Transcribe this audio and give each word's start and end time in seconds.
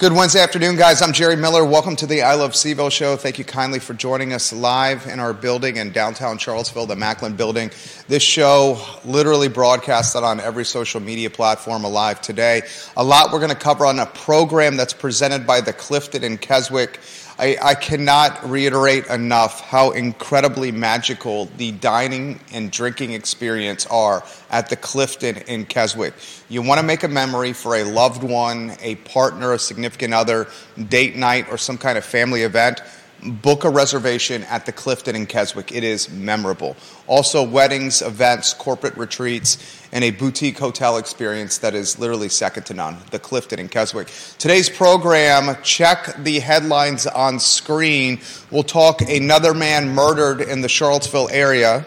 Good 0.00 0.14
Wednesday 0.14 0.40
afternoon, 0.40 0.76
guys. 0.76 1.02
I'm 1.02 1.12
Jerry 1.12 1.36
Miller. 1.36 1.62
Welcome 1.62 1.94
to 1.96 2.06
the 2.06 2.22
I 2.22 2.32
Love 2.32 2.52
CVille 2.52 2.90
show. 2.90 3.18
Thank 3.18 3.38
you 3.38 3.44
kindly 3.44 3.80
for 3.80 3.92
joining 3.92 4.32
us 4.32 4.50
live 4.50 5.06
in 5.06 5.20
our 5.20 5.34
building 5.34 5.76
in 5.76 5.92
downtown 5.92 6.38
Charlottesville, 6.38 6.86
the 6.86 6.96
Macklin 6.96 7.36
building. 7.36 7.70
This 8.08 8.22
show 8.22 8.82
literally 9.04 9.48
broadcasted 9.48 10.22
on 10.22 10.40
every 10.40 10.64
social 10.64 11.00
media 11.00 11.28
platform 11.28 11.84
alive 11.84 12.22
today. 12.22 12.62
A 12.96 13.04
lot 13.04 13.30
we're 13.30 13.40
going 13.40 13.50
to 13.50 13.54
cover 13.54 13.84
on 13.84 13.98
a 13.98 14.06
program 14.06 14.78
that's 14.78 14.94
presented 14.94 15.46
by 15.46 15.60
the 15.60 15.74
Clifton 15.74 16.24
and 16.24 16.40
Keswick 16.40 16.98
I, 17.40 17.56
I 17.62 17.74
cannot 17.74 18.50
reiterate 18.50 19.06
enough 19.06 19.62
how 19.62 19.92
incredibly 19.92 20.70
magical 20.70 21.46
the 21.56 21.72
dining 21.72 22.38
and 22.52 22.70
drinking 22.70 23.12
experience 23.14 23.86
are 23.86 24.22
at 24.50 24.68
the 24.68 24.76
Clifton 24.76 25.38
in 25.46 25.64
Keswick. 25.64 26.12
You 26.50 26.60
want 26.60 26.80
to 26.80 26.86
make 26.86 27.02
a 27.02 27.08
memory 27.08 27.54
for 27.54 27.76
a 27.76 27.84
loved 27.84 28.22
one, 28.22 28.76
a 28.82 28.96
partner, 28.96 29.54
a 29.54 29.58
significant 29.58 30.12
other, 30.12 30.48
date 30.90 31.16
night, 31.16 31.46
or 31.50 31.56
some 31.56 31.78
kind 31.78 31.96
of 31.96 32.04
family 32.04 32.42
event 32.42 32.82
book 33.22 33.64
a 33.64 33.70
reservation 33.70 34.44
at 34.44 34.66
the 34.66 34.72
Clifton 34.72 35.14
in 35.14 35.26
Keswick. 35.26 35.72
It 35.72 35.84
is 35.84 36.10
memorable. 36.10 36.76
Also, 37.06 37.42
weddings, 37.42 38.02
events, 38.02 38.54
corporate 38.54 38.96
retreats, 38.96 39.58
and 39.92 40.04
a 40.04 40.10
boutique 40.10 40.58
hotel 40.58 40.96
experience 40.96 41.58
that 41.58 41.74
is 41.74 41.98
literally 41.98 42.28
second 42.28 42.64
to 42.66 42.74
none. 42.74 42.98
The 43.10 43.18
Clifton 43.18 43.58
in 43.58 43.68
Keswick. 43.68 44.08
Today's 44.38 44.68
program, 44.68 45.56
check 45.62 46.14
the 46.18 46.38
headlines 46.40 47.06
on 47.06 47.38
screen. 47.38 48.20
We'll 48.50 48.62
talk 48.62 49.02
another 49.02 49.54
man 49.54 49.90
murdered 49.90 50.40
in 50.40 50.60
the 50.60 50.68
Charlottesville 50.68 51.28
area. 51.30 51.84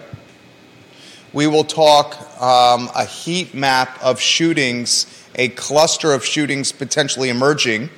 We 1.34 1.48
will 1.48 1.64
talk 1.64 2.16
um, 2.40 2.90
a 2.96 3.06
heat 3.06 3.56
map 3.56 3.98
of 4.04 4.20
shootings, 4.20 5.08
a 5.34 5.50
cluster 5.50 6.14
of 6.14 6.24
shootings 6.24 6.72
potentially 6.72 7.30
emerging. 7.30 7.90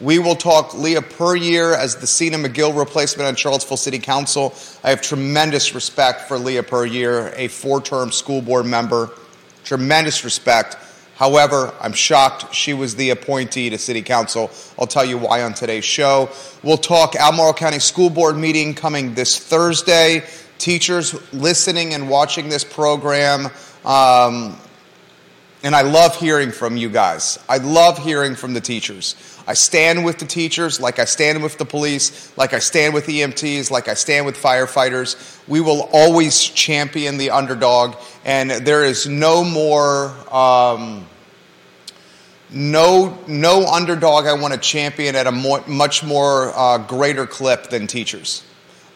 We 0.00 0.18
will 0.18 0.34
talk 0.34 0.72
Leah 0.72 1.02
Puryear 1.02 1.74
as 1.74 1.96
the 1.96 2.06
Sena 2.06 2.38
Magill 2.38 2.74
replacement 2.74 3.28
on 3.28 3.36
Charlottesville 3.36 3.76
City 3.76 3.98
Council. 3.98 4.54
I 4.82 4.88
have 4.88 5.02
tremendous 5.02 5.74
respect 5.74 6.22
for 6.22 6.38
Leah 6.38 6.62
Puryear, 6.62 7.34
a 7.36 7.48
four 7.48 7.82
term 7.82 8.10
school 8.10 8.40
board 8.40 8.64
member. 8.64 9.10
Tremendous 9.62 10.24
respect. 10.24 10.78
However, 11.16 11.74
I'm 11.78 11.92
shocked 11.92 12.54
she 12.54 12.72
was 12.72 12.96
the 12.96 13.10
appointee 13.10 13.68
to 13.68 13.76
City 13.76 14.00
Council. 14.00 14.50
I'll 14.78 14.86
tell 14.86 15.04
you 15.04 15.18
why 15.18 15.42
on 15.42 15.52
today's 15.52 15.84
show. 15.84 16.30
We'll 16.62 16.78
talk 16.78 17.14
Albemarle 17.14 17.52
County 17.52 17.78
School 17.78 18.08
Board 18.08 18.38
meeting 18.38 18.72
coming 18.72 19.12
this 19.12 19.38
Thursday. 19.38 20.24
Teachers 20.56 21.14
listening 21.34 21.92
and 21.92 22.08
watching 22.08 22.48
this 22.48 22.64
program. 22.64 23.48
Um, 23.84 24.56
and 25.62 25.76
I 25.76 25.82
love 25.82 26.16
hearing 26.16 26.52
from 26.52 26.78
you 26.78 26.88
guys. 26.88 27.38
I 27.48 27.58
love 27.58 27.98
hearing 27.98 28.34
from 28.34 28.54
the 28.54 28.60
teachers. 28.62 29.14
I 29.46 29.54
stand 29.54 30.04
with 30.04 30.18
the 30.18 30.26
teachers 30.26 30.80
like 30.80 30.98
I 30.98 31.04
stand 31.04 31.42
with 31.42 31.58
the 31.58 31.64
police, 31.64 32.36
like 32.36 32.52
I 32.52 32.58
stand 32.58 32.94
with 32.94 33.06
EMTs, 33.06 33.70
like 33.70 33.88
I 33.88 33.94
stand 33.94 34.26
with 34.26 34.36
firefighters. 34.36 35.38
We 35.48 35.60
will 35.60 35.88
always 35.92 36.40
champion 36.40 37.16
the 37.16 37.30
underdog, 37.30 37.96
and 38.24 38.50
there 38.50 38.84
is 38.84 39.06
no 39.06 39.44
more. 39.44 40.14
Um, 40.34 41.06
no, 42.52 43.16
no 43.28 43.64
underdog 43.66 44.26
I 44.26 44.32
want 44.32 44.54
to 44.54 44.58
champion 44.58 45.14
at 45.14 45.28
a 45.28 45.30
more, 45.30 45.62
much 45.68 46.02
more 46.02 46.52
uh, 46.56 46.78
greater 46.78 47.24
clip 47.24 47.70
than 47.70 47.86
teachers 47.86 48.42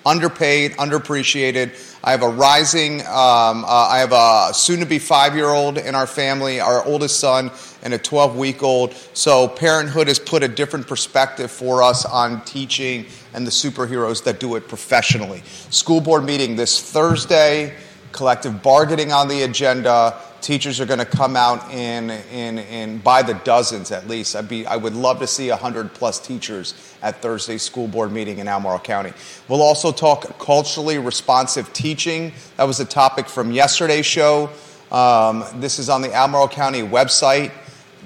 underpaid, 0.07 0.73
underappreciated. 0.73 1.73
I 2.03 2.11
have 2.11 2.23
a 2.23 2.29
rising, 2.29 3.01
um, 3.01 3.65
uh, 3.65 3.89
I 3.91 3.99
have 3.99 4.13
a 4.13 4.55
soon 4.55 4.81
to 4.81 4.87
be 4.87 4.99
five 4.99 5.35
year 5.35 5.49
old 5.49 5.79
in 5.79 5.95
our 5.95 6.07
family, 6.07 6.61
our 6.61 6.85
oldest 6.85 7.19
son, 7.19 7.51
and 7.83 7.95
a 7.95 7.99
12 7.99 8.37
week 8.37 8.63
old. 8.63 8.95
So, 9.15 9.49
parenthood 9.49 10.09
has 10.09 10.19
put 10.19 10.43
a 10.43 10.49
different 10.49 10.87
perspective 10.87 11.51
for 11.51 11.83
us 11.83 12.05
on 12.05 12.45
teaching 12.45 13.07
and 13.33 13.47
the 13.47 13.51
superheroes 13.51 14.25
that 14.25 14.41
do 14.41 14.55
it 14.57 14.69
professionally. 14.69 15.43
School 15.71 16.01
board 16.01 16.25
meeting 16.25 16.57
this 16.57 16.81
Thursday, 16.81 17.75
collective 18.13 18.63
bargaining 18.63 19.13
on 19.13 19.29
the 19.29 19.43
agenda 19.43 20.21
teachers 20.45 20.79
are 20.79 20.85
going 20.85 20.99
to 20.99 21.07
come 21.07 21.37
out 21.37 21.73
in, 21.73 22.11
in, 22.11 22.59
in 22.59 22.99
by 22.99 23.23
the 23.23 23.33
dozens 23.33 23.91
at 23.91 24.07
least. 24.07 24.37
I'd 24.37 24.47
be, 24.47 24.67
I 24.67 24.77
would 24.77 24.93
love 24.93 25.19
to 25.21 25.27
see 25.27 25.49
100 25.49 25.95
plus 25.95 26.21
teachers 26.21 26.75
at 27.03 27.23
Thursday's 27.23 27.63
school 27.63 27.89
board 27.89 28.13
meeting 28.13 28.39
in 28.39 28.47
Albemarle 28.47 28.81
County. 28.81 29.15
We'll 29.49 29.63
also 29.63 29.91
talk 29.91 30.39
culturally 30.39 30.99
responsive 30.99 31.73
teaching. 31.73 32.33
That 32.59 32.65
was 32.65 32.79
a 32.79 32.85
topic 32.85 33.27
from 33.27 33.53
yesterday's 33.53 34.05
show. 34.05 34.51
Um, 34.93 35.45
this 35.57 35.79
is 35.79 35.89
on 35.89 36.03
the 36.03 36.13
Albemarle 36.13 36.49
County 36.49 36.83
website, 36.83 37.51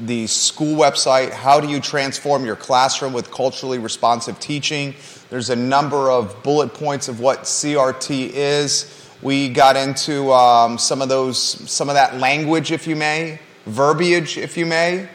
the 0.01 0.29
school 0.29 0.79
website. 0.79 1.33
How 1.33 1.61
do 1.61 1.69
you 1.69 1.81
transform 1.81 2.45
your 2.45 2.57
classroom 2.57 3.13
with 3.13 3.33
culturally 3.33 3.79
responsive 3.79 4.39
teaching? 4.39 4.95
There's 5.29 5.51
a 5.51 5.57
number 5.57 6.09
of 6.09 6.41
bullet 6.45 6.73
points 6.73 7.09
of 7.09 7.19
what 7.19 7.43
CRT 7.43 8.31
is. 8.31 8.98
We 9.21 9.49
got 9.49 9.77
into 9.77 10.33
um, 10.33 10.79
some 10.79 11.03
of 11.03 11.09
those, 11.09 11.39
some 11.39 11.89
of 11.89 11.97
that 11.97 12.19
language, 12.19 12.71
if 12.71 12.87
you 12.87 12.95
may, 12.95 13.41
verbiage, 13.67 14.39
if 14.39 14.57
you 14.57 14.65
may, 14.65 15.09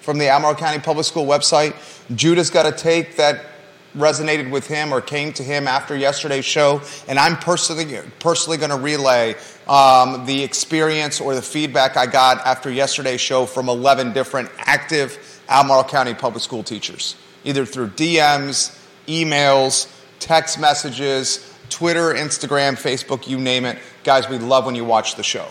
from 0.00 0.18
the 0.18 0.28
Albemarle 0.28 0.56
County 0.56 0.80
Public 0.80 1.06
School 1.06 1.24
website. 1.24 1.74
Judah's 2.16 2.50
got 2.50 2.66
a 2.66 2.72
take 2.72 3.16
that 3.16 3.44
resonated 3.96 4.50
with 4.50 4.66
him 4.66 4.92
or 4.92 5.00
came 5.00 5.32
to 5.32 5.42
him 5.42 5.68
after 5.68 5.96
yesterday's 5.96 6.44
show, 6.44 6.82
and 7.06 7.18
I'm 7.18 7.36
personally 7.36 8.00
personally 8.18 8.58
going 8.58 8.70
to 8.70 8.76
relay 8.76 9.36
um, 9.68 10.26
the 10.26 10.42
experience 10.42 11.20
or 11.20 11.34
the 11.34 11.42
feedback 11.42 11.96
I 11.96 12.06
got 12.06 12.38
after 12.44 12.70
yesterday's 12.70 13.20
show 13.20 13.46
from 13.46 13.68
11 13.68 14.12
different 14.12 14.50
active 14.58 15.42
Albemarle 15.48 15.84
County 15.84 16.14
public 16.14 16.42
school 16.42 16.64
teachers, 16.64 17.14
either 17.44 17.64
through 17.64 17.88
DMs, 17.88 18.76
emails, 19.06 19.90
text 20.18 20.58
messages, 20.58 21.53
Twitter, 21.74 22.14
Instagram, 22.14 22.74
Facebook, 22.80 23.26
you 23.26 23.36
name 23.36 23.64
it. 23.64 23.76
Guys, 24.04 24.28
we 24.28 24.38
love 24.38 24.64
when 24.64 24.76
you 24.76 24.84
watch 24.84 25.16
the 25.16 25.24
show. 25.24 25.44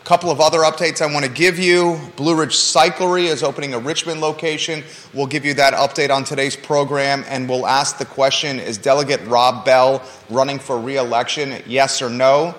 A 0.00 0.04
couple 0.06 0.30
of 0.30 0.40
other 0.40 0.60
updates 0.60 1.02
I 1.02 1.12
want 1.12 1.26
to 1.26 1.30
give 1.30 1.58
you. 1.58 2.00
Blue 2.16 2.34
Ridge 2.34 2.54
Cyclery 2.54 3.24
is 3.24 3.42
opening 3.42 3.74
a 3.74 3.78
Richmond 3.78 4.22
location. 4.22 4.82
We'll 5.12 5.26
give 5.26 5.44
you 5.44 5.52
that 5.52 5.74
update 5.74 6.08
on 6.08 6.24
today's 6.24 6.56
program, 6.56 7.26
and 7.28 7.46
we'll 7.46 7.66
ask 7.66 7.98
the 7.98 8.06
question 8.06 8.58
Is 8.58 8.78
Delegate 8.78 9.20
Rob 9.26 9.66
Bell 9.66 10.02
running 10.30 10.58
for 10.58 10.78
re 10.78 10.96
election? 10.96 11.62
Yes 11.66 12.00
or 12.00 12.08
no? 12.08 12.54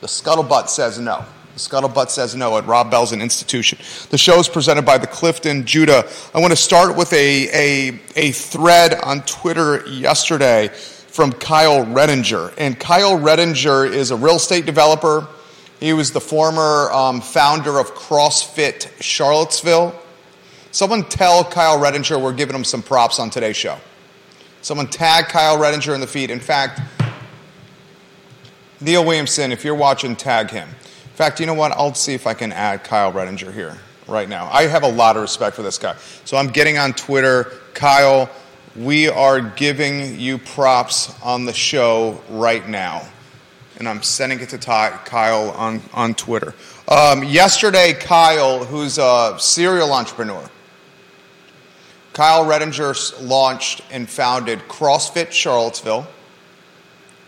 The 0.00 0.06
scuttlebutt 0.06 0.70
says 0.70 0.98
no. 0.98 1.26
The 1.52 1.60
scuttlebutt 1.60 2.08
says 2.08 2.34
no 2.34 2.56
at 2.56 2.66
Rob 2.66 2.90
Bell's 2.90 3.12
an 3.12 3.20
institution. 3.20 3.78
The 4.08 4.18
show 4.18 4.38
is 4.38 4.48
presented 4.48 4.86
by 4.86 4.96
the 4.96 5.06
Clifton 5.06 5.66
Judah. 5.66 6.08
I 6.34 6.40
want 6.40 6.52
to 6.52 6.56
start 6.56 6.96
with 6.96 7.12
a, 7.12 7.90
a, 7.90 8.00
a 8.16 8.32
thread 8.32 8.94
on 8.94 9.20
Twitter 9.26 9.86
yesterday 9.86 10.70
from 11.14 11.32
Kyle 11.32 11.84
Redinger. 11.84 12.52
And 12.58 12.76
Kyle 12.76 13.16
Redinger 13.16 13.88
is 13.88 14.10
a 14.10 14.16
real 14.16 14.34
estate 14.34 14.66
developer. 14.66 15.28
He 15.78 15.92
was 15.92 16.10
the 16.10 16.20
former 16.20 16.90
um, 16.90 17.20
founder 17.20 17.78
of 17.78 17.94
CrossFit 17.94 18.90
Charlottesville. 19.00 19.94
Someone 20.72 21.04
tell 21.04 21.44
Kyle 21.44 21.78
Redinger 21.78 22.20
we're 22.20 22.32
giving 22.32 22.56
him 22.56 22.64
some 22.64 22.82
props 22.82 23.20
on 23.20 23.30
today's 23.30 23.56
show. 23.56 23.78
Someone 24.60 24.88
tag 24.88 25.26
Kyle 25.26 25.56
Redinger 25.56 25.94
in 25.94 26.00
the 26.00 26.08
feed. 26.08 26.32
In 26.32 26.40
fact, 26.40 26.80
Neil 28.80 29.04
Williamson, 29.04 29.52
if 29.52 29.64
you're 29.64 29.76
watching, 29.76 30.16
tag 30.16 30.50
him. 30.50 30.68
In 30.68 31.14
fact, 31.14 31.38
you 31.38 31.46
know 31.46 31.54
what? 31.54 31.70
I'll 31.70 31.94
see 31.94 32.14
if 32.14 32.26
I 32.26 32.34
can 32.34 32.50
add 32.50 32.82
Kyle 32.82 33.12
Redinger 33.12 33.54
here 33.54 33.78
right 34.08 34.28
now. 34.28 34.48
I 34.50 34.62
have 34.66 34.82
a 34.82 34.90
lot 34.90 35.14
of 35.14 35.22
respect 35.22 35.54
for 35.54 35.62
this 35.62 35.78
guy. 35.78 35.94
So 36.24 36.36
I'm 36.36 36.48
getting 36.48 36.76
on 36.76 36.92
Twitter, 36.92 37.52
Kyle 37.72 38.28
we 38.76 39.08
are 39.08 39.40
giving 39.40 40.18
you 40.18 40.38
props 40.38 41.14
on 41.22 41.44
the 41.44 41.52
show 41.52 42.20
right 42.28 42.68
now. 42.68 43.06
And 43.78 43.88
I'm 43.88 44.02
sending 44.02 44.40
it 44.40 44.48
to 44.50 44.58
Ty, 44.58 44.98
Kyle 45.04 45.50
on, 45.50 45.80
on 45.92 46.14
Twitter. 46.14 46.54
Um, 46.88 47.24
yesterday, 47.24 47.92
Kyle, 47.92 48.64
who's 48.64 48.98
a 48.98 49.36
serial 49.38 49.92
entrepreneur, 49.92 50.48
Kyle 52.12 52.44
Redinger 52.44 53.28
launched 53.28 53.82
and 53.90 54.08
founded 54.08 54.60
CrossFit 54.68 55.32
Charlottesville. 55.32 56.06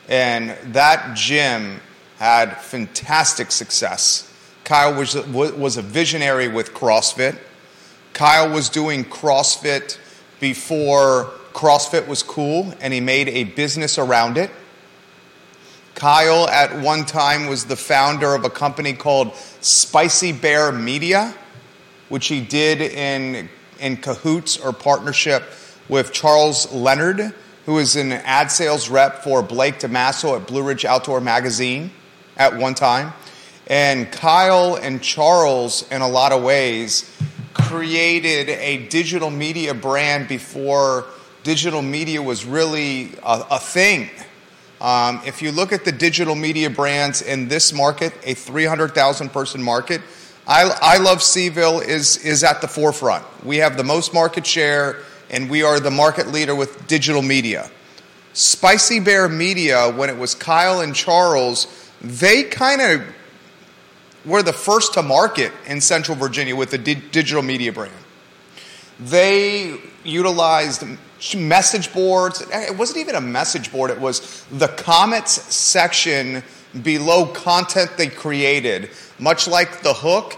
And 0.09 0.51
that 0.73 1.17
gym 1.17 1.81
had 2.19 2.61
fantastic 2.61 3.51
success. 3.51 4.33
Kyle 4.65 4.95
was, 4.95 5.15
was 5.27 5.77
a 5.77 5.83
visionary 5.83 6.49
with 6.49 6.73
CrossFit. 6.73 7.39
Kyle 8.13 8.53
was 8.53 8.69
doing 8.69 9.05
CrossFit 9.05 9.99
before 10.41 11.33
CrossFit 11.57 12.07
was 12.07 12.23
cool 12.23 12.75
and 12.83 12.93
he 12.93 13.01
made 13.01 13.31
a 13.31 13.45
business 13.45 13.97
around 13.97 14.37
it. 14.37 14.51
Kyle, 15.95 16.47
at 16.51 16.83
one 16.83 17.07
time, 17.07 17.47
was 17.47 17.65
the 17.65 17.77
founder 17.77 18.35
of 18.35 18.45
a 18.45 18.51
company 18.51 18.93
called 18.93 19.35
Spicy 19.63 20.33
Bear 20.33 20.71
Media, 20.71 21.35
which 22.11 22.27
he 22.27 22.43
did 22.43 22.83
in, 22.83 23.49
in 23.81 23.97
cahoots 23.97 24.59
or 24.59 24.75
partnership 24.75 25.45
with 25.89 26.13
Charles 26.13 26.71
Leonard, 26.75 27.35
who 27.65 27.79
is 27.79 27.97
an 27.97 28.13
ad 28.13 28.51
sales 28.51 28.91
rep 28.91 29.25
for 29.25 29.43
Blake 29.43 29.79
DeMasso 29.79 30.39
at 30.39 30.47
Blue 30.47 30.63
Ridge 30.63 30.85
Outdoor 30.85 31.23
Magazine 31.23 31.91
at 32.37 32.55
one 32.55 32.75
time. 32.75 33.15
And 33.67 34.13
Kyle 34.13 34.75
and 34.77 35.03
Charles, 35.03 35.91
in 35.91 36.03
a 36.03 36.09
lot 36.09 36.33
of 36.33 36.43
ways, 36.43 37.11
created 37.55 38.51
a 38.51 38.87
digital 38.89 39.31
media 39.31 39.73
brand 39.73 40.29
before 40.29 41.07
digital 41.47 41.81
media 41.81 42.21
was 42.21 42.45
really 42.45 43.13
a, 43.23 43.45
a 43.53 43.59
thing. 43.61 44.11
Um, 44.81 45.23
if 45.25 45.41
you 45.41 45.53
look 45.53 45.73
at 45.73 45.85
the 45.85 45.93
digital 45.93 46.35
media 46.35 46.69
brands 46.69 47.23
in 47.23 47.47
this 47.47 47.73
market, 47.73 48.13
a 48.25 48.35
300,000 48.35 49.29
person 49.29 49.63
market, 49.63 50.01
I, 50.49 50.77
I 50.83 50.97
love 50.99 51.19
Cville 51.19 51.87
is, 51.87 52.17
is 52.17 52.43
at 52.43 52.63
the 52.63 52.67
forefront. 52.67 53.25
We 53.45 53.59
have 53.59 53.77
the 53.77 53.85
most 53.85 54.13
market 54.13 54.45
share 54.45 55.05
and 55.31 55.49
we 55.49 55.63
are 55.63 55.79
the 55.79 55.91
market 55.91 56.27
leader 56.27 56.53
with 56.53 56.85
digital 56.89 57.23
media. 57.23 57.71
Spicy 58.33 58.99
Bear 58.99 59.29
Media, 59.29 59.93
when 59.93 60.11
it 60.11 60.19
was 60.19 60.35
Kyle 60.35 60.81
and 60.81 60.97
Charles, 60.97 61.69
they 62.01 62.43
kind 62.43 62.83
of 62.83 63.03
were 64.25 64.43
the 64.43 64.53
first 64.53 64.95
to 64.95 65.03
market 65.03 65.53
in 65.69 65.81
Central 65.81 66.17
Virginia 66.17 66.57
with 66.57 66.73
the 66.73 66.79
di- 66.79 66.95
digital 66.95 67.43
media 67.43 67.73
brand. 67.73 67.95
They 68.99 69.79
utilized 70.03 70.83
message 71.35 71.93
boards. 71.93 72.43
It 72.53 72.77
wasn't 72.77 72.99
even 72.99 73.15
a 73.15 73.21
message 73.21 73.73
board, 73.73 73.91
it 73.91 74.01
was 74.01 74.45
the 74.53 74.69
comments 74.69 75.33
section 75.55 76.43
below 76.83 77.27
content 77.27 77.93
they 77.97 78.09
created, 78.09 78.91
much 79.19 79.49
like 79.49 79.83
the 79.83 79.95
hook. 79.95 80.37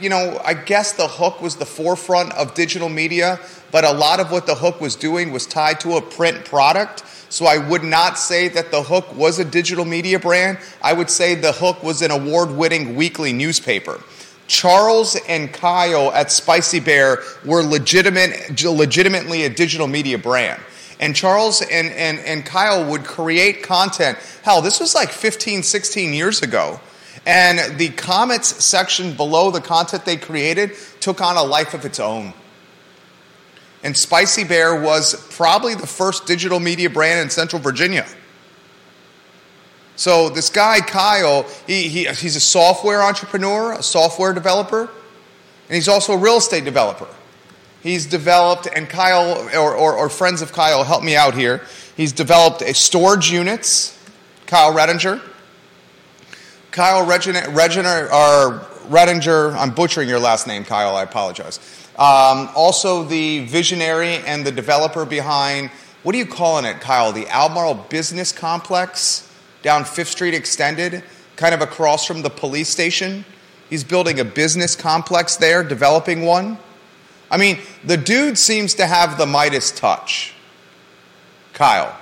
You 0.00 0.08
know, 0.08 0.40
I 0.44 0.54
guess 0.54 0.92
the 0.92 1.08
hook 1.08 1.40
was 1.40 1.56
the 1.56 1.66
forefront 1.66 2.32
of 2.34 2.54
digital 2.54 2.88
media, 2.88 3.40
but 3.72 3.84
a 3.84 3.92
lot 3.92 4.20
of 4.20 4.30
what 4.30 4.46
the 4.46 4.54
hook 4.54 4.80
was 4.80 4.94
doing 4.94 5.32
was 5.32 5.46
tied 5.46 5.80
to 5.80 5.96
a 5.96 6.02
print 6.02 6.44
product. 6.44 7.04
So 7.28 7.46
I 7.46 7.58
would 7.58 7.82
not 7.82 8.16
say 8.16 8.46
that 8.48 8.70
the 8.70 8.82
hook 8.82 9.16
was 9.16 9.40
a 9.40 9.44
digital 9.44 9.84
media 9.84 10.20
brand. 10.20 10.58
I 10.80 10.92
would 10.92 11.10
say 11.10 11.34
the 11.34 11.50
hook 11.50 11.82
was 11.82 12.00
an 12.02 12.12
award 12.12 12.52
winning 12.52 12.94
weekly 12.94 13.32
newspaper. 13.32 14.00
Charles 14.46 15.16
and 15.28 15.52
Kyle 15.52 16.12
at 16.12 16.30
Spicy 16.30 16.80
Bear 16.80 17.22
were 17.44 17.62
legitimate, 17.62 18.62
legitimately 18.62 19.44
a 19.44 19.48
digital 19.48 19.86
media 19.86 20.18
brand. 20.18 20.60
And 21.00 21.16
Charles 21.16 21.62
and, 21.62 21.90
and, 21.90 22.18
and 22.20 22.44
Kyle 22.44 22.88
would 22.90 23.04
create 23.04 23.62
content. 23.62 24.18
Hell, 24.42 24.62
this 24.62 24.80
was 24.80 24.94
like 24.94 25.10
15, 25.10 25.62
16 25.62 26.12
years 26.12 26.42
ago. 26.42 26.80
And 27.26 27.78
the 27.78 27.88
comments 27.90 28.64
section 28.64 29.14
below 29.14 29.50
the 29.50 29.60
content 29.60 30.04
they 30.04 30.16
created 30.16 30.72
took 31.00 31.20
on 31.20 31.36
a 31.36 31.42
life 31.42 31.74
of 31.74 31.84
its 31.84 31.98
own. 31.98 32.34
And 33.82 33.96
Spicy 33.96 34.44
Bear 34.44 34.80
was 34.80 35.14
probably 35.30 35.74
the 35.74 35.86
first 35.86 36.26
digital 36.26 36.60
media 36.60 36.88
brand 36.90 37.20
in 37.20 37.30
Central 37.30 37.60
Virginia. 37.60 38.06
So 39.96 40.28
this 40.28 40.50
guy 40.50 40.80
Kyle, 40.80 41.44
he, 41.66 41.88
he, 41.88 42.04
he's 42.06 42.36
a 42.36 42.40
software 42.40 43.02
entrepreneur, 43.02 43.72
a 43.72 43.82
software 43.82 44.32
developer, 44.32 44.82
and 44.82 45.74
he's 45.74 45.88
also 45.88 46.14
a 46.14 46.18
real 46.18 46.38
estate 46.38 46.64
developer. 46.64 47.08
He's 47.82 48.06
developed, 48.06 48.66
and 48.74 48.88
Kyle 48.88 49.46
or, 49.54 49.74
or, 49.74 49.94
or 49.94 50.08
friends 50.08 50.42
of 50.42 50.52
Kyle 50.52 50.84
help 50.84 51.02
me 51.02 51.16
out 51.16 51.34
here. 51.34 51.62
He's 51.96 52.12
developed 52.12 52.62
a 52.62 52.74
storage 52.74 53.30
units. 53.30 53.98
Kyle 54.46 54.72
Redinger. 54.72 55.20
Kyle 56.70 57.06
Redinger, 57.06 58.10
or 58.10 58.60
Redinger. 58.88 59.54
I'm 59.54 59.70
butchering 59.74 60.08
your 60.08 60.18
last 60.18 60.46
name, 60.46 60.64
Kyle. 60.64 60.96
I 60.96 61.02
apologize. 61.02 61.60
Um, 61.96 62.48
also, 62.56 63.04
the 63.04 63.46
visionary 63.46 64.16
and 64.16 64.44
the 64.44 64.50
developer 64.50 65.04
behind 65.04 65.70
what 66.02 66.14
are 66.14 66.18
you 66.18 66.26
calling 66.26 66.66
it, 66.66 66.80
Kyle? 66.80 67.12
The 67.12 67.28
Albemarle 67.28 67.86
Business 67.88 68.30
Complex 68.30 69.30
down 69.64 69.84
Fifth 69.84 70.10
Street 70.10 70.34
Extended, 70.34 71.02
kind 71.36 71.54
of 71.54 71.62
across 71.62 72.06
from 72.06 72.20
the 72.20 72.28
police 72.28 72.68
station. 72.68 73.24
He's 73.70 73.82
building 73.82 74.20
a 74.20 74.24
business 74.24 74.76
complex 74.76 75.36
there, 75.36 75.64
developing 75.64 76.22
one. 76.22 76.58
I 77.30 77.38
mean, 77.38 77.58
the 77.82 77.96
dude 77.96 78.36
seems 78.36 78.74
to 78.74 78.86
have 78.86 79.16
the 79.16 79.24
Midas 79.24 79.72
touch. 79.72 80.34
Kyle. 81.54 81.96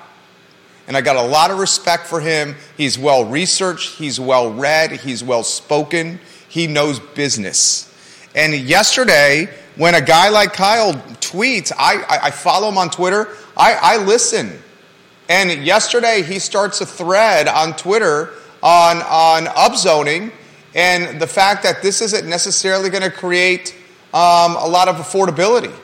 And 0.88 0.96
I 0.96 1.02
got 1.02 1.14
a 1.14 1.22
lot 1.22 1.52
of 1.52 1.58
respect 1.58 2.08
for 2.08 2.20
him. 2.20 2.56
He's 2.76 2.98
well 2.98 3.24
researched, 3.24 3.96
he's 3.96 4.18
well 4.18 4.52
read, 4.52 4.90
he's 4.90 5.22
well 5.22 5.44
spoken, 5.44 6.18
he 6.48 6.66
knows 6.66 6.98
business. 6.98 7.88
And 8.34 8.54
yesterday, 8.54 9.48
when 9.76 9.94
a 9.94 10.00
guy 10.00 10.30
like 10.30 10.52
Kyle 10.52 10.94
tweets, 11.20 11.70
I, 11.78 12.02
I, 12.02 12.26
I 12.26 12.30
follow 12.32 12.68
him 12.68 12.76
on 12.76 12.90
Twitter, 12.90 13.28
I, 13.56 13.74
I 13.74 13.96
listen. 13.98 14.60
And 15.32 15.64
yesterday 15.64 16.22
he 16.22 16.38
starts 16.38 16.82
a 16.82 16.86
thread 16.86 17.48
on 17.48 17.74
Twitter 17.74 18.34
on, 18.62 18.98
on 18.98 19.46
upzoning 19.46 20.30
and 20.74 21.18
the 21.22 21.26
fact 21.26 21.62
that 21.62 21.80
this 21.80 22.02
isn't 22.02 22.28
necessarily 22.28 22.90
going 22.90 23.02
to 23.02 23.10
create 23.10 23.74
um, 24.12 24.56
a 24.56 24.66
lot 24.68 24.88
of 24.88 24.96
affordability. 24.96 25.74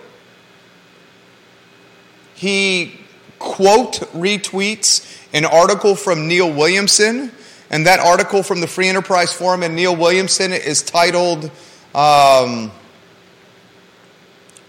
He 2.34 3.00
quote 3.38 4.00
retweets 4.12 5.26
an 5.32 5.46
article 5.46 5.96
from 5.96 6.28
Neil 6.28 6.52
Williamson, 6.52 7.32
and 7.70 7.86
that 7.86 8.00
article 8.00 8.42
from 8.42 8.60
the 8.60 8.66
Free 8.66 8.88
Enterprise 8.88 9.32
Forum 9.32 9.62
and 9.62 9.74
Neil 9.74 9.96
Williamson 9.96 10.52
is 10.52 10.82
titled 10.82 11.50
um, 11.94 12.70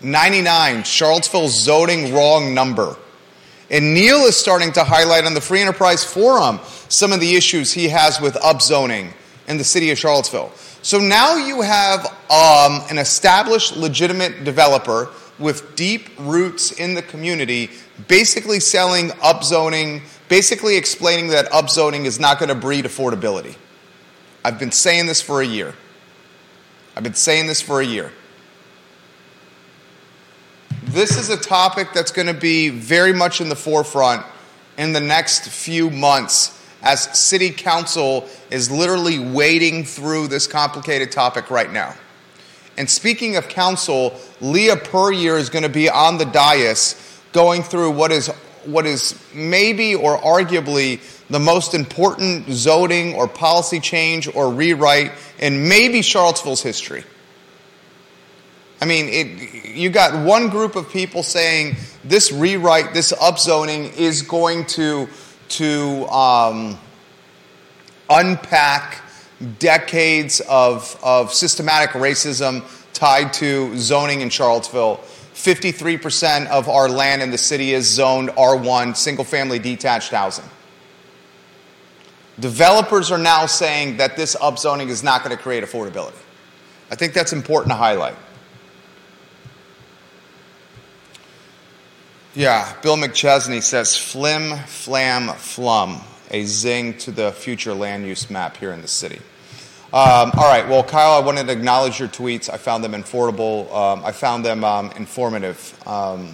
99 0.02 0.84
Charlottesville 0.84 1.50
Zoning 1.50 2.14
Wrong 2.14 2.54
Number. 2.54 2.96
And 3.72 3.94
Neil 3.94 4.20
is 4.22 4.36
starting 4.36 4.72
to 4.74 4.84
highlight 4.84 5.26
on 5.26 5.34
the 5.34 5.42
Free 5.42 5.62
Enterprise 5.62 6.04
Forum 6.04 6.60
some 6.88 7.12
of 7.12 7.20
the 7.20 7.36
issues 7.36 7.72
he 7.72 7.90
has 7.90 8.20
with 8.20 8.34
upzoning 8.36 9.14
in 9.48 9.58
the 9.58 9.64
city 9.64 9.92
of 9.92 9.98
Charlottesville. 9.98 10.52
So 10.82 11.00
now 11.00 11.36
you 11.36 11.62
have 11.62 12.06
um, 12.32 12.82
an 12.90 12.98
established, 12.98 13.78
legitimate 13.78 14.44
developer 14.44 15.10
with 15.38 15.76
deep 15.76 16.10
roots 16.18 16.72
in 16.72 16.94
the 16.94 17.02
community 17.02 17.70
basically 18.08 18.60
selling 18.60 19.10
upzoning, 19.10 20.02
basically 20.30 20.78
explaining 20.78 21.30
that 21.30 21.50
upzoning 21.52 22.06
is 22.06 22.20
not 22.20 22.40
going 22.40 22.50
to 22.50 22.56
breed 22.56 22.86
affordability. 22.86 23.56
I've 24.44 24.60
been 24.60 24.72
saying 24.72 25.08
this 25.08 25.22
for 25.22 25.42
a 25.42 25.46
year. 25.46 25.76
I've 26.96 27.04
been 27.04 27.14
saying 27.14 27.48
this 27.48 27.62
for 27.62 27.82
a 27.82 27.86
year. 27.86 28.12
This 30.90 31.20
is 31.20 31.30
a 31.30 31.38
topic 31.38 31.90
that's 31.94 32.12
going 32.12 32.26
to 32.26 32.34
be 32.34 32.70
very 32.70 33.14
much 33.14 33.42
in 33.42 33.50
the 33.50 33.56
forefront 33.56 34.26
in 34.76 34.92
the 34.92 35.00
next 35.00 35.48
few 35.48 35.92
months 35.92 36.60
as 36.82 37.04
City 37.16 37.52
Council 37.52 38.28
is 38.50 38.72
literally 38.72 39.20
wading 39.20 39.84
through 39.84 40.30
this 40.30 40.48
complicated 40.48 41.12
topic 41.12 41.52
right 41.52 41.72
now. 41.72 41.94
And 42.76 42.90
speaking 42.90 43.36
of 43.36 43.48
council, 43.50 44.20
Leah 44.42 44.78
Puryear 44.78 45.38
is 45.38 45.52
going 45.52 45.62
to 45.62 45.70
be 45.70 45.92
on 45.92 46.18
the 46.18 46.26
dais 46.26 47.22
going 47.34 47.62
through 47.62 47.92
what 47.92 48.12
is, 48.12 48.26
what 48.66 48.88
is 48.88 49.14
maybe 49.32 49.94
or 49.94 50.18
arguably 50.18 51.02
the 51.28 51.40
most 51.40 51.76
important 51.76 52.50
zoning 52.50 53.14
or 53.14 53.28
policy 53.28 53.80
change 53.80 54.28
or 54.34 54.52
rewrite 54.52 55.12
in 55.38 55.70
maybe 55.70 56.02
Charlottesville's 56.02 56.64
history. 56.64 57.04
I 58.82 58.86
mean, 58.86 59.08
it, 59.10 59.66
you 59.66 59.90
got 59.90 60.26
one 60.26 60.50
group 60.50 60.76
of 60.76 60.90
people 60.90 61.22
saying 61.22 61.76
this 62.04 62.32
rewrite, 62.32 62.94
this 62.94 63.12
upzoning 63.12 63.96
is 63.98 64.22
going 64.22 64.66
to, 64.68 65.10
to 65.50 66.08
um, 66.08 66.78
unpack 68.10 69.04
decades 69.60 70.42
of, 70.42 70.98
of 71.04 71.34
systematic 71.34 71.92
racism 71.92 72.64
tied 72.94 73.34
to 73.34 73.78
zoning 73.78 74.22
in 74.22 74.30
Charlottesville. 74.30 74.98
53% 75.34 76.48
of 76.48 76.68
our 76.68 76.90
land 76.90 77.22
in 77.22 77.32
the 77.32 77.38
city 77.38 77.74
is 77.74 77.88
zoned 77.88 78.30
R1, 78.30 78.96
single 78.96 79.24
family 79.24 79.60
detached 79.60 80.12
housing. 80.12 80.46
Developers 82.40 83.12
are 83.12 83.18
now 83.18 83.46
saying 83.46 83.98
that 83.98 84.16
this 84.16 84.36
upzoning 84.38 84.88
is 84.88 85.04
not 85.04 85.24
going 85.24 85.36
to 85.36 85.42
create 85.42 85.64
affordability. 85.64 86.16
I 86.92 86.96
think 86.96 87.14
that's 87.14 87.34
important 87.34 87.72
to 87.72 87.76
highlight. 87.76 88.16
Yeah, 92.40 92.74
Bill 92.82 92.96
McChesney 92.96 93.62
says 93.62 93.98
flim, 93.98 94.56
flam, 94.60 95.28
flum, 95.28 96.02
a 96.32 96.46
zing 96.46 96.98
to 97.00 97.12
the 97.12 97.34
future 97.34 97.74
land 97.74 98.08
use 98.08 98.30
map 98.30 98.56
here 98.56 98.72
in 98.72 98.82
the 98.82 98.88
city. 98.88 99.20
Um, 99.92 100.32
all 100.38 100.50
right, 100.50 100.66
well, 100.66 100.82
Kyle, 100.82 101.12
I 101.12 101.20
wanted 101.20 101.48
to 101.48 101.52
acknowledge 101.52 102.00
your 102.00 102.08
tweets. 102.08 102.50
I 102.50 102.56
found 102.56 102.82
them 102.82 102.94
affordable. 102.94 103.70
Um, 103.74 104.06
I 104.06 104.14
found 104.14 104.46
them 104.46 104.64
um, 104.64 104.90
informative, 104.92 105.78
um, 105.86 106.34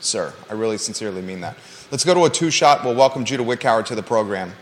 sir. 0.00 0.34
I 0.50 0.52
really 0.52 0.76
sincerely 0.76 1.22
mean 1.22 1.40
that. 1.40 1.56
Let's 1.90 2.04
go 2.04 2.12
to 2.12 2.26
a 2.26 2.28
two 2.28 2.50
shot. 2.50 2.84
We'll 2.84 2.94
welcome 2.94 3.24
Judah 3.24 3.42
Wickower 3.42 3.82
to 3.86 3.94
the 3.94 4.02
program. 4.02 4.52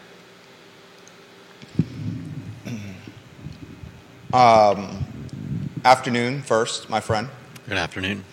Um, 4.32 5.04
afternoon, 5.84 6.42
first, 6.42 6.88
my 6.88 7.00
friend. 7.00 7.28
Good 7.68 7.78
afternoon. 7.78 8.24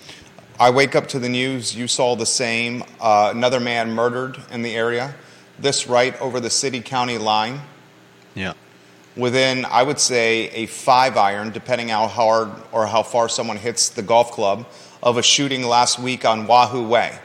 I 0.64 0.70
wake 0.70 0.96
up 0.96 1.08
to 1.08 1.20
the 1.20 1.28
news. 1.28 1.76
You 1.76 1.90
saw 1.90 2.16
the 2.16 2.26
same. 2.26 2.86
Uh, 2.98 3.34
another 3.36 3.60
man 3.60 3.92
murdered 3.92 4.38
in 4.50 4.62
the 4.62 4.74
area. 4.74 5.14
This 5.60 5.88
right 5.88 6.18
over 6.22 6.40
the 6.40 6.50
city 6.50 6.80
county 6.80 7.18
line. 7.18 7.60
Yeah. 8.34 8.54
within, 9.18 9.66
I 9.66 9.84
would 9.84 10.00
say, 10.00 10.48
a 10.52 10.68
five 10.68 11.18
iron, 11.18 11.52
depending 11.52 11.90
how 11.90 12.08
hard 12.08 12.50
or 12.72 12.88
how 12.88 13.04
far 13.04 13.28
someone 13.28 13.58
hits 13.58 13.90
the 13.90 14.04
golf 14.04 14.32
club, 14.32 14.66
of 15.04 15.18
a 15.18 15.22
shooting 15.22 15.64
last 15.64 16.00
week 16.00 16.24
on 16.24 16.48
Wahoo 16.48 16.88
Way. 16.88 17.20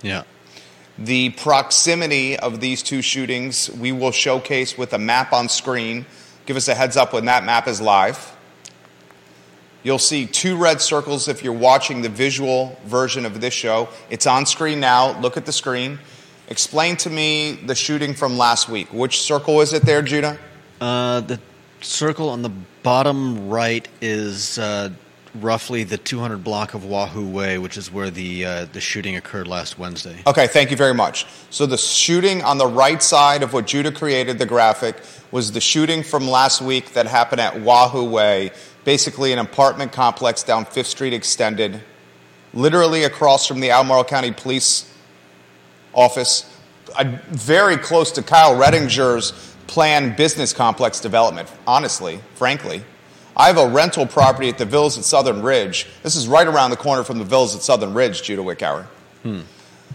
Yeah. 0.00 0.22
The 0.96 1.28
proximity 1.28 2.38
of 2.38 2.58
these 2.58 2.82
two 2.82 3.02
shootings 3.02 3.68
we 3.68 3.92
will 3.92 4.12
showcase 4.12 4.78
with 4.78 4.94
a 4.94 4.98
map 4.98 5.34
on 5.34 5.50
screen. 5.50 6.06
Give 6.46 6.56
us 6.56 6.68
a 6.68 6.74
heads 6.74 6.96
up 6.96 7.12
when 7.12 7.26
that 7.26 7.44
map 7.44 7.68
is 7.68 7.82
live. 7.82 8.33
You'll 9.84 9.98
see 9.98 10.26
two 10.26 10.56
red 10.56 10.80
circles 10.80 11.28
if 11.28 11.44
you're 11.44 11.52
watching 11.52 12.00
the 12.00 12.08
visual 12.08 12.78
version 12.86 13.26
of 13.26 13.42
this 13.42 13.52
show. 13.52 13.90
It's 14.08 14.26
on 14.26 14.46
screen 14.46 14.80
now. 14.80 15.20
Look 15.20 15.36
at 15.36 15.44
the 15.44 15.52
screen. 15.52 15.98
Explain 16.48 16.96
to 16.98 17.10
me 17.10 17.52
the 17.52 17.74
shooting 17.74 18.14
from 18.14 18.38
last 18.38 18.68
week. 18.70 18.90
Which 18.94 19.20
circle 19.20 19.60
is 19.60 19.74
it 19.74 19.82
there, 19.82 20.00
Judah? 20.00 20.38
Uh, 20.80 21.20
the 21.20 21.38
circle 21.82 22.30
on 22.30 22.40
the 22.40 22.50
bottom 22.82 23.50
right 23.50 23.86
is 24.00 24.58
uh, 24.58 24.88
roughly 25.34 25.84
the 25.84 25.98
200 25.98 26.42
block 26.42 26.72
of 26.72 26.86
Wahoo 26.86 27.28
Way, 27.28 27.58
which 27.58 27.76
is 27.76 27.92
where 27.92 28.10
the 28.10 28.44
uh, 28.44 28.64
the 28.72 28.80
shooting 28.80 29.16
occurred 29.16 29.48
last 29.48 29.78
Wednesday. 29.78 30.16
Okay, 30.26 30.46
thank 30.46 30.70
you 30.70 30.76
very 30.76 30.94
much. 30.94 31.26
So 31.50 31.66
the 31.66 31.76
shooting 31.76 32.42
on 32.42 32.58
the 32.58 32.66
right 32.66 33.02
side 33.02 33.42
of 33.42 33.52
what 33.52 33.66
Judah 33.66 33.92
created, 33.92 34.38
the 34.38 34.46
graphic, 34.46 34.96
was 35.30 35.52
the 35.52 35.60
shooting 35.60 36.02
from 36.02 36.28
last 36.28 36.62
week 36.62 36.94
that 36.94 37.06
happened 37.06 37.40
at 37.40 37.60
Wahoo 37.60 38.08
Way, 38.08 38.52
basically 38.84 39.32
an 39.32 39.38
apartment 39.38 39.92
complex 39.92 40.42
down 40.42 40.64
Fifth 40.64 40.88
Street 40.88 41.12
Extended, 41.12 41.80
literally 42.52 43.04
across 43.04 43.46
from 43.46 43.60
the 43.60 43.70
Albemarle 43.70 44.04
County 44.04 44.30
Police 44.30 44.90
Office, 45.92 46.50
very 47.28 47.76
close 47.76 48.12
to 48.12 48.22
Kyle 48.22 48.54
Redinger's 48.54 49.32
planned 49.66 50.16
business 50.16 50.52
complex 50.52 51.00
development, 51.00 51.50
honestly, 51.66 52.20
frankly. 52.34 52.84
I 53.36 53.48
have 53.48 53.58
a 53.58 53.68
rental 53.68 54.06
property 54.06 54.48
at 54.48 54.58
the 54.58 54.64
Villas 54.64 54.96
at 54.96 55.04
Southern 55.04 55.42
Ridge. 55.42 55.88
This 56.02 56.14
is 56.14 56.28
right 56.28 56.46
around 56.46 56.70
the 56.70 56.76
corner 56.76 57.02
from 57.02 57.18
the 57.18 57.24
Villas 57.24 57.56
at 57.56 57.62
Southern 57.62 57.92
Ridge, 57.92 58.22
Judah 58.22 58.42
Wickower. 58.42 58.84
Hmm. 59.22 59.40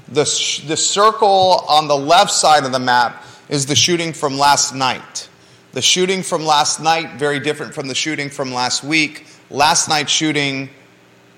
The, 0.10 0.26
sh- 0.26 0.68
the 0.68 0.76
circle 0.76 1.64
on 1.70 1.88
the 1.88 1.96
left 1.96 2.32
side 2.32 2.66
of 2.66 2.72
the 2.72 2.80
map 2.80 3.24
is 3.48 3.66
the 3.66 3.76
shooting 3.76 4.12
from 4.12 4.38
last 4.38 4.74
night. 4.74 5.30
The 5.72 5.82
shooting 5.82 6.24
from 6.24 6.46
last 6.46 6.80
night, 6.80 7.20
very 7.20 7.40
different 7.40 7.76
from 7.76 7.88
the 7.88 7.96
shooting 7.96 8.30
from 8.30 8.52
last 8.52 8.84
week. 8.84 9.28
Last 9.52 9.88
night's 9.88 10.12
shooting, 10.12 10.70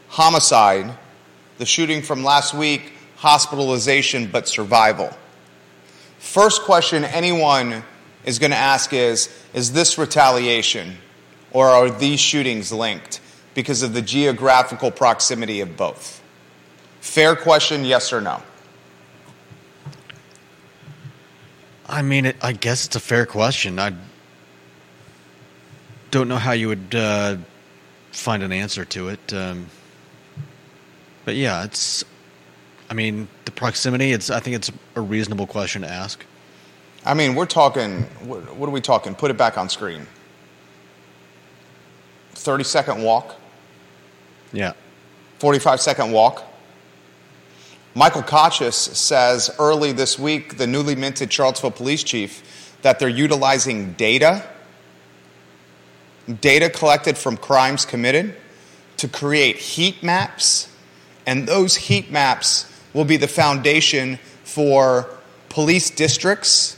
homicide. 0.07 0.97
The 1.57 1.65
shooting 1.65 2.01
from 2.01 2.23
last 2.23 2.53
week, 2.53 2.93
hospitalization 3.17 4.27
but 4.31 4.47
survival. 4.47 5.11
First 6.19 6.61
question 6.61 7.03
anyone 7.03 7.83
is 8.25 8.39
going 8.39 8.51
to 8.51 8.57
ask 8.57 8.93
is 8.93 9.29
Is 9.53 9.73
this 9.73 9.97
retaliation 9.97 10.97
or 11.51 11.67
are 11.67 11.89
these 11.89 12.19
shootings 12.19 12.71
linked 12.71 13.19
because 13.53 13.83
of 13.83 13.93
the 13.93 14.01
geographical 14.01 14.91
proximity 14.91 15.59
of 15.59 15.75
both? 15.75 16.21
Fair 17.01 17.35
question, 17.35 17.83
yes 17.83 18.13
or 18.13 18.21
no? 18.21 18.41
I 21.89 22.01
mean, 22.01 22.33
I 22.41 22.53
guess 22.53 22.85
it's 22.85 22.95
a 22.95 23.01
fair 23.01 23.25
question. 23.25 23.77
I 23.77 23.93
don't 26.11 26.27
know 26.27 26.37
how 26.37 26.51
you 26.51 26.67
would 26.67 26.93
uh, 26.93 27.37
find 28.11 28.43
an 28.43 28.51
answer 28.51 28.85
to 28.85 29.07
it. 29.07 29.33
Um, 29.33 29.67
but 31.25 31.35
yeah, 31.35 31.63
it's. 31.63 32.03
I 32.89 32.93
mean, 32.93 33.29
the 33.45 33.51
proximity. 33.51 34.11
It's. 34.11 34.29
I 34.29 34.41
think 34.41 34.57
it's 34.57 34.71
a 34.95 35.01
reasonable 35.01 35.47
question 35.47 35.81
to 35.81 35.89
ask. 35.89 36.23
I 37.05 37.13
mean, 37.13 37.35
we're 37.35 37.45
talking. 37.45 38.03
What, 38.25 38.55
what 38.55 38.67
are 38.67 38.71
we 38.71 38.81
talking? 38.81 39.15
Put 39.15 39.31
it 39.31 39.37
back 39.37 39.57
on 39.57 39.69
screen. 39.69 40.05
Thirty 42.33 42.63
second 42.63 43.01
walk. 43.01 43.39
Yeah. 44.51 44.73
Forty-five 45.39 45.79
second 45.81 46.11
walk. 46.11 46.43
Michael 47.93 48.23
Kochis 48.23 48.73
says 48.73 49.49
early 49.59 49.91
this 49.91 50.17
week, 50.17 50.57
the 50.57 50.67
newly 50.67 50.95
minted 50.95 51.31
Charlottesville 51.31 51.71
police 51.71 52.03
chief, 52.03 52.77
that 52.83 52.99
they're 52.99 53.09
utilizing 53.09 53.93
data 53.93 54.47
data 56.39 56.69
collected 56.69 57.17
from 57.17 57.37
crimes 57.37 57.85
committed 57.85 58.35
to 58.97 59.07
create 59.07 59.57
heat 59.57 60.03
maps, 60.03 60.67
and 61.25 61.47
those 61.47 61.75
heat 61.75 62.11
maps 62.11 62.71
will 62.93 63.05
be 63.05 63.17
the 63.17 63.27
foundation 63.27 64.19
for 64.43 65.09
police 65.49 65.89
districts 65.89 66.77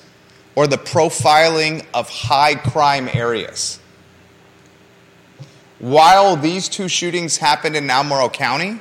or 0.56 0.68
the 0.68 0.78
profiling 0.78 1.86
of 1.94 2.10
high 2.10 2.56
crime 2.56 3.10
areas. 3.14 3.80
While 5.80 6.38
these 6.38 6.70
two 6.70 6.88
shootings 6.88 7.38
happened 7.38 7.76
in 7.76 7.90
Albemarle 7.90 8.30
County, 8.30 8.80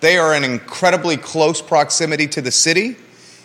they 0.00 0.18
are 0.18 0.34
in 0.34 0.44
incredibly 0.44 1.16
close 1.16 1.62
proximity 1.62 2.26
to 2.28 2.42
the 2.42 2.50
city, 2.50 2.96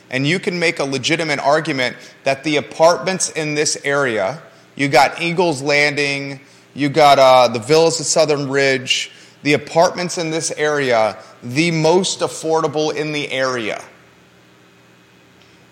and 0.10 0.28
you 0.28 0.40
can 0.40 0.60
make 0.60 0.80
a 0.80 0.84
legitimate 0.84 1.40
argument 1.40 1.96
that 2.26 2.44
the 2.44 2.58
apartments 2.58 3.30
in 3.30 3.56
this 3.56 3.78
area, 3.86 4.42
you 4.76 4.90
got 4.90 5.22
Eagles 5.22 5.62
Landing, 5.62 6.42
you 6.74 6.90
got 6.90 7.20
uh, 7.20 7.48
the 7.48 7.60
villas 7.60 8.00
at 8.00 8.06
Southern 8.06 8.50
Ridge, 8.50 9.12
the 9.44 9.54
apartments 9.54 10.18
in 10.18 10.32
this 10.32 10.52
area, 10.52 11.18
the 11.42 11.72
most 11.72 12.20
affordable 12.20 12.96
in 12.96 13.12
the 13.12 13.32
area. 13.32 13.84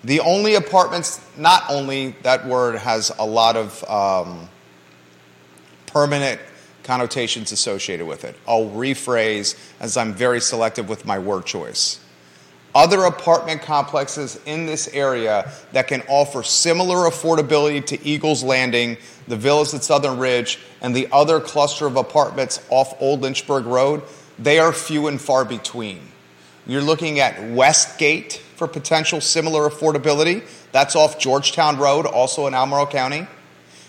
The 0.04 0.20
only 0.22 0.56
apartments, 0.56 1.20
not 1.38 1.64
only 1.70 2.16
that 2.24 2.46
word 2.46 2.78
has 2.78 3.12
a 3.20 3.26
lot 3.26 3.56
of 3.58 3.84
um, 3.90 4.48
permanent 5.88 6.40
connotations 6.84 7.52
associated 7.52 8.06
with 8.06 8.24
it. 8.24 8.36
I'll 8.48 8.70
rephrase 8.70 9.58
as 9.80 9.98
I'm 9.98 10.14
very 10.14 10.40
selective 10.40 10.88
with 10.88 11.06
my 11.06 11.20
word 11.20 11.46
choice. 11.46 12.00
Other 12.78 13.06
apartment 13.06 13.64
complexes 13.64 14.40
in 14.46 14.68
this 14.68 14.88
area 14.90 15.52
that 15.72 15.88
can 15.88 16.04
offer 16.08 16.44
similar 16.44 17.10
affordability 17.10 17.84
to 17.88 18.06
Eagles 18.06 18.44
Landing, 18.44 18.98
the 19.28 19.36
villas 19.36 19.74
at 19.74 19.84
Southern 19.84 20.20
Ridge, 20.20 20.60
and 20.80 20.96
the 20.96 21.08
other 21.12 21.40
cluster 21.40 21.88
of 21.88 21.96
apartments 21.96 22.64
off 22.70 22.94
Old 23.02 23.22
Lynchburg 23.22 23.66
Road, 23.66 24.04
they 24.38 24.60
are 24.60 24.72
few 24.72 25.08
and 25.08 25.20
far 25.20 25.44
between. 25.44 26.02
You're 26.68 26.84
looking 26.84 27.20
at 27.20 27.50
Westgate 27.50 28.34
for 28.56 28.68
potential 28.68 29.22
similar 29.22 29.68
affordability. 29.68 30.44
That's 30.72 30.96
off 30.96 31.18
Georgetown 31.18 31.80
Road, 31.80 32.06
also 32.06 32.46
in 32.46 32.54
Albemarle 32.54 32.86
County. 32.86 33.26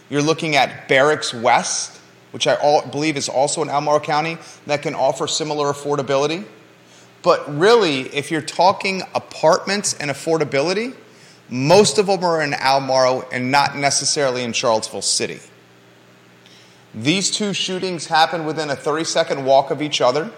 You're 0.08 0.22
looking 0.22 0.56
at 0.56 0.88
Barracks 0.88 1.34
West, 1.34 2.00
which 2.30 2.46
I 2.46 2.80
believe 2.90 3.18
is 3.18 3.28
also 3.28 3.60
in 3.60 3.68
Albemarle 3.68 4.00
County, 4.00 4.38
that 4.66 4.80
can 4.80 4.94
offer 4.94 5.26
similar 5.26 5.74
affordability. 5.74 6.46
But 7.28 7.58
really, 7.58 8.04
if 8.14 8.30
you're 8.30 8.40
talking 8.40 9.02
apartments 9.14 9.92
and 9.92 10.10
affordability, 10.10 10.94
most 11.50 11.98
of 11.98 12.06
them 12.06 12.24
are 12.24 12.40
in 12.40 12.54
Albemarle 12.54 13.28
and 13.30 13.50
not 13.50 13.76
necessarily 13.76 14.44
in 14.44 14.54
Charlottesville 14.54 15.02
City. 15.02 15.38
These 16.94 17.30
two 17.30 17.52
shootings 17.52 18.06
happened 18.06 18.46
within 18.46 18.70
a 18.70 18.76
30 18.76 19.04
second 19.04 19.44
walk 19.44 19.70
of 19.70 19.82
each 19.82 20.00
other 20.00 20.30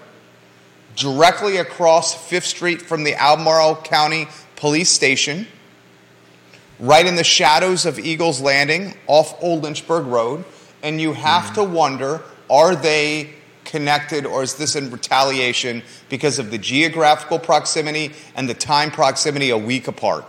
directly 0.97 1.59
across 1.59 2.12
Fifth 2.28 2.47
Street 2.47 2.82
from 2.82 3.04
the 3.04 3.14
Albemarle 3.14 3.76
County 3.82 4.26
Police 4.56 4.90
Station, 4.90 5.47
right 6.80 7.06
in 7.06 7.14
the 7.14 7.23
shadows 7.23 7.87
of 7.87 8.00
Eagles 8.00 8.40
Landing 8.40 8.97
off 9.06 9.40
Old 9.40 9.62
Lynchburg 9.62 10.06
Road. 10.06 10.44
And 10.82 11.00
you 11.00 11.12
have 11.12 11.54
to 11.54 11.62
wonder 11.62 12.20
are 12.50 12.75
they 12.75 13.30
connected 13.70 14.26
or 14.26 14.42
is 14.42 14.56
this 14.56 14.76
in 14.76 14.90
retaliation 14.90 15.82
because 16.08 16.38
of 16.38 16.50
the 16.50 16.58
geographical 16.58 17.38
proximity 17.38 18.12
and 18.34 18.48
the 18.48 18.54
time 18.54 18.90
proximity 18.90 19.50
a 19.50 19.58
week 19.58 19.88
apart? 19.88 20.24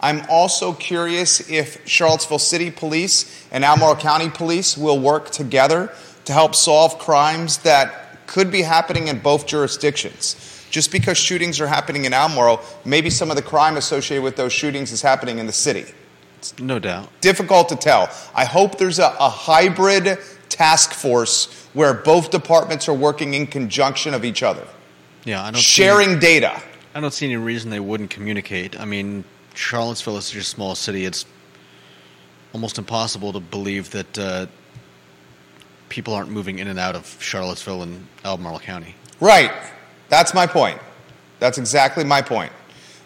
I'm 0.00 0.22
also 0.28 0.74
curious 0.74 1.48
if 1.50 1.88
Charlottesville 1.88 2.38
City 2.38 2.70
Police 2.70 3.46
and 3.50 3.64
Albemarle 3.64 3.96
County 3.96 4.28
Police 4.28 4.76
will 4.76 5.00
work 5.00 5.30
together 5.30 5.92
to 6.26 6.32
help 6.32 6.54
solve 6.54 6.98
crimes 6.98 7.58
that 7.58 8.26
could 8.26 8.52
be 8.52 8.60
happening 8.60 9.08
in 9.08 9.18
both 9.20 9.46
jurisdictions. 9.46 10.66
Just 10.70 10.92
because 10.92 11.16
shootings 11.16 11.58
are 11.60 11.66
happening 11.66 12.04
in 12.04 12.12
Albemarle, 12.12 12.60
maybe 12.84 13.08
some 13.08 13.30
of 13.30 13.36
the 13.36 13.42
crime 13.42 13.78
associated 13.78 14.22
with 14.22 14.36
those 14.36 14.52
shootings 14.52 14.92
is 14.92 15.00
happening 15.00 15.38
in 15.38 15.46
the 15.46 15.52
city. 15.52 15.86
No 16.58 16.78
doubt. 16.78 17.08
Difficult 17.22 17.70
to 17.70 17.76
tell. 17.76 18.10
I 18.34 18.44
hope 18.44 18.76
there's 18.76 18.98
a, 18.98 19.14
a 19.18 19.30
hybrid 19.30 20.18
task 20.50 20.92
force 20.92 21.63
where 21.74 21.92
both 21.92 22.30
departments 22.30 22.88
are 22.88 22.94
working 22.94 23.34
in 23.34 23.46
conjunction 23.46 24.14
of 24.14 24.24
each 24.24 24.42
other. 24.42 24.66
Yeah, 25.24 25.42
I 25.42 25.50
don't 25.50 25.60
sharing 25.60 26.10
any, 26.10 26.20
data. 26.20 26.62
I 26.94 27.00
don't 27.00 27.12
see 27.12 27.26
any 27.26 27.36
reason 27.36 27.70
they 27.70 27.80
wouldn't 27.80 28.10
communicate. 28.10 28.78
I 28.80 28.84
mean, 28.84 29.24
Charlottesville 29.54 30.16
is 30.16 30.26
such 30.26 30.36
a 30.36 30.44
small 30.44 30.74
city; 30.74 31.04
it's 31.04 31.26
almost 32.52 32.78
impossible 32.78 33.32
to 33.32 33.40
believe 33.40 33.90
that 33.90 34.18
uh, 34.18 34.46
people 35.88 36.14
aren't 36.14 36.30
moving 36.30 36.58
in 36.58 36.68
and 36.68 36.78
out 36.78 36.94
of 36.94 37.16
Charlottesville 37.20 37.82
and 37.82 38.06
Albemarle 38.24 38.60
County. 38.60 38.94
Right. 39.20 39.52
That's 40.08 40.34
my 40.34 40.46
point. 40.46 40.78
That's 41.40 41.58
exactly 41.58 42.04
my 42.04 42.22
point. 42.22 42.52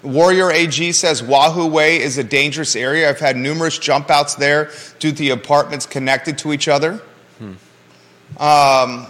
Warrior 0.02 0.50
AG 0.52 0.92
says 0.92 1.22
Wahoo 1.22 1.66
Way 1.66 2.00
is 2.00 2.18
a 2.18 2.24
dangerous 2.24 2.76
area. 2.76 3.08
I've 3.08 3.18
had 3.18 3.36
numerous 3.36 3.78
jump 3.78 4.10
outs 4.10 4.36
there 4.36 4.70
due 4.98 5.10
to 5.10 5.16
the 5.16 5.30
apartments 5.30 5.86
connected 5.86 6.38
to 6.38 6.52
each 6.52 6.68
other. 6.68 7.02
Hmm. 7.38 7.54
Um, 8.36 9.06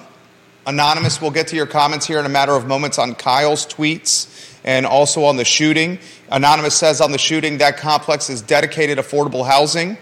Anonymous, 0.67 1.21
we'll 1.21 1.31
get 1.31 1.49
to 1.49 1.57
your 1.57 1.67
comments 1.67 2.07
here 2.07 2.19
in 2.19 2.27
a 2.27 2.29
matter 2.29 2.53
of 2.53 2.67
moments 2.67 2.99
on 2.99 3.15
Kyle's 3.15 3.67
tweets 3.67 4.55
and 4.65 4.85
also 4.85 5.25
on 5.25 5.37
the 5.37 5.45
shooting. 5.45 5.99
Anonymous 6.31 6.75
says 6.75 7.01
on 7.01 7.11
the 7.11 7.19
shooting 7.19 7.59
that 7.59 7.79
complex 7.79 8.29
is 8.29 8.43
dedicated 8.43 8.99
affordable 8.99 9.47
housing, 9.47 9.97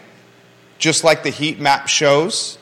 just 0.78 1.04
like 1.04 1.22
the 1.22 1.30
heat 1.30 1.60
map 1.60 1.86
shows. 1.86 2.58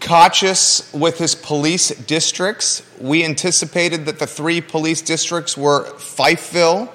Kochis 0.00 0.92
with 0.98 1.18
his 1.18 1.34
police 1.34 1.88
districts. 1.88 2.82
We 2.98 3.24
anticipated 3.24 4.06
that 4.06 4.18
the 4.18 4.26
three 4.26 4.60
police 4.60 5.02
districts 5.02 5.56
were 5.56 5.84
Fifeville, 5.94 6.90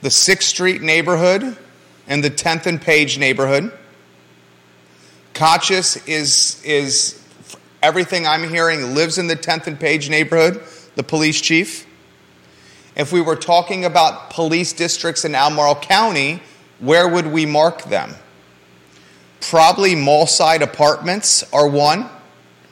the 0.00 0.08
6th 0.08 0.42
Street 0.42 0.82
neighborhood, 0.82 1.56
and 2.10 2.24
the 2.24 2.30
10th 2.30 2.66
and 2.66 2.82
Page 2.82 3.18
neighborhood. 3.18 3.72
Kochis 5.32 6.06
is, 6.08 6.60
is 6.64 7.24
everything 7.82 8.26
I'm 8.26 8.50
hearing, 8.50 8.94
lives 8.94 9.16
in 9.16 9.28
the 9.28 9.36
10th 9.36 9.68
and 9.68 9.78
Page 9.78 10.10
neighborhood, 10.10 10.60
the 10.96 11.04
police 11.04 11.40
chief. 11.40 11.86
If 12.96 13.12
we 13.12 13.20
were 13.20 13.36
talking 13.36 13.84
about 13.84 14.30
police 14.30 14.72
districts 14.72 15.24
in 15.24 15.36
Albemarle 15.36 15.76
County, 15.76 16.42
where 16.80 17.08
would 17.08 17.28
we 17.28 17.46
mark 17.46 17.84
them? 17.84 18.16
Probably 19.40 19.94
Mallside 19.94 20.62
Apartments 20.62 21.44
are 21.52 21.68
one. 21.68 22.10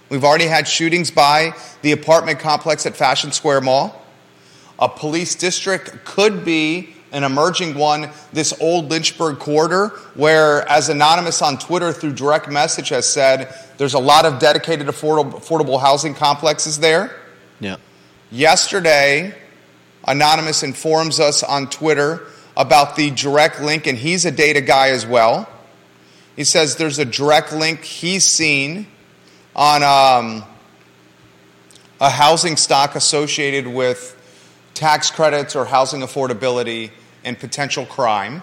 We've 0.09 0.25
already 0.25 0.47
had 0.47 0.67
shootings 0.67 1.13
by 1.13 1.55
the 1.83 1.93
apartment 1.93 2.41
complex 2.41 2.87
at 2.87 2.97
Fashion 2.97 3.31
Square 3.31 3.61
Mall. 3.61 4.05
A 4.81 4.89
police 4.89 5.37
district 5.37 6.05
could 6.05 6.45
be 6.45 6.95
an 7.13 7.25
emerging 7.25 7.75
one, 7.75 8.11
this 8.33 8.53
old 8.61 8.91
Lynchburg 8.91 9.39
corridor, 9.39 9.89
where, 10.15 10.69
as 10.69 10.89
Anonymous 10.89 11.41
on 11.43 11.59
Twitter 11.59 11.93
through 11.93 12.13
direct 12.13 12.49
message 12.51 12.91
has 12.91 13.11
said, 13.11 13.55
there's 13.79 13.95
a 13.95 13.99
lot 13.99 14.25
of 14.25 14.39
dedicated 14.39 14.87
affordable, 14.87 15.35
affordable 15.35 15.81
housing 15.81 16.15
complexes 16.15 16.79
there. 16.79 17.17
Yeah. 17.61 17.77
Yesterday, 18.31 19.35
Anonymous 20.07 20.63
informs 20.63 21.21
us 21.21 21.43
on 21.43 21.71
Twitter 21.71 22.27
about 22.57 22.97
the 22.97 23.11
direct 23.11 23.61
link, 23.61 23.87
and 23.87 23.97
he's 23.97 24.25
a 24.25 24.31
data 24.31 24.61
guy 24.61 24.89
as 24.91 25.07
well. 25.07 25.49
He 26.37 26.45
says 26.45 26.77
there's 26.77 26.99
a 26.99 27.05
direct 27.05 27.53
link 27.53 27.83
he's 27.83 28.25
seen 28.25 28.87
on 29.57 29.83
um, 29.83 30.45
a 32.01 32.11
housing 32.11 32.57
stock 32.57 32.95
associated 32.95 33.67
with 33.67 34.15
tax 34.79 35.11
credits 35.11 35.57
or 35.57 35.65
housing 35.65 36.01
affordability 36.01 36.91
and 37.25 37.39
potential 37.39 37.85
crime. 37.85 38.43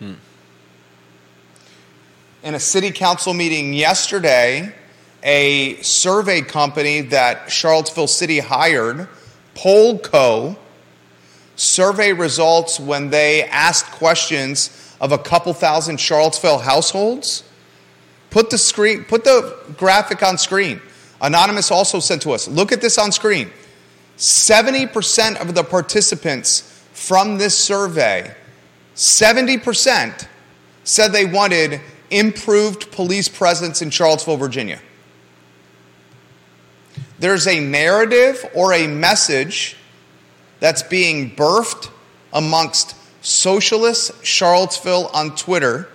Hmm. 0.00 0.14
In 2.42 2.54
a 2.54 2.60
city 2.60 2.90
council 2.90 3.32
meeting 3.32 3.72
yesterday, 3.72 4.74
a 5.22 5.76
survey 5.82 6.42
company 6.42 7.02
that 7.02 7.52
Charlottesville 7.52 8.08
City 8.08 8.40
hired, 8.40 9.08
Polco, 9.54 10.56
survey 11.54 12.12
results 12.12 12.80
when 12.80 13.10
they 13.10 13.44
asked 13.44 13.86
questions 13.92 14.96
of 15.00 15.12
a 15.12 15.18
couple 15.18 15.52
thousand 15.52 16.00
Charlottesville 16.00 16.58
households? 16.58 17.44
Put 18.30 18.50
the 18.50 18.58
screen, 18.58 19.04
put 19.04 19.22
the 19.22 19.56
graphic 19.76 20.24
on 20.24 20.38
screen. 20.38 20.80
Anonymous 21.20 21.70
also 21.70 22.00
sent 22.00 22.22
to 22.22 22.32
us. 22.32 22.48
Look 22.48 22.72
at 22.72 22.80
this 22.80 22.98
on 22.98 23.12
screen. 23.12 23.50
70% 24.22 25.40
of 25.40 25.52
the 25.52 25.64
participants 25.64 26.80
from 26.92 27.38
this 27.38 27.58
survey, 27.58 28.32
70% 28.94 30.28
said 30.84 31.08
they 31.08 31.24
wanted 31.24 31.80
improved 32.08 32.92
police 32.92 33.28
presence 33.28 33.82
in 33.82 33.90
Charlottesville, 33.90 34.36
Virginia. 34.36 34.80
There's 37.18 37.48
a 37.48 37.58
narrative 37.58 38.48
or 38.54 38.72
a 38.72 38.86
message 38.86 39.76
that's 40.60 40.84
being 40.84 41.34
birthed 41.34 41.90
amongst 42.32 42.94
Socialist 43.22 44.24
Charlottesville 44.24 45.10
on 45.12 45.34
Twitter 45.34 45.88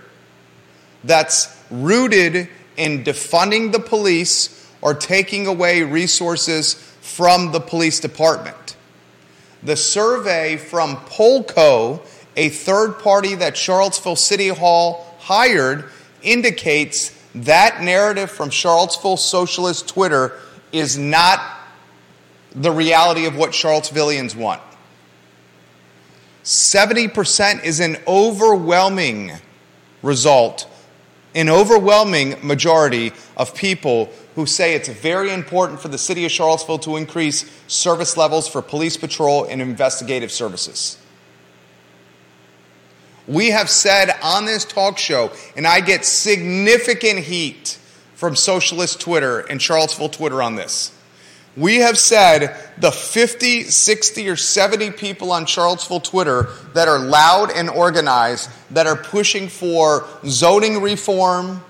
that's 1.06 1.64
rooted 1.72 2.50
in 2.76 3.06
defunding 3.06 3.72
the 3.72 3.80
police 3.80 4.70
or 4.82 4.94
taking 4.94 5.48
away 5.48 5.84
resources 5.84 6.87
from 7.08 7.54
the 7.54 7.60
police 7.60 8.02
department. 8.02 8.76
The 9.64 9.78
survey 9.78 10.58
from 10.58 10.98
Polco, 10.98 12.02
a 12.36 12.50
third 12.50 13.00
party 13.00 13.34
that 13.36 13.56
Charlottesville 13.56 14.18
City 14.18 14.50
Hall 14.50 15.16
hired, 15.20 15.86
indicates 16.22 17.18
that 17.34 17.82
narrative 17.82 18.30
from 18.30 18.50
Charlottesville 18.50 19.18
Socialist 19.18 19.88
Twitter 19.88 20.34
is 20.72 20.98
not 20.98 21.40
the 22.54 22.72
reality 22.72 23.26
of 23.26 23.38
what 23.38 23.52
Charlottesvillians 23.52 24.36
want. 24.36 24.62
70% 26.44 27.64
is 27.64 27.80
an 27.80 27.98
overwhelming 28.06 29.32
result, 30.04 30.70
an 31.34 31.50
overwhelming 31.50 32.36
majority 32.46 33.14
of 33.38 33.56
people 33.56 34.10
who 34.38 34.46
say 34.46 34.76
it's 34.76 34.88
very 34.88 35.34
important 35.34 35.80
for 35.80 35.88
the 35.88 35.98
city 35.98 36.24
of 36.24 36.30
Charlottesville 36.30 36.78
to 36.78 36.96
increase 36.96 37.52
service 37.66 38.16
levels 38.16 38.48
for 38.48 38.62
police 38.62 38.96
patrol 38.96 39.46
and 39.46 39.64
investigative 39.64 40.32
services. 40.32 40.96
We 43.26 43.50
have 43.50 43.68
said 43.68 44.12
on 44.22 44.46
this 44.46 44.64
talk 44.64 45.00
show, 45.00 45.32
and 45.56 45.66
I 45.66 45.80
get 45.80 46.06
significant 46.06 47.22
heat 47.22 47.80
from 48.14 48.36
socialist 48.36 49.02
Twitter 49.02 49.40
and 49.40 49.60
Charlottesville 49.60 50.10
Twitter 50.10 50.44
on 50.44 50.56
this. 50.56 50.94
We 51.56 51.78
have 51.78 51.98
said 51.98 52.56
the 52.78 52.92
50, 52.92 53.64
60, 53.64 54.30
or 54.30 54.36
70 54.36 54.92
people 54.92 55.32
on 55.32 55.48
Charlottesville 55.48 56.02
Twitter 56.02 56.50
that 56.76 56.88
are 56.88 57.00
loud 57.00 57.50
and 57.50 57.72
organized, 57.72 58.52
that 58.70 58.86
are 58.86 58.98
pushing 58.98 59.48
for 59.48 60.08
zoning 60.28 60.84
reform 60.84 61.64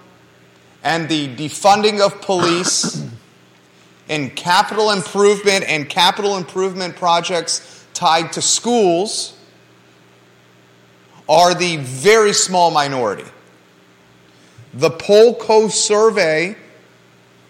and 0.83 1.09
the 1.09 1.27
defunding 1.35 1.99
of 1.99 2.21
police 2.21 3.05
and 4.09 4.35
capital 4.35 4.91
improvement 4.91 5.65
and 5.67 5.89
capital 5.89 6.37
improvement 6.37 6.95
projects 6.95 7.85
tied 7.93 8.31
to 8.33 8.41
schools 8.41 9.37
are 11.27 11.53
the 11.53 11.77
very 11.77 12.33
small 12.33 12.71
minority. 12.71 13.25
The 14.73 14.91
Polco 14.91 15.69
survey 15.69 16.55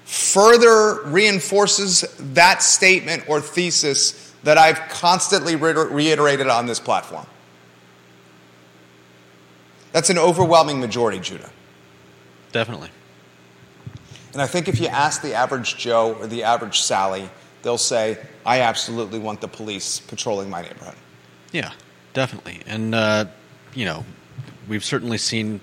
further 0.05 1.03
reinforces 1.03 2.01
that 2.17 2.63
statement 2.63 3.27
or 3.27 3.41
thesis 3.41 4.33
that 4.43 4.57
I've 4.57 4.79
constantly 4.89 5.55
reiterated 5.55 6.47
on 6.47 6.65
this 6.65 6.79
platform. 6.79 7.25
That's 9.91 10.09
an 10.09 10.17
overwhelming 10.17 10.79
majority, 10.79 11.19
Judah. 11.19 11.49
Definitely. 12.51 12.89
And 14.33 14.41
I 14.41 14.47
think 14.47 14.67
if 14.67 14.79
you 14.79 14.87
ask 14.87 15.21
the 15.21 15.33
average 15.33 15.77
Joe 15.77 16.15
or 16.15 16.27
the 16.27 16.43
average 16.43 16.79
Sally, 16.79 17.29
they'll 17.61 17.77
say, 17.77 18.17
I 18.45 18.61
absolutely 18.61 19.19
want 19.19 19.41
the 19.41 19.47
police 19.47 19.99
patrolling 19.99 20.49
my 20.49 20.61
neighborhood. 20.61 20.95
Yeah, 21.51 21.71
definitely. 22.13 22.61
And, 22.65 22.93
uh, 22.93 23.25
you 23.73 23.85
know, 23.85 24.05
we've 24.67 24.83
certainly 24.83 25.17
seen 25.17 25.59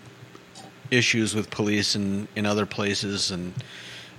issues 0.90 1.34
with 1.34 1.50
police 1.50 1.96
in, 1.96 2.28
in 2.36 2.46
other 2.46 2.66
places 2.66 3.30
and 3.30 3.52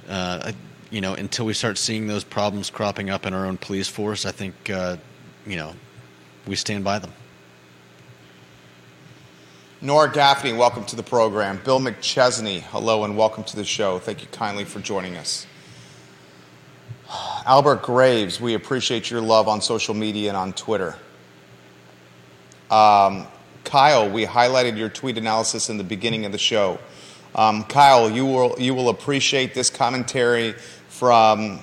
uh, 0.08 0.52
you 0.92 1.02
know, 1.02 1.14
until 1.16 1.46
we 1.46 1.54
start 1.54 1.78
seeing 1.78 2.08
those 2.08 2.24
problems 2.24 2.70
cropping 2.70 3.10
up 3.10 3.26
in 3.26 3.34
our 3.34 3.46
own 3.46 3.58
police 3.58 3.88
force, 3.88 4.26
I 4.26 4.32
think, 4.32 4.70
uh, 4.70 4.98
you 5.46 5.58
know, 5.58 5.74
we 6.48 6.56
stand 6.56 6.84
by 6.84 7.00
them. 7.00 7.12
Nora 9.86 10.12
Gaffney, 10.12 10.52
welcome 10.52 10.84
to 10.86 10.96
the 10.96 11.04
program. 11.04 11.62
Bill 11.64 11.80
McChesney, 11.80 12.62
hello 12.62 13.04
and 13.04 13.16
welcome 13.16 13.44
to 13.44 13.56
the 13.56 13.64
show. 13.64 14.00
Thank 14.00 14.24
you 14.24 14.28
kindly 14.32 14.66
for 14.66 14.80
joining 14.80 15.16
us. 15.16 15.46
Albert 17.46 17.84
Graves, 17.84 18.42
we 18.42 18.56
appreciate 18.56 19.12
your 19.12 19.22
love 19.22 19.48
on 19.48 19.62
social 19.62 19.94
media 19.94 20.30
and 20.30 20.38
on 20.38 20.54
Twitter. 20.54 20.96
Um, 22.72 23.28
Kyle, 23.64 24.10
we 24.10 24.26
highlighted 24.26 24.76
your 24.76 24.90
tweet 24.90 25.20
analysis 25.20 25.70
in 25.70 25.78
the 25.78 25.84
beginning 25.84 26.26
of 26.26 26.32
the 26.32 26.40
show. 26.40 26.80
Um, 27.36 27.64
Kyle, 27.66 28.10
you 28.10 28.26
will, 28.26 28.56
you 28.58 28.74
will 28.74 28.90
appreciate 28.90 29.54
this 29.54 29.70
commentary 29.70 30.54
from 30.88 31.60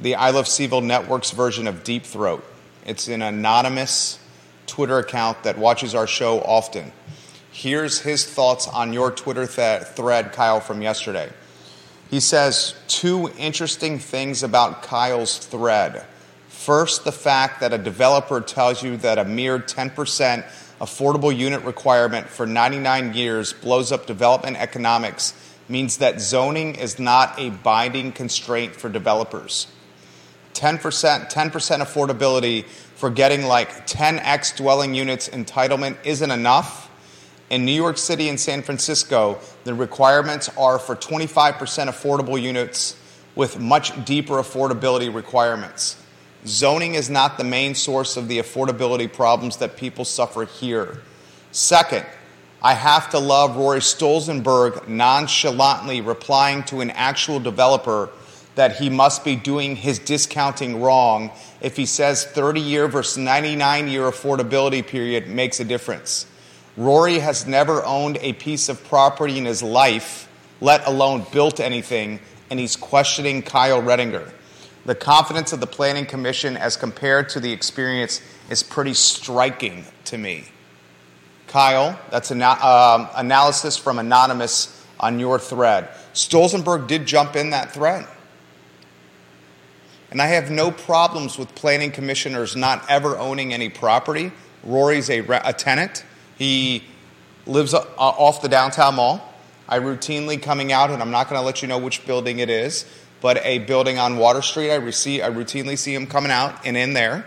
the 0.00 0.14
I 0.14 0.30
Love 0.30 0.44
CVille 0.44 0.84
Network's 0.84 1.32
version 1.32 1.66
of 1.66 1.82
Deep 1.82 2.04
Throat. 2.04 2.44
It's 2.86 3.08
an 3.08 3.22
anonymous 3.22 4.20
Twitter 4.68 4.98
account 4.98 5.42
that 5.42 5.58
watches 5.58 5.96
our 5.96 6.06
show 6.06 6.40
often. 6.42 6.92
Here's 7.56 8.00
his 8.00 8.26
thoughts 8.26 8.68
on 8.68 8.92
your 8.92 9.10
Twitter 9.10 9.46
th- 9.46 9.84
thread, 9.84 10.32
Kyle, 10.32 10.60
from 10.60 10.82
yesterday. 10.82 11.30
He 12.10 12.20
says 12.20 12.74
two 12.86 13.30
interesting 13.38 13.98
things 13.98 14.42
about 14.42 14.82
Kyle's 14.82 15.38
thread. 15.38 16.04
First, 16.48 17.04
the 17.04 17.12
fact 17.12 17.60
that 17.60 17.72
a 17.72 17.78
developer 17.78 18.42
tells 18.42 18.82
you 18.82 18.98
that 18.98 19.16
a 19.16 19.24
mere 19.24 19.58
10% 19.58 20.44
affordable 20.82 21.34
unit 21.34 21.62
requirement 21.62 22.28
for 22.28 22.46
99 22.46 23.14
years 23.14 23.54
blows 23.54 23.90
up 23.90 24.04
development 24.04 24.58
economics 24.58 25.32
means 25.66 25.96
that 25.96 26.20
zoning 26.20 26.74
is 26.74 26.98
not 26.98 27.40
a 27.40 27.48
binding 27.48 28.12
constraint 28.12 28.76
for 28.76 28.90
developers. 28.90 29.66
10%, 30.52 31.32
10% 31.32 31.50
affordability 31.80 32.66
for 32.96 33.08
getting 33.08 33.46
like 33.46 33.86
10x 33.86 34.58
dwelling 34.58 34.94
units 34.94 35.30
entitlement 35.30 35.96
isn't 36.04 36.30
enough. 36.30 36.85
In 37.48 37.64
New 37.64 37.72
York 37.72 37.96
City 37.96 38.28
and 38.28 38.40
San 38.40 38.62
Francisco, 38.62 39.38
the 39.62 39.72
requirements 39.72 40.50
are 40.58 40.80
for 40.80 40.96
25% 40.96 41.58
affordable 41.86 42.40
units 42.40 42.96
with 43.36 43.60
much 43.60 44.04
deeper 44.04 44.34
affordability 44.34 45.14
requirements. 45.14 46.02
Zoning 46.44 46.94
is 46.94 47.08
not 47.08 47.38
the 47.38 47.44
main 47.44 47.76
source 47.76 48.16
of 48.16 48.26
the 48.26 48.38
affordability 48.38 49.12
problems 49.12 49.58
that 49.58 49.76
people 49.76 50.04
suffer 50.04 50.44
here. 50.44 51.02
Second, 51.52 52.04
I 52.62 52.74
have 52.74 53.10
to 53.10 53.18
love 53.20 53.56
Rory 53.56 53.80
Stolzenberg 53.80 54.88
nonchalantly 54.88 56.00
replying 56.00 56.64
to 56.64 56.80
an 56.80 56.90
actual 56.90 57.38
developer 57.38 58.10
that 58.56 58.76
he 58.76 58.90
must 58.90 59.24
be 59.24 59.36
doing 59.36 59.76
his 59.76 60.00
discounting 60.00 60.80
wrong 60.80 61.30
if 61.60 61.76
he 61.76 61.86
says 61.86 62.24
30 62.24 62.60
year 62.60 62.88
versus 62.88 63.18
99 63.18 63.86
year 63.86 64.10
affordability 64.10 64.84
period 64.84 65.28
makes 65.28 65.60
a 65.60 65.64
difference. 65.64 66.26
Rory 66.76 67.18
has 67.20 67.46
never 67.46 67.84
owned 67.84 68.18
a 68.20 68.34
piece 68.34 68.68
of 68.68 68.82
property 68.84 69.38
in 69.38 69.46
his 69.46 69.62
life, 69.62 70.28
let 70.60 70.86
alone 70.86 71.24
built 71.32 71.58
anything, 71.58 72.20
and 72.50 72.60
he's 72.60 72.76
questioning 72.76 73.42
Kyle 73.42 73.80
Redinger. 73.80 74.30
The 74.84 74.94
confidence 74.94 75.52
of 75.52 75.60
the 75.60 75.66
Planning 75.66 76.06
Commission 76.06 76.56
as 76.56 76.76
compared 76.76 77.28
to 77.30 77.40
the 77.40 77.50
experience 77.50 78.20
is 78.50 78.62
pretty 78.62 78.94
striking 78.94 79.84
to 80.04 80.18
me. 80.18 80.44
Kyle, 81.48 81.98
that's 82.10 82.30
an 82.30 82.42
um, 82.42 83.08
analysis 83.16 83.76
from 83.76 83.98
Anonymous 83.98 84.84
on 85.00 85.18
your 85.18 85.38
thread. 85.38 85.88
Stolzenberg 86.12 86.86
did 86.86 87.06
jump 87.06 87.36
in 87.36 87.50
that 87.50 87.72
thread. 87.72 88.06
And 90.10 90.22
I 90.22 90.26
have 90.26 90.50
no 90.50 90.70
problems 90.70 91.38
with 91.38 91.54
planning 91.54 91.90
commissioners 91.90 92.54
not 92.54 92.84
ever 92.88 93.18
owning 93.18 93.52
any 93.52 93.68
property. 93.68 94.32
Rory's 94.62 95.10
a, 95.10 95.20
a 95.20 95.52
tenant. 95.52 96.04
He 96.38 96.84
lives 97.46 97.74
uh, 97.74 97.84
off 97.96 98.42
the 98.42 98.48
downtown 98.48 98.96
mall. 98.96 99.34
I 99.68 99.78
routinely 99.78 100.40
coming 100.40 100.72
out, 100.72 100.90
and 100.90 101.02
I'm 101.02 101.10
not 101.10 101.28
going 101.28 101.40
to 101.40 101.44
let 101.44 101.62
you 101.62 101.68
know 101.68 101.78
which 101.78 102.06
building 102.06 102.38
it 102.38 102.50
is, 102.50 102.86
but 103.20 103.44
a 103.44 103.58
building 103.60 103.98
on 103.98 104.16
Water 104.16 104.42
Street. 104.42 104.70
I, 104.70 104.76
receive, 104.76 105.22
I 105.22 105.30
routinely 105.30 105.76
see 105.76 105.94
him 105.94 106.06
coming 106.06 106.30
out 106.30 106.64
and 106.64 106.76
in 106.76 106.92
there. 106.92 107.26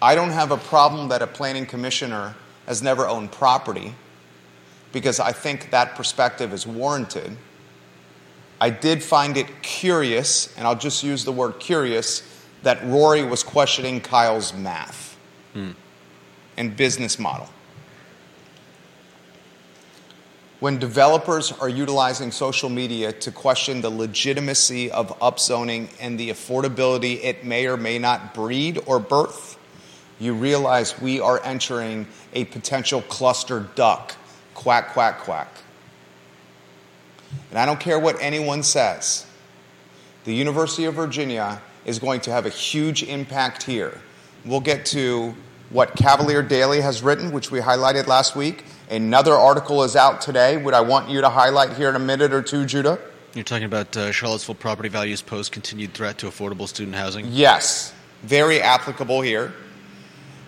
I 0.00 0.14
don't 0.14 0.30
have 0.30 0.50
a 0.50 0.56
problem 0.56 1.08
that 1.08 1.22
a 1.22 1.26
planning 1.26 1.66
commissioner 1.66 2.34
has 2.66 2.82
never 2.82 3.06
owned 3.06 3.32
property 3.32 3.94
because 4.92 5.20
I 5.20 5.32
think 5.32 5.70
that 5.70 5.94
perspective 5.94 6.52
is 6.52 6.66
warranted. 6.66 7.36
I 8.60 8.70
did 8.70 9.02
find 9.02 9.36
it 9.36 9.62
curious, 9.62 10.54
and 10.56 10.66
I'll 10.66 10.78
just 10.78 11.02
use 11.02 11.24
the 11.24 11.32
word 11.32 11.58
curious, 11.60 12.22
that 12.62 12.82
Rory 12.84 13.22
was 13.22 13.42
questioning 13.42 14.00
Kyle's 14.00 14.54
math 14.54 15.16
hmm. 15.52 15.72
and 16.56 16.74
business 16.76 17.18
model. 17.18 17.48
When 20.58 20.78
developers 20.78 21.52
are 21.52 21.68
utilizing 21.68 22.30
social 22.30 22.70
media 22.70 23.12
to 23.12 23.30
question 23.30 23.82
the 23.82 23.90
legitimacy 23.90 24.90
of 24.90 25.18
upzoning 25.20 25.90
and 26.00 26.18
the 26.18 26.30
affordability 26.30 27.22
it 27.22 27.44
may 27.44 27.66
or 27.66 27.76
may 27.76 27.98
not 27.98 28.32
breed 28.32 28.80
or 28.86 28.98
birth, 28.98 29.58
you 30.18 30.32
realize 30.32 30.98
we 30.98 31.20
are 31.20 31.42
entering 31.44 32.06
a 32.32 32.46
potential 32.46 33.02
cluster 33.02 33.68
duck. 33.74 34.16
Quack, 34.54 34.94
quack, 34.94 35.18
quack. 35.18 35.48
And 37.50 37.58
I 37.58 37.66
don't 37.66 37.80
care 37.80 37.98
what 37.98 38.16
anyone 38.22 38.62
says, 38.62 39.26
the 40.24 40.34
University 40.34 40.86
of 40.86 40.94
Virginia 40.94 41.60
is 41.84 41.98
going 41.98 42.20
to 42.22 42.32
have 42.32 42.46
a 42.46 42.50
huge 42.50 43.02
impact 43.02 43.62
here. 43.62 44.00
We'll 44.44 44.60
get 44.60 44.86
to 44.86 45.34
what 45.68 45.96
Cavalier 45.96 46.42
Daily 46.42 46.80
has 46.80 47.02
written, 47.02 47.32
which 47.32 47.50
we 47.50 47.60
highlighted 47.60 48.06
last 48.06 48.34
week. 48.34 48.64
Another 48.88 49.34
article 49.34 49.82
is 49.82 49.96
out 49.96 50.20
today, 50.20 50.56
Would 50.56 50.72
I 50.72 50.80
want 50.80 51.08
you 51.08 51.20
to 51.20 51.28
highlight 51.28 51.76
here 51.76 51.88
in 51.88 51.96
a 51.96 52.00
minute 52.00 52.32
or 52.32 52.40
two, 52.40 52.64
Judah. 52.64 53.00
You're 53.34 53.42
talking 53.42 53.64
about 53.64 53.96
uh, 53.96 54.12
Charlottesville 54.12 54.54
property 54.54 54.88
values 54.88 55.22
pose 55.22 55.48
continued 55.48 55.92
threat 55.92 56.18
to 56.18 56.26
affordable 56.26 56.68
student 56.68 56.96
housing? 56.96 57.26
Yes, 57.30 57.92
very 58.22 58.60
applicable 58.60 59.22
here. 59.22 59.52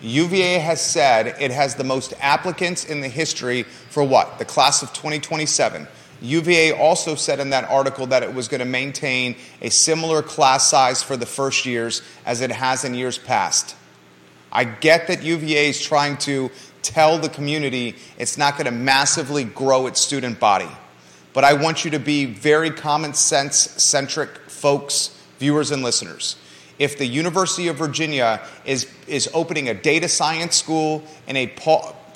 UVA 0.01 0.59
has 0.59 0.79
said 0.79 1.35
it 1.41 1.51
has 1.51 1.75
the 1.75 1.83
most 1.83 2.13
applicants 2.21 2.85
in 2.85 3.01
the 3.01 3.09
history 3.09 3.63
for 3.63 4.05
what? 4.05 4.39
The 4.39 4.45
class 4.45 4.81
of 4.81 4.93
2027. 4.93 5.85
UVA 6.21 6.71
also 6.71 7.15
said 7.15 7.41
in 7.41 7.49
that 7.49 7.65
article 7.69 8.07
that 8.07 8.23
it 8.23 8.33
was 8.33 8.47
going 8.47 8.59
to 8.59 8.65
maintain 8.65 9.35
a 9.61 9.69
similar 9.69 10.21
class 10.21 10.65
size 10.65 11.03
for 11.03 11.17
the 11.17 11.25
first 11.25 11.65
years 11.65 12.01
as 12.25 12.39
it 12.39 12.51
has 12.51 12.85
in 12.85 12.93
years 12.93 13.17
past. 13.17 13.75
I 14.51 14.63
get 14.63 15.07
that 15.07 15.23
UVA 15.23 15.69
is 15.69 15.81
trying 15.81 16.17
to 16.19 16.49
tell 16.81 17.17
the 17.17 17.29
community 17.29 17.95
it's 18.17 18.37
not 18.37 18.53
going 18.53 18.65
to 18.65 18.71
massively 18.71 19.43
grow 19.43 19.87
its 19.87 20.01
student 20.01 20.39
body. 20.39 20.69
But 21.33 21.43
I 21.43 21.53
want 21.53 21.85
you 21.85 21.91
to 21.91 21.99
be 21.99 22.25
very 22.25 22.71
common 22.71 23.13
sense 23.13 23.57
centric 23.57 24.29
folks, 24.49 25.17
viewers, 25.37 25.71
and 25.71 25.83
listeners. 25.83 26.35
If 26.79 26.97
the 26.97 27.05
University 27.05 27.67
of 27.67 27.75
Virginia 27.75 28.41
is, 28.65 28.87
is 29.07 29.29
opening 29.33 29.69
a 29.69 29.73
data 29.73 30.07
science 30.07 30.55
school 30.55 31.03
and 31.27 31.37
a 31.37 31.53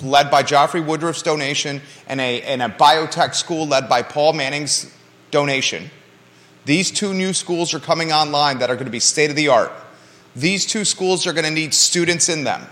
led 0.02 0.30
by 0.30 0.42
Jaffray 0.42 0.84
Woodriff's 0.84 1.22
donation 1.22 1.80
and 2.08 2.20
a, 2.20 2.42
and 2.42 2.62
a 2.62 2.68
biotech 2.68 3.34
school 3.34 3.66
led 3.66 3.88
by 3.88 4.02
Paul 4.02 4.32
Manning's 4.32 4.92
donation. 5.30 5.90
These 6.64 6.90
two 6.90 7.12
new 7.12 7.34
schools 7.34 7.74
are 7.74 7.80
coming 7.80 8.12
online 8.12 8.58
that 8.58 8.70
are 8.70 8.74
going 8.74 8.86
to 8.86 8.90
be 8.90 9.00
state 9.00 9.30
of 9.30 9.36
the 9.36 9.48
art. 9.48 9.72
These 10.34 10.66
two 10.66 10.84
schools 10.84 11.26
are 11.26 11.32
going 11.32 11.44
to 11.44 11.50
need 11.50 11.74
students 11.74 12.28
in 12.28 12.44
them. 12.44 12.62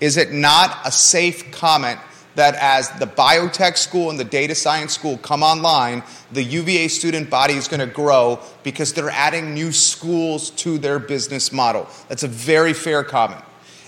Is 0.00 0.16
it 0.16 0.32
not 0.32 0.78
a 0.84 0.92
safe 0.92 1.50
comment 1.50 1.98
that 2.36 2.54
as 2.54 2.88
the 3.00 3.06
biotech 3.06 3.76
school 3.76 4.10
and 4.10 4.18
the 4.18 4.24
data 4.24 4.54
science 4.54 4.94
school 4.94 5.18
come 5.18 5.42
online, 5.42 6.04
the 6.30 6.42
UVA 6.42 6.86
student 6.86 7.28
body 7.28 7.54
is 7.54 7.66
going 7.66 7.80
to 7.80 7.92
grow 7.92 8.38
because 8.62 8.92
they're 8.92 9.10
adding 9.10 9.54
new 9.54 9.72
schools 9.72 10.50
to 10.50 10.78
their 10.78 11.00
business 11.00 11.52
model? 11.52 11.88
That's 12.08 12.22
a 12.22 12.28
very 12.28 12.74
fair 12.74 13.02
comment. 13.02 13.42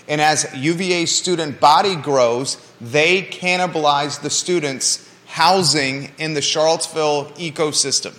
And 0.09 0.19
as 0.19 0.45
UVA 0.53 1.05
student 1.05 1.61
body 1.61 1.95
grows, 1.95 2.57
they 2.81 3.21
cannibalize 3.21 4.21
the 4.21 4.29
students 4.29 5.09
housing 5.27 6.11
in 6.17 6.33
the 6.33 6.41
Charlottesville 6.41 7.27
ecosystem. 7.37 8.17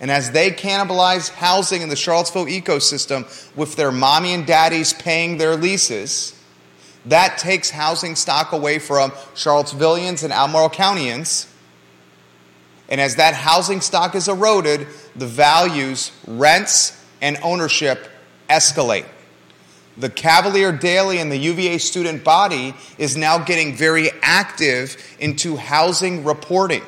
And 0.00 0.10
as 0.10 0.32
they 0.32 0.50
cannibalize 0.50 1.28
housing 1.30 1.82
in 1.82 1.88
the 1.88 1.96
Charlottesville 1.96 2.46
ecosystem 2.46 3.24
with 3.56 3.76
their 3.76 3.92
mommy 3.92 4.32
and 4.32 4.46
daddies 4.46 4.92
paying 4.92 5.38
their 5.38 5.56
leases, 5.56 6.37
that 7.10 7.38
takes 7.38 7.70
housing 7.70 8.16
stock 8.16 8.52
away 8.52 8.78
from 8.78 9.10
Charlottesvillians 9.34 10.24
and 10.24 10.32
Albemarle 10.32 10.70
Countyans. 10.70 11.48
And 12.88 13.00
as 13.00 13.16
that 13.16 13.34
housing 13.34 13.80
stock 13.80 14.14
is 14.14 14.28
eroded, 14.28 14.86
the 15.14 15.26
values, 15.26 16.12
rents, 16.26 16.98
and 17.20 17.38
ownership 17.42 18.08
escalate 18.48 19.04
the 19.98 20.08
Cavalier 20.08 20.70
Daily 20.70 21.18
and 21.18 21.30
the 21.30 21.36
UVA 21.36 21.78
student 21.78 22.22
body 22.22 22.74
is 22.98 23.16
now 23.16 23.38
getting 23.38 23.74
very 23.74 24.10
active 24.22 24.96
into 25.18 25.56
housing 25.56 26.24
reporting. 26.24 26.82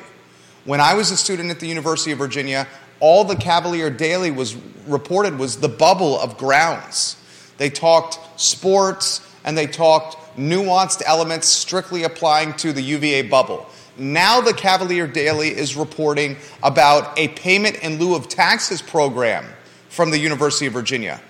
When 0.63 0.79
I 0.79 0.93
was 0.93 1.11
a 1.11 1.17
student 1.17 1.51
at 1.51 1.59
the 1.59 1.67
University 1.67 2.11
of 2.11 2.17
Virginia, 2.17 2.67
all 2.99 3.25
the 3.25 3.35
Cavalier 3.35 3.89
Daily 3.89 4.31
was 4.31 4.55
reported 4.87 5.37
was 5.37 5.59
the 5.59 5.67
bubble 5.67 6.19
of 6.19 6.37
grounds. 6.37 7.17
They 7.57 7.69
talked 7.69 8.17
sports 8.39 9.19
and 9.43 9.57
they 9.57 9.67
talked 9.67 10.17
nuanced 10.37 11.01
elements 11.05 11.47
strictly 11.47 12.03
applying 12.03 12.53
to 12.53 12.73
the 12.73 12.81
UVA 12.81 13.23
bubble. 13.23 13.67
Now 13.97 14.41
the 14.41 14.53
Cavalier 14.53 15.07
Daily 15.07 15.49
is 15.49 15.75
reporting 15.75 16.37
about 16.63 17.17
a 17.19 17.27
payment 17.29 17.77
in 17.83 17.99
lieu 17.99 18.15
of 18.15 18.29
taxes 18.29 18.81
program 18.81 19.45
from 19.89 20.09
the 20.09 20.17
University 20.17 20.65
of 20.65 20.73
Virginia. 20.73 21.21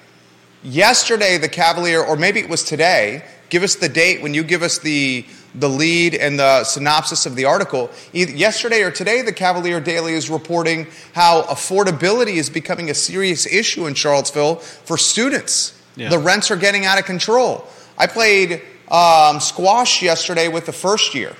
Yesterday, 0.64 1.38
the 1.38 1.50
Cavalier, 1.50 2.04
or 2.04 2.16
maybe 2.16 2.40
it 2.40 2.48
was 2.48 2.64
today, 2.64 3.24
give 3.50 3.64
us 3.64 3.76
the 3.76 3.90
date 3.90 4.22
when 4.22 4.36
you 4.36 4.44
give 4.44 4.62
us 4.62 4.78
the, 4.78 5.26
the 5.56 5.68
lead 5.68 6.14
and 6.14 6.40
the 6.40 6.64
synopsis 6.64 7.26
of 7.26 7.36
the 7.36 7.46
article. 7.46 7.90
Either 8.14 8.32
yesterday 8.32 8.84
or 8.84 8.92
today, 8.92 9.24
the 9.24 9.34
Cavalier 9.34 9.80
Daily 9.80 10.14
is 10.14 10.30
reporting 10.30 10.86
how 11.14 11.42
affordability 11.44 12.36
is 12.36 12.50
becoming 12.50 12.92
a 12.92 12.94
serious 12.94 13.48
issue 13.48 13.88
in 13.88 13.96
Charlottesville 13.96 14.58
for 14.58 14.98
students. 14.98 15.78
Yeah. 15.96 16.10
The 16.10 16.20
rents 16.20 16.52
are 16.52 16.56
getting 16.56 16.86
out 16.86 17.00
of 17.00 17.06
control. 17.06 17.68
I 18.02 18.08
played 18.08 18.64
um, 18.90 19.40
squash 19.40 20.02
yesterday 20.02 20.48
with 20.48 20.66
the 20.66 20.74
first 20.74 21.14
year. 21.14 21.36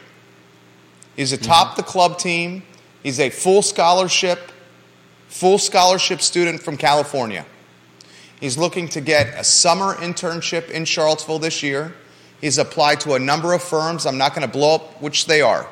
He's 1.16 1.32
atop 1.32 1.70
mm-hmm. 1.70 1.78
the 1.78 1.84
club 1.84 2.20
team. 2.20 2.62
He's 3.02 3.20
a 3.20 3.32
full 3.32 3.64
scholarship, 3.64 4.52
full 5.28 5.58
scholarship 5.58 6.22
student 6.22 6.62
from 6.62 6.78
California. 6.78 7.48
He's 8.40 8.60
looking 8.60 8.88
to 8.90 9.02
get 9.02 9.30
a 9.30 9.44
summer 9.44 9.96
internship 9.96 10.70
in 10.70 10.86
Charlottesville 10.86 11.40
this 11.40 11.64
year. 11.64 11.96
He's 12.42 12.60
applied 12.60 13.00
to 13.02 13.16
a 13.16 13.20
number 13.20 13.54
of 13.54 13.64
firms. 13.64 14.06
I'm 14.06 14.20
not 14.20 14.36
going 14.36 14.48
to 14.48 14.52
blow 14.52 14.76
up 14.76 15.02
which 15.02 15.26
they 15.26 15.42
are. 15.42 15.68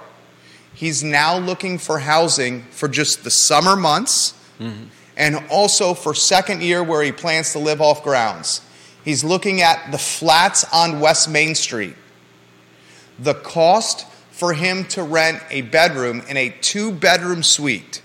He's 0.74 1.04
now 1.04 1.38
looking 1.38 1.78
for 1.78 2.00
housing 2.00 2.64
for 2.72 2.88
just 2.88 3.24
the 3.24 3.30
summer 3.30 3.76
months 3.76 4.34
mm-hmm. 4.60 4.86
and 5.16 5.46
also 5.52 5.94
for 5.94 6.16
second 6.16 6.64
year 6.64 6.84
where 6.84 7.04
he 7.04 7.12
plans 7.12 7.52
to 7.52 7.60
live 7.60 7.80
off 7.80 8.04
grounds. 8.04 8.62
He's 9.10 9.24
looking 9.24 9.64
at 9.64 9.92
the 9.92 9.98
flats 9.98 10.64
on 10.72 11.00
West 11.00 11.28
Main 11.28 11.56
Street. 11.56 11.96
The 13.18 13.34
cost 13.34 14.06
for 14.30 14.54
him 14.54 14.86
to 14.90 15.02
rent 15.02 15.42
a 15.50 15.62
bedroom 15.62 16.22
in 16.30 16.38
a 16.38 16.56
two 16.62 16.92
bedroom 16.92 17.42
suite, 17.42 18.04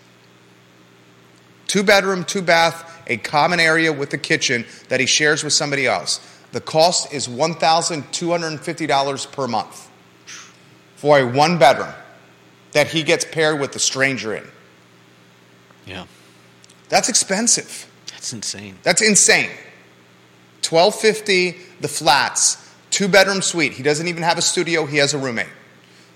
two 1.66 1.82
bedroom, 1.82 2.24
two 2.24 2.40
bath, 2.40 3.02
a 3.06 3.18
common 3.18 3.60
area 3.60 3.92
with 3.92 4.14
a 4.14 4.18
kitchen 4.18 4.64
that 4.88 4.98
he 4.98 5.04
shares 5.04 5.44
with 5.44 5.52
somebody 5.52 5.86
else. 5.86 6.26
The 6.52 6.62
cost 6.62 7.12
is 7.12 7.28
$1,250 7.28 9.32
per 9.32 9.46
month 9.46 9.90
for 10.96 11.18
a 11.18 11.26
one 11.26 11.58
bedroom 11.58 11.92
that 12.72 12.88
he 12.88 13.02
gets 13.02 13.26
paired 13.26 13.60
with 13.60 13.76
a 13.76 13.78
stranger 13.78 14.34
in. 14.34 14.48
Yeah. 15.84 16.06
That's 16.88 17.10
expensive. 17.10 17.90
That's 18.06 18.32
insane. 18.32 18.78
That's 18.82 19.02
insane. 19.02 19.50
1250 20.70 21.56
the 21.80 21.88
flats, 21.88 22.72
two 22.90 23.08
bedroom 23.08 23.42
suite. 23.42 23.72
He 23.72 23.82
doesn't 23.82 24.08
even 24.08 24.22
have 24.22 24.38
a 24.38 24.42
studio, 24.42 24.86
he 24.86 24.98
has 24.98 25.14
a 25.14 25.18
roommate. 25.18 25.48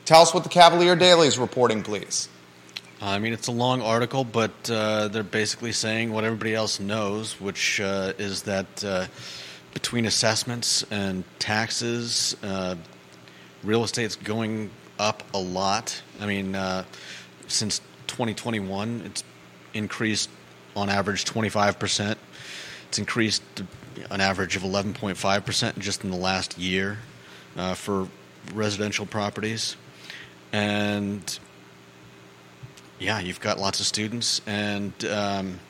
Tell 0.04 0.22
us 0.22 0.32
what 0.32 0.42
the 0.42 0.48
Cavalier 0.48 0.96
Daily 0.96 1.26
is 1.26 1.38
reporting, 1.38 1.82
please. 1.82 2.28
I 3.00 3.18
mean, 3.18 3.32
it's 3.32 3.46
a 3.46 3.52
long 3.52 3.80
article, 3.80 4.24
but 4.24 4.70
uh, 4.70 5.08
they're 5.08 5.22
basically 5.22 5.72
saying 5.72 6.12
what 6.12 6.24
everybody 6.24 6.54
else 6.54 6.80
knows, 6.80 7.40
which 7.40 7.80
uh, 7.80 8.12
is 8.18 8.42
that 8.42 8.84
uh, 8.84 9.06
between 9.72 10.06
assessments 10.06 10.84
and 10.90 11.22
taxes, 11.38 12.36
uh, 12.42 12.74
real 13.62 13.84
estate's 13.84 14.16
going 14.16 14.70
up 14.98 15.22
a 15.34 15.38
lot. 15.38 16.02
I 16.20 16.26
mean, 16.26 16.54
uh, 16.56 16.84
since 17.46 17.80
2021, 18.08 19.02
it's 19.04 19.22
increased 19.74 20.30
on 20.74 20.88
average 20.88 21.24
25%. 21.24 22.16
It's 22.88 22.98
increased 22.98 23.42
an 24.10 24.20
average 24.20 24.56
of 24.56 24.62
11.5% 24.62 25.78
just 25.78 26.04
in 26.04 26.10
the 26.10 26.16
last 26.16 26.58
year 26.58 26.98
uh, 27.56 27.74
for 27.74 28.08
residential 28.54 29.06
properties. 29.06 29.76
And 30.52 31.38
yeah, 32.98 33.20
you've 33.20 33.40
got 33.40 33.58
lots 33.58 33.80
of 33.80 33.86
students. 33.86 34.40
And 34.46 34.92
um, 35.04 35.60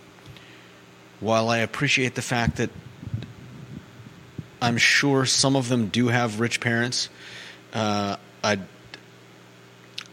while 1.21 1.49
I 1.49 1.59
appreciate 1.59 2.14
the 2.14 2.23
fact 2.23 2.57
that 2.57 2.71
I'm 4.61 4.77
sure 4.77 5.25
some 5.27 5.57
of 5.57 5.69
them 5.69 5.88
do 5.88 6.09
have 6.09 6.41
rich 6.41 6.61
parents, 6.61 7.09
uh, 7.73 8.17
I 8.43 8.59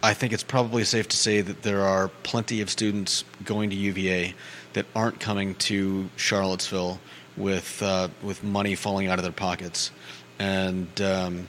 I 0.04 0.14
think 0.14 0.34
it's 0.34 0.44
probably 0.44 0.84
safe 0.84 1.08
to 1.08 1.18
say 1.18 1.42
that 1.42 1.64
there 1.64 1.82
are 1.82 2.10
plenty 2.22 2.62
of 2.62 2.70
students 2.70 3.24
going 3.44 3.72
to 3.72 3.76
UVA 3.76 4.36
that 4.74 4.86
aren't 4.96 5.20
coming 5.20 5.56
to 5.56 6.12
Charlottesville 6.16 7.00
with 7.38 7.82
uh, 7.82 8.10
with 8.22 8.44
money 8.44 8.76
falling 8.76 9.08
out 9.08 9.20
of 9.20 9.24
their 9.24 9.32
pockets, 9.32 9.92
and 10.40 10.90
um, 11.02 11.48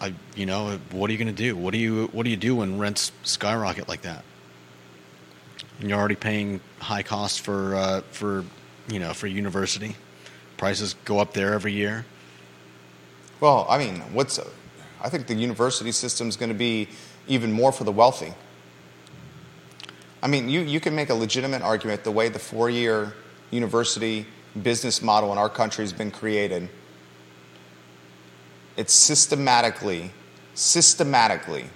I, 0.00 0.14
you 0.34 0.46
know, 0.46 0.78
what 0.90 1.10
are 1.10 1.12
you 1.12 1.18
going 1.18 1.34
to 1.34 1.42
do? 1.42 1.56
What 1.56 1.72
do 1.72 1.78
you 1.78 2.08
what 2.12 2.24
do 2.24 2.30
you 2.30 2.36
do 2.36 2.56
when 2.56 2.78
rents 2.78 3.12
skyrocket 3.22 3.88
like 3.88 4.02
that? 4.02 4.24
And 5.80 5.88
you're 5.88 5.98
already 5.98 6.16
paying 6.16 6.60
high 6.80 7.02
costs 7.02 7.38
for 7.38 7.74
uh, 7.74 8.00
for 8.10 8.44
you 8.88 8.98
know 8.98 9.12
for 9.12 9.26
university. 9.26 9.96
Prices 10.56 10.94
go 11.04 11.20
up 11.20 11.34
there 11.34 11.54
every 11.54 11.72
year. 11.72 12.04
Well, 13.40 13.66
I 13.68 13.78
mean, 13.78 14.00
what's 14.12 14.40
I 15.00 15.08
think 15.08 15.28
the 15.28 15.34
university 15.34 15.92
system 15.92 16.28
is 16.28 16.36
going 16.36 16.48
to 16.48 16.58
be 16.58 16.88
even 17.28 17.52
more 17.52 17.70
for 17.70 17.84
the 17.84 17.92
wealthy. 17.92 18.34
I 20.22 20.26
mean, 20.26 20.48
you, 20.48 20.60
you 20.60 20.80
can 20.80 20.94
make 20.96 21.10
a 21.10 21.14
legitimate 21.14 21.62
argument 21.62 22.02
the 22.02 22.10
way 22.10 22.28
the 22.28 22.40
four 22.40 22.68
year 22.68 23.14
university 23.50 24.26
business 24.62 25.02
model 25.02 25.32
in 25.32 25.38
our 25.38 25.48
country 25.48 25.84
has 25.84 25.92
been 25.92 26.10
created. 26.10 26.68
It 28.76 28.90
systematically, 28.90 30.12
systematically 30.54 31.66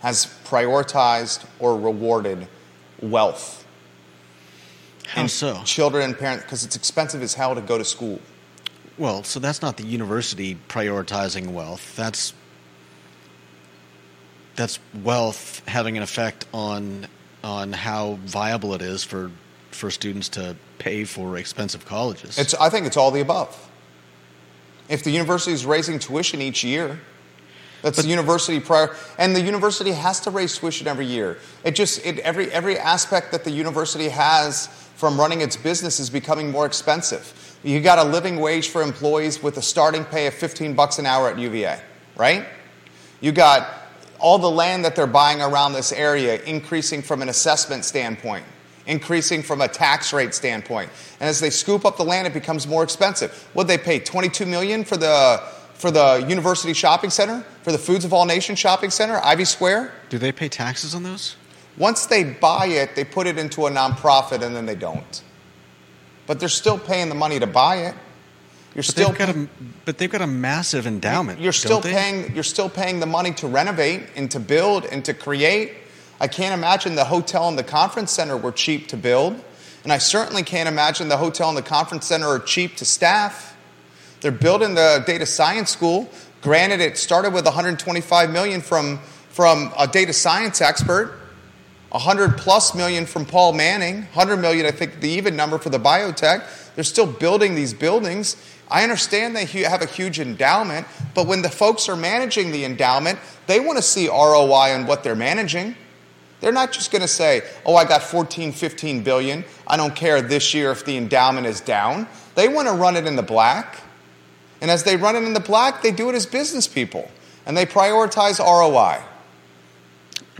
has 0.00 0.26
prioritized 0.44 1.46
or 1.58 1.78
rewarded 1.78 2.48
wealth. 3.02 3.66
How 5.06 5.26
so? 5.26 5.60
Children 5.64 6.04
and 6.04 6.18
parents, 6.18 6.44
because 6.44 6.64
it's 6.64 6.76
expensive 6.76 7.22
as 7.22 7.34
hell 7.34 7.54
to 7.54 7.60
go 7.60 7.76
to 7.76 7.84
school. 7.84 8.20
Well, 8.96 9.24
so 9.24 9.40
that's 9.40 9.62
not 9.62 9.76
the 9.76 9.84
university 9.84 10.56
prioritizing 10.68 11.48
wealth. 11.48 11.96
That's 11.96 12.32
that's 14.56 14.78
wealth 15.02 15.66
having 15.66 15.96
an 15.96 16.02
effect 16.02 16.46
on 16.52 17.06
on 17.42 17.72
how 17.72 18.18
viable 18.24 18.74
it 18.74 18.82
is 18.82 19.02
for 19.02 19.30
for 19.80 19.90
students 19.90 20.28
to 20.28 20.54
pay 20.78 21.04
for 21.04 21.36
expensive 21.38 21.84
colleges. 21.86 22.38
It's 22.38 22.54
I 22.54 22.68
think 22.68 22.86
it's 22.86 22.96
all 22.96 23.10
the 23.10 23.20
above. 23.20 23.68
If 24.88 25.02
the 25.02 25.10
university 25.10 25.52
is 25.52 25.64
raising 25.64 25.98
tuition 25.98 26.40
each 26.42 26.62
year, 26.62 27.00
that's 27.82 27.96
but, 27.96 28.04
the 28.04 28.10
university 28.10 28.60
prior, 28.60 28.94
and 29.18 29.34
the 29.34 29.40
university 29.40 29.92
has 29.92 30.20
to 30.20 30.30
raise 30.30 30.56
tuition 30.56 30.86
every 30.86 31.06
year. 31.06 31.38
It 31.64 31.74
just 31.74 32.04
it, 32.04 32.18
every 32.18 32.50
every 32.52 32.78
aspect 32.78 33.32
that 33.32 33.44
the 33.44 33.50
university 33.50 34.08
has 34.08 34.66
from 34.96 35.18
running 35.18 35.40
its 35.40 35.56
business 35.56 35.98
is 35.98 36.10
becoming 36.10 36.50
more 36.50 36.66
expensive. 36.66 37.58
You 37.62 37.80
got 37.80 37.98
a 37.98 38.04
living 38.04 38.38
wage 38.38 38.68
for 38.68 38.82
employees 38.82 39.42
with 39.42 39.56
a 39.56 39.62
starting 39.62 40.04
pay 40.04 40.26
of 40.26 40.34
15 40.34 40.74
bucks 40.74 40.98
an 40.98 41.06
hour 41.06 41.28
at 41.30 41.38
UVA, 41.38 41.80
right? 42.16 42.46
You 43.20 43.32
got 43.32 43.66
all 44.18 44.38
the 44.38 44.50
land 44.50 44.84
that 44.84 44.94
they're 44.94 45.06
buying 45.06 45.40
around 45.40 45.72
this 45.72 45.92
area 45.92 46.42
increasing 46.42 47.00
from 47.00 47.22
an 47.22 47.28
assessment 47.28 47.84
standpoint, 47.84 48.44
increasing 48.86 49.42
from 49.42 49.60
a 49.60 49.68
tax 49.68 50.12
rate 50.12 50.34
standpoint. 50.34 50.90
And 51.20 51.28
as 51.28 51.40
they 51.40 51.50
scoop 51.50 51.84
up 51.84 51.96
the 51.96 52.04
land, 52.04 52.26
it 52.26 52.34
becomes 52.34 52.66
more 52.66 52.82
expensive. 52.82 53.48
What 53.52 53.66
they 53.66 53.78
pay? 53.78 53.98
22 54.00 54.46
million 54.46 54.84
for 54.84 54.96
the 54.96 55.42
for 55.74 55.90
the 55.90 56.24
University 56.28 56.74
Shopping 56.74 57.08
Center, 57.08 57.42
for 57.62 57.72
the 57.72 57.78
Foods 57.78 58.04
of 58.04 58.12
All 58.12 58.26
Nations 58.26 58.58
Shopping 58.58 58.90
Center, 58.90 59.18
Ivy 59.24 59.46
Square. 59.46 59.92
Do 60.10 60.18
they 60.18 60.30
pay 60.30 60.48
taxes 60.48 60.94
on 60.94 61.02
those? 61.02 61.36
Once 61.78 62.04
they 62.04 62.22
buy 62.22 62.66
it, 62.66 62.94
they 62.94 63.04
put 63.04 63.26
it 63.26 63.38
into 63.38 63.66
a 63.66 63.70
nonprofit 63.70 64.42
and 64.42 64.54
then 64.54 64.66
they 64.66 64.74
don't. 64.74 65.22
But 66.26 66.38
they're 66.38 66.50
still 66.50 66.78
paying 66.78 67.08
the 67.08 67.14
money 67.14 67.40
to 67.40 67.46
buy 67.46 67.76
it. 67.76 67.94
You're 68.74 68.82
but 68.82 68.84
still 68.84 69.08
they've 69.08 69.18
got 69.18 69.28
a, 69.30 69.48
but 69.84 69.98
they've 69.98 70.10
got 70.10 70.20
a 70.20 70.26
massive 70.26 70.86
endowment. 70.86 71.40
You're 71.40 71.52
still 71.52 71.80
paying 71.80 72.34
you're 72.34 72.44
still 72.44 72.68
paying 72.68 73.00
the 73.00 73.06
money 73.06 73.32
to 73.34 73.48
renovate 73.48 74.02
and 74.14 74.30
to 74.30 74.38
build 74.38 74.84
and 74.84 75.04
to 75.06 75.14
create. 75.14 75.72
I 76.20 76.28
can't 76.28 76.54
imagine 76.54 76.94
the 76.94 77.04
hotel 77.04 77.48
and 77.48 77.58
the 77.58 77.64
conference 77.64 78.12
center 78.12 78.36
were 78.36 78.52
cheap 78.52 78.88
to 78.88 78.96
build, 78.96 79.42
and 79.82 79.92
I 79.92 79.98
certainly 79.98 80.42
can't 80.42 80.68
imagine 80.68 81.08
the 81.08 81.16
hotel 81.16 81.48
and 81.48 81.56
the 81.56 81.62
conference 81.62 82.06
center 82.06 82.26
are 82.26 82.38
cheap 82.38 82.76
to 82.76 82.84
staff. 82.84 83.56
They're 84.20 84.30
building 84.30 84.74
the 84.74 85.02
data 85.06 85.24
science 85.24 85.70
school. 85.70 86.10
Granted, 86.42 86.80
it 86.80 86.98
started 86.98 87.32
with 87.32 87.46
125 87.46 88.30
million 88.30 88.60
from 88.60 89.00
from 89.30 89.72
a 89.78 89.86
data 89.86 90.12
science 90.12 90.60
expert. 90.60 91.14
100 91.90 92.38
plus 92.38 92.72
million 92.74 93.04
from 93.04 93.24
Paul 93.26 93.52
Manning, 93.52 94.02
100 94.02 94.36
million, 94.36 94.64
I 94.64 94.70
think, 94.70 95.00
the 95.00 95.08
even 95.08 95.34
number 95.34 95.58
for 95.58 95.70
the 95.70 95.80
biotech. 95.80 96.74
They're 96.74 96.84
still 96.84 97.06
building 97.06 97.56
these 97.56 97.74
buildings. 97.74 98.36
I 98.70 98.84
understand 98.84 99.34
they 99.34 99.44
have 99.44 99.82
a 99.82 99.86
huge 99.86 100.20
endowment, 100.20 100.86
but 101.14 101.26
when 101.26 101.42
the 101.42 101.50
folks 101.50 101.88
are 101.88 101.96
managing 101.96 102.52
the 102.52 102.64
endowment, 102.64 103.18
they 103.48 103.58
want 103.58 103.76
to 103.76 103.82
see 103.82 104.06
ROI 104.06 104.74
on 104.74 104.86
what 104.86 105.02
they're 105.02 105.16
managing. 105.16 105.74
They're 106.40 106.52
not 106.52 106.72
just 106.72 106.90
going 106.90 107.02
to 107.02 107.08
say, 107.08 107.42
oh, 107.66 107.76
I 107.76 107.84
got 107.84 108.02
14, 108.02 108.52
15 108.52 109.02
billion. 109.02 109.44
I 109.66 109.76
don't 109.76 109.94
care 109.94 110.22
this 110.22 110.54
year 110.54 110.70
if 110.70 110.84
the 110.84 110.96
endowment 110.96 111.46
is 111.46 111.60
down. 111.60 112.08
They 112.34 112.48
want 112.48 112.68
to 112.68 112.74
run 112.74 112.96
it 112.96 113.06
in 113.06 113.16
the 113.16 113.22
black. 113.22 113.80
And 114.60 114.70
as 114.70 114.84
they 114.84 114.96
run 114.96 115.16
it 115.16 115.22
in 115.22 115.34
the 115.34 115.40
black, 115.40 115.82
they 115.82 115.92
do 115.92 116.08
it 116.08 116.14
as 116.14 116.26
business 116.26 116.66
people. 116.66 117.10
And 117.46 117.56
they 117.56 117.66
prioritize 117.66 118.38
ROI. 118.38 119.02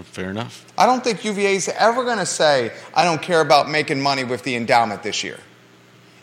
Fair 0.03 0.31
enough. 0.31 0.65
I 0.79 0.87
don't 0.87 1.05
think 1.05 1.25
UVA 1.25 1.57
is 1.57 1.69
ever 1.69 2.05
going 2.05 2.19
to 2.19 2.27
say, 2.27 2.73
I 2.95 3.05
don't 3.05 3.21
care 3.21 3.43
about 3.43 3.69
making 3.69 4.01
money 4.01 4.25
with 4.25 4.43
the 4.45 4.57
endowment 4.57 5.03
this 5.03 5.23
year. 5.23 5.39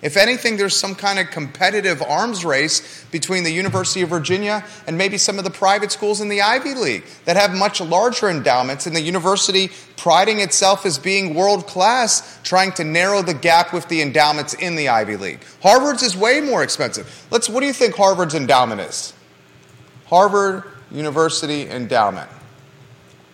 If 0.01 0.15
anything, 0.15 0.57
there's 0.57 0.75
some 0.75 0.93
kind 0.93 1.17
of 1.17 1.31
competitive 1.31 2.03
arms 2.03 2.45
race 2.45 3.03
between 3.05 3.43
the 3.43 3.51
University 3.51 4.01
of 4.01 4.09
Virginia 4.09 4.63
and 4.85 4.95
maybe 4.95 5.17
some 5.17 5.39
of 5.39 5.43
the 5.43 5.49
private 5.49 5.91
schools 5.91 6.21
in 6.21 6.29
the 6.29 6.41
Ivy 6.41 6.75
League 6.75 7.03
that 7.25 7.35
have 7.35 7.55
much 7.55 7.81
larger 7.81 8.29
endowments, 8.29 8.85
and 8.85 8.95
the 8.95 9.01
university 9.01 9.71
priding 9.95 10.39
itself 10.39 10.85
as 10.85 10.99
being 10.99 11.33
world 11.33 11.65
class, 11.65 12.39
trying 12.43 12.71
to 12.73 12.83
narrow 12.83 13.23
the 13.23 13.33
gap 13.33 13.73
with 13.73 13.87
the 13.89 14.03
endowments 14.03 14.53
in 14.53 14.75
the 14.75 14.87
Ivy 14.87 15.15
League. 15.15 15.39
Harvard's 15.63 16.03
is 16.03 16.15
way 16.15 16.41
more 16.41 16.61
expensive. 16.61 17.25
Let's, 17.31 17.49
what 17.49 17.61
do 17.61 17.65
you 17.65 17.73
think 17.73 17.95
Harvard's 17.95 18.35
endowment 18.35 18.81
is? 18.81 19.13
Harvard 20.05 20.63
University 20.91 21.67
endowment. 21.67 22.29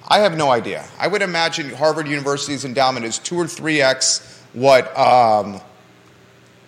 I 0.08 0.20
have 0.20 0.38
no 0.38 0.50
idea. 0.50 0.86
I 0.98 1.08
would 1.08 1.22
imagine 1.22 1.70
Harvard 1.72 2.08
University's 2.08 2.64
endowment 2.64 3.06
is 3.06 3.20
two 3.20 3.38
or 3.38 3.48
three 3.48 3.82
X 3.82 4.42
what 4.54 4.98
um, 4.98 5.60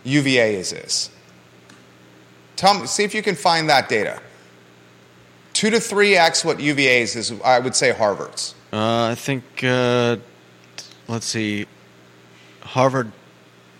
UVA 0.05 0.55
is. 0.55 0.71
is. 0.71 1.09
Tell 2.55 2.79
me, 2.79 2.87
see 2.87 3.03
if 3.03 3.13
you 3.13 3.21
can 3.21 3.35
find 3.35 3.69
that 3.69 3.89
data. 3.89 4.21
Two 5.53 5.69
to 5.69 5.79
three 5.79 6.15
x 6.15 6.45
what 6.45 6.59
UVA's 6.59 7.15
is. 7.15 7.33
I 7.43 7.59
would 7.59 7.75
say 7.75 7.91
Harvard's. 7.91 8.55
Uh, 8.71 9.07
I 9.11 9.15
think. 9.15 9.43
Uh, 9.63 10.17
let's 11.07 11.25
see. 11.25 11.65
Harvard 12.61 13.11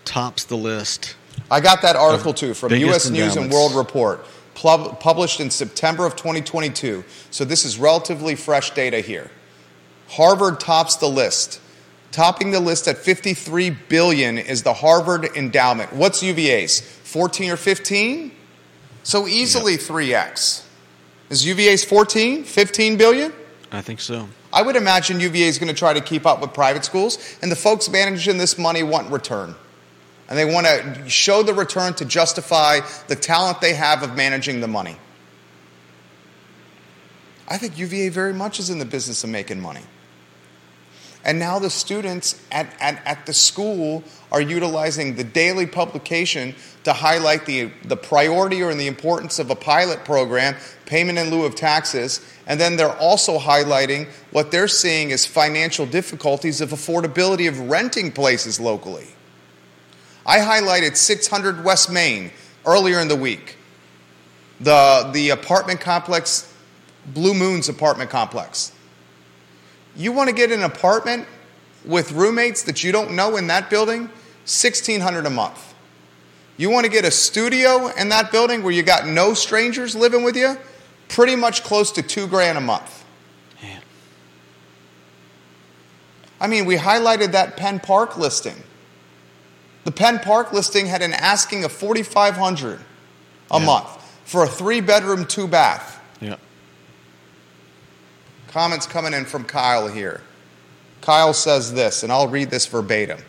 tops 0.06 0.46
the 0.46 0.58
list. 0.58 1.16
I 1.52 1.60
got 1.60 1.82
that 1.82 1.96
article 1.96 2.34
too 2.34 2.54
from 2.54 2.74
U.S. 2.74 3.10
News 3.10 3.36
and. 3.36 3.52
World 3.52 3.76
Report, 3.76 4.26
pub- 4.56 5.00
published 5.00 5.40
in 5.40 5.50
September 5.50 6.06
of 6.06 6.16
2022. 6.16 7.04
So 7.30 7.46
this 7.46 7.66
is 7.66 7.78
relatively 7.78 8.36
fresh 8.36 8.72
data 8.72 9.02
here. 9.02 9.30
Harvard 10.10 10.60
tops 10.60 10.96
the 10.96 11.10
list. 11.10 11.60
Topping 12.16 12.52
the 12.52 12.62
list 12.62 12.88
at 12.88 12.98
53 12.98 13.72
billion 13.90 14.38
is 14.38 14.64
the 14.64 14.74
Harvard 14.74 15.26
endowment. 15.36 15.92
What's 15.92 16.24
UVA's? 16.24 16.80
14 16.80 17.52
or 17.52 17.58
15? 17.58 18.32
So 19.04 19.28
easily 19.28 19.76
3x. 19.76 20.64
Is 21.30 21.46
UVA's 21.46 21.84
14, 21.84 22.46
15 22.46 22.98
billion? 22.98 23.34
I 23.70 23.82
think 23.82 24.00
so. 24.00 24.30
I 24.54 24.62
would 24.62 24.78
imagine 24.78 25.20
UVA 25.20 25.46
is 25.50 25.60
going 25.60 25.68
to 25.68 25.78
try 25.78 25.92
to 25.92 26.00
keep 26.00 26.26
up 26.26 26.40
with 26.40 26.54
private 26.54 26.86
schools, 26.86 27.38
and 27.42 27.52
the 27.52 27.56
folks 27.58 27.90
managing 27.90 28.38
this 28.38 28.58
money 28.58 28.82
want 28.82 29.12
return. 29.12 29.54
And 30.30 30.40
they 30.40 30.46
want 30.46 30.68
to 30.68 31.10
show 31.10 31.44
the 31.44 31.54
return 31.54 31.96
to 31.96 32.06
justify 32.06 32.80
the 33.10 33.18
talent 33.18 33.60
they 33.60 33.74
have 33.74 34.04
of 34.04 34.16
managing 34.16 34.62
the 34.62 34.70
money. 34.70 34.96
I 37.50 37.58
think 37.58 37.78
UVA 37.78 38.08
very 38.08 38.34
much 38.34 38.58
is 38.58 38.70
in 38.70 38.80
the 38.80 38.86
business 38.86 39.26
of 39.26 39.30
making 39.30 39.60
money. 39.60 39.82
And 41.26 41.40
now 41.40 41.58
the 41.58 41.72
students 41.72 42.40
at, 42.52 42.68
at, 42.80 43.02
at 43.04 43.26
the 43.26 43.34
school 43.34 44.04
are 44.32 44.42
utilizing 44.42 45.16
the 45.16 45.24
daily 45.24 45.66
publication 45.66 46.54
to 46.84 46.94
highlight 46.94 47.48
the, 47.48 47.72
the 47.84 47.98
priority 47.98 48.62
or 48.62 48.76
the 48.76 48.86
importance 48.86 49.40
of 49.40 49.50
a 49.50 49.56
pilot 49.56 50.06
program, 50.06 50.56
payment 50.86 51.18
in 51.18 51.32
lieu 51.32 51.44
of 51.44 51.56
taxes. 51.56 52.24
And 52.46 52.60
then 52.60 52.78
they're 52.78 52.96
also 52.98 53.40
highlighting 53.40 54.08
what 54.30 54.52
they're 54.52 54.68
seeing 54.68 55.12
as 55.12 55.26
financial 55.26 55.88
difficulties 55.88 56.62
of 56.62 56.70
affordability 56.70 57.48
of 57.48 57.60
renting 57.60 58.12
places 58.12 58.60
locally. 58.60 59.08
I 60.28 60.38
highlighted 60.38 60.96
600 60.96 61.64
West 61.64 61.92
Main 61.92 62.32
earlier 62.68 63.00
in 63.00 63.08
the 63.08 63.16
week. 63.16 63.58
The, 64.60 65.10
the 65.12 65.32
apartment 65.32 65.82
complex, 65.82 66.54
Blue 67.08 67.34
Moons 67.34 67.68
apartment 67.68 68.12
complex. 68.12 68.75
You 69.96 70.12
want 70.12 70.30
to 70.30 70.36
get 70.36 70.52
an 70.52 70.64
apartment 70.64 71.28
with 71.86 72.12
roommates 72.12 72.64
that 72.64 72.84
you 72.84 72.92
don't 72.92 73.12
know 73.16 73.38
in 73.38 73.48
that 73.48 73.70
building? 73.70 74.10
1600 74.46 75.26
a 75.26 75.30
month. 75.30 75.74
You 76.58 76.70
want 76.70 76.86
to 76.86 76.92
get 76.92 77.04
a 77.06 77.12
studio 77.12 77.88
in 77.88 78.10
that 78.10 78.32
building 78.32 78.64
where 78.64 78.72
you 78.72 78.84
got 78.84 79.08
no 79.08 79.34
strangers 79.34 79.96
living 79.96 80.24
with 80.24 80.36
you? 80.38 80.58
Pretty 81.08 81.36
much 81.36 81.64
close 81.64 81.92
to 81.94 82.02
2 82.02 82.28
grand 82.28 82.58
a 82.58 82.62
month. 82.62 83.04
Man. 83.62 83.82
I 86.40 86.48
mean, 86.48 86.66
we 86.66 86.78
highlighted 86.78 87.32
that 87.34 87.58
Penn 87.58 87.80
Park 87.80 88.18
listing. 88.18 88.64
The 89.84 89.92
Penn 89.92 90.20
Park 90.20 90.52
listing 90.52 90.88
had 90.88 91.02
an 91.02 91.14
asking 91.14 91.64
of 91.64 91.72
4500 91.72 92.80
a 93.52 93.60
Yeah. 93.60 93.66
month 93.66 93.88
for 94.26 94.44
a 94.44 94.48
3 94.48 94.82
bedroom, 94.82 95.26
2 95.26 95.48
bath. 95.48 96.00
Yeah. 96.20 96.36
Comments 98.56 98.88
coming 98.88 99.12
in 99.12 99.26
from 99.26 99.44
Kyle 99.44 99.90
here. 99.90 100.22
Kyle 101.02 101.34
says 101.34 101.74
this, 101.74 102.04
and 102.04 102.10
I'll 102.10 102.30
read 102.30 102.50
this 102.50 102.66
verbatim. 102.66 103.20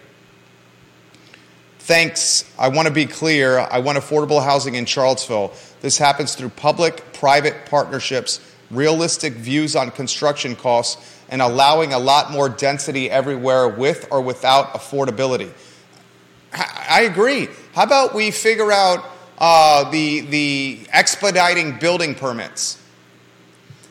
Thanks. 1.81 2.49
I 2.57 2.69
want 2.69 2.87
to 2.87 2.95
be 2.95 3.07
clear. 3.07 3.59
I 3.59 3.81
want 3.81 3.99
affordable 3.99 4.41
housing 4.41 4.77
in 4.77 4.87
Charlottesville. 4.87 5.53
This 5.81 5.99
happens 5.99 6.37
through 6.37 6.51
public 6.51 7.13
private 7.13 7.67
partnerships, 7.67 8.39
realistic 8.71 9.33
views 9.33 9.75
on 9.75 9.91
construction 9.91 10.55
costs, 10.55 11.21
and 11.29 11.43
allowing 11.43 11.93
a 11.93 11.99
lot 11.99 12.31
more 12.31 12.49
density 12.49 13.11
everywhere 13.11 13.69
with 13.69 14.07
or 14.13 14.21
without 14.21 14.75
affordability. 14.75 15.51
I 16.53 17.03
agree. 17.03 17.49
How 17.75 17.83
about 17.83 18.15
we 18.15 18.31
figure 18.31 18.71
out 18.71 19.05
uh, 19.39 19.91
the, 19.91 20.21
the 20.21 20.87
expediting 20.93 21.81
building 21.81 22.15
permits? 22.15 22.81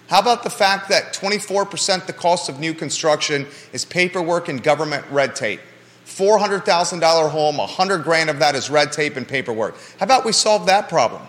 How 0.08 0.20
about 0.20 0.44
the 0.44 0.50
fact 0.50 0.89
that 0.89 1.13
24% 1.13 2.02
of 2.02 2.08
the 2.08 2.13
cost 2.13 2.50
of 2.50 2.60
new 2.60 2.74
construction 2.74 3.48
is 3.74 3.86
paperwork 3.86 4.48
and 4.50 4.62
government 4.62 5.06
red 5.10 5.36
tape? 5.36 5.60
$400,000 6.06 7.30
home, 7.30 7.58
100 7.58 8.04
grand 8.04 8.30
of 8.30 8.39
that 8.39 8.56
is 8.56 8.70
red 8.70 8.91
tape 8.91 9.15
and 9.15 9.28
paperwork. 9.28 9.76
How 10.00 10.06
about 10.06 10.24
we 10.24 10.32
solve 10.32 10.68
that 10.68 10.88
problem? 10.88 11.24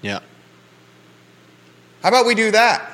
Yeah. 0.00 0.20
How 2.02 2.08
about 2.08 2.24
we 2.24 2.34
do 2.34 2.50
that? 2.52 2.90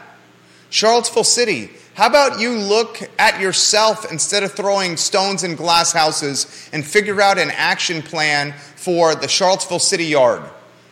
Charlottesville 0.71 1.25
City, 1.25 1.71
how 1.95 2.09
about 2.09 2.41
you 2.41 2.59
look 2.59 3.01
at 3.19 3.41
yourself 3.41 4.11
instead 4.11 4.43
of 4.43 4.53
throwing 4.53 4.97
stones 4.97 5.45
in 5.45 5.55
glass 5.55 5.93
houses 5.93 6.69
and 6.73 6.85
figure 6.85 7.21
out 7.21 7.39
an 7.39 7.53
action 7.53 8.03
plan 8.03 8.53
for 8.75 9.15
the 9.15 9.29
Charlottesville 9.29 9.79
City 9.79 10.07
Yard? 10.07 10.43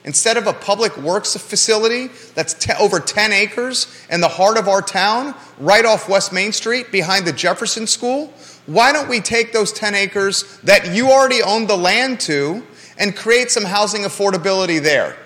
Instead 0.05 0.37
of 0.37 0.47
a 0.47 0.53
public 0.53 0.97
works 0.99 1.35
facility 1.35 2.09
that's 2.35 2.53
te- 2.53 2.75
over 2.79 3.01
10 3.01 3.33
acres 3.33 3.87
in 4.11 4.21
the 4.21 4.29
heart 4.29 4.59
of 4.59 4.69
our 4.69 4.83
town, 4.83 5.35
right 5.59 5.85
off 5.87 6.09
West 6.09 6.33
Main 6.33 6.53
Street 6.53 6.93
behind 6.93 7.27
the 7.27 7.33
Jefferson 7.33 7.87
School, 7.87 8.33
why 8.67 8.93
don't 8.93 9.09
we 9.09 9.21
take 9.21 9.53
those 9.53 9.73
10 9.73 9.95
acres 9.95 10.59
that 10.63 10.95
you 10.95 11.11
already 11.11 11.43
own 11.43 11.67
the 11.67 11.77
land 11.77 12.21
to 12.21 12.63
and 12.99 13.17
create 13.17 13.51
some 13.51 13.65
housing 13.65 14.03
affordability 14.03 14.83
there? 14.83 15.17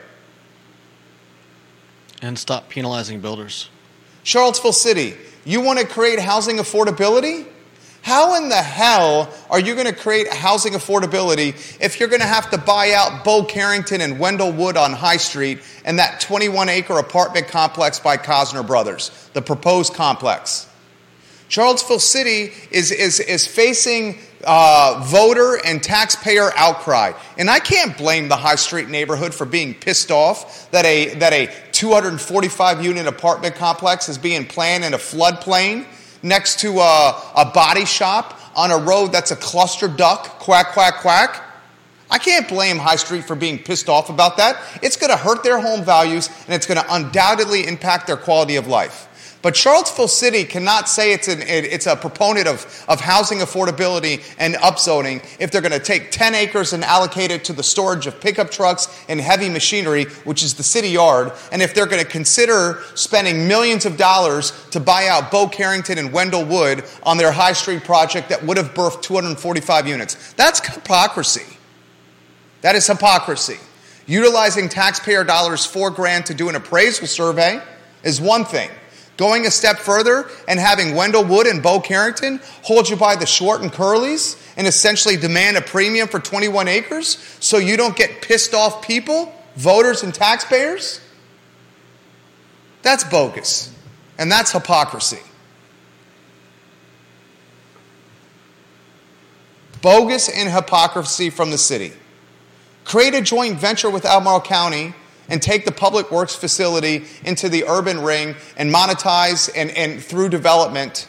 And 2.22 2.38
stop 2.38 2.68
penalizing 2.68 3.20
builders. 3.20 3.70
Charlottesville 4.22 4.72
City, 4.72 5.16
you 5.44 5.60
want 5.60 5.80
to 5.80 5.86
create 5.86 6.20
housing 6.20 6.58
affordability? 6.58 7.46
How 8.08 8.36
in 8.36 8.48
the 8.48 8.56
hell 8.56 9.28
are 9.50 9.60
you 9.60 9.74
going 9.74 9.86
to 9.86 9.92
create 9.92 10.32
housing 10.32 10.72
affordability 10.72 11.50
if 11.78 12.00
you're 12.00 12.08
going 12.08 12.22
to 12.22 12.26
have 12.26 12.48
to 12.52 12.56
buy 12.56 12.92
out 12.92 13.22
Bo 13.22 13.44
Carrington 13.44 14.00
and 14.00 14.18
Wendell 14.18 14.50
Wood 14.50 14.78
on 14.78 14.94
High 14.94 15.18
Street 15.18 15.58
and 15.84 15.98
that 15.98 16.18
21 16.22 16.70
acre 16.70 16.98
apartment 16.98 17.48
complex 17.48 18.00
by 18.00 18.16
Cosner 18.16 18.66
Brothers, 18.66 19.28
the 19.34 19.42
proposed 19.42 19.92
complex? 19.92 20.66
Charlottesville 21.48 21.98
City 21.98 22.54
is, 22.70 22.92
is, 22.92 23.20
is 23.20 23.46
facing 23.46 24.20
uh, 24.42 25.04
voter 25.06 25.60
and 25.62 25.82
taxpayer 25.82 26.50
outcry. 26.56 27.12
And 27.36 27.50
I 27.50 27.58
can't 27.58 27.94
blame 27.98 28.28
the 28.28 28.36
High 28.36 28.54
Street 28.54 28.88
neighborhood 28.88 29.34
for 29.34 29.44
being 29.44 29.74
pissed 29.74 30.10
off 30.10 30.70
that 30.70 30.86
a, 30.86 31.12
that 31.16 31.34
a 31.34 31.52
245 31.72 32.82
unit 32.82 33.06
apartment 33.06 33.56
complex 33.56 34.08
is 34.08 34.16
being 34.16 34.46
planned 34.46 34.82
in 34.82 34.94
a 34.94 34.98
floodplain 34.98 35.84
next 36.22 36.60
to 36.60 36.78
a, 36.80 37.22
a 37.36 37.50
body 37.52 37.84
shop 37.84 38.40
on 38.56 38.70
a 38.70 38.78
road 38.78 39.12
that's 39.12 39.30
a 39.30 39.36
cluster 39.36 39.88
duck, 39.88 40.38
quack, 40.40 40.72
quack, 40.72 40.96
quack. 41.00 41.44
I 42.10 42.18
can't 42.18 42.48
blame 42.48 42.78
High 42.78 42.96
Street 42.96 43.24
for 43.24 43.36
being 43.36 43.58
pissed 43.58 43.88
off 43.88 44.08
about 44.08 44.38
that. 44.38 44.60
It's 44.82 44.96
going 44.96 45.10
to 45.10 45.16
hurt 45.16 45.42
their 45.44 45.60
home 45.60 45.84
values 45.84 46.28
and 46.46 46.54
it's 46.54 46.66
going 46.66 46.80
to 46.80 46.94
undoubtedly 46.94 47.66
impact 47.66 48.06
their 48.06 48.16
quality 48.16 48.56
of 48.56 48.66
life. 48.66 49.07
But 49.40 49.54
Charlottesville 49.56 50.08
City 50.08 50.42
cannot 50.42 50.88
say 50.88 51.12
it's, 51.12 51.28
an, 51.28 51.42
it- 51.42 51.64
it's 51.64 51.86
a 51.86 51.94
proponent 51.94 52.48
of, 52.48 52.84
of 52.88 53.00
housing 53.00 53.38
affordability 53.38 54.20
and 54.36 54.54
upzoning 54.56 55.24
if 55.38 55.52
they're 55.52 55.60
going 55.60 55.70
to 55.70 55.78
take 55.78 56.10
10 56.10 56.34
acres 56.34 56.72
and 56.72 56.82
allocate 56.82 57.30
it 57.30 57.44
to 57.44 57.52
the 57.52 57.62
storage 57.62 58.08
of 58.08 58.20
pickup 58.20 58.50
trucks 58.50 58.88
and 59.08 59.20
heavy 59.20 59.48
machinery, 59.48 60.06
which 60.24 60.42
is 60.42 60.54
the 60.54 60.64
city 60.64 60.88
yard, 60.88 61.30
and 61.52 61.62
if 61.62 61.72
they're 61.72 61.86
going 61.86 62.02
to 62.02 62.10
consider 62.10 62.80
spending 62.96 63.46
millions 63.46 63.86
of 63.86 63.96
dollars 63.96 64.52
to 64.70 64.80
buy 64.80 65.06
out 65.06 65.30
Bo 65.30 65.46
Carrington 65.46 65.98
and 65.98 66.12
Wendell 66.12 66.44
Wood 66.44 66.82
on 67.04 67.16
their 67.16 67.30
High 67.30 67.52
Street 67.52 67.84
project 67.84 68.30
that 68.30 68.42
would 68.44 68.56
have 68.56 68.74
birthed 68.74 69.02
245 69.02 69.86
units. 69.86 70.32
That's 70.32 70.58
hypocrisy. 70.66 71.56
That 72.62 72.74
is 72.74 72.88
hypocrisy. 72.88 73.58
Utilizing 74.06 74.68
taxpayer 74.68 75.22
dollars 75.22 75.64
for 75.64 75.90
grant 75.90 76.26
to 76.26 76.34
do 76.34 76.48
an 76.48 76.56
appraisal 76.56 77.06
survey 77.06 77.62
is 78.02 78.20
one 78.20 78.44
thing. 78.44 78.68
Going 79.18 79.46
a 79.46 79.50
step 79.50 79.78
further 79.78 80.30
and 80.46 80.60
having 80.60 80.94
Wendell 80.94 81.24
Wood 81.24 81.48
and 81.48 81.60
Bo 81.60 81.80
Carrington 81.80 82.40
hold 82.62 82.88
you 82.88 82.96
by 82.96 83.16
the 83.16 83.26
short 83.26 83.60
and 83.62 83.70
curlies 83.70 84.40
and 84.56 84.64
essentially 84.64 85.16
demand 85.16 85.56
a 85.56 85.60
premium 85.60 86.06
for 86.06 86.20
21 86.20 86.68
acres 86.68 87.18
so 87.40 87.58
you 87.58 87.76
don't 87.76 87.96
get 87.96 88.22
pissed 88.22 88.54
off 88.54 88.80
people, 88.80 89.34
voters, 89.56 90.04
and 90.04 90.14
taxpayers? 90.14 91.00
That's 92.82 93.02
bogus. 93.02 93.74
And 94.18 94.30
that's 94.30 94.52
hypocrisy. 94.52 95.18
Bogus 99.82 100.28
and 100.28 100.48
hypocrisy 100.48 101.30
from 101.30 101.50
the 101.50 101.58
city. 101.58 101.92
Create 102.84 103.14
a 103.14 103.20
joint 103.20 103.58
venture 103.58 103.90
with 103.90 104.04
Albemarle 104.04 104.42
County 104.42 104.94
and 105.28 105.42
take 105.42 105.64
the 105.64 105.72
public 105.72 106.10
works 106.10 106.34
facility 106.34 107.04
into 107.24 107.48
the 107.48 107.64
urban 107.64 108.00
ring 108.00 108.34
and 108.56 108.72
monetize 108.72 109.50
and, 109.54 109.70
and 109.72 110.02
through 110.02 110.28
development, 110.28 111.08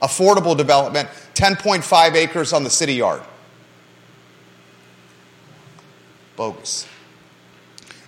affordable 0.00 0.56
development, 0.56 1.08
10.5 1.34 2.14
acres 2.14 2.52
on 2.52 2.64
the 2.64 2.70
city 2.70 2.94
yard. 2.94 3.22
Bogus. 6.36 6.88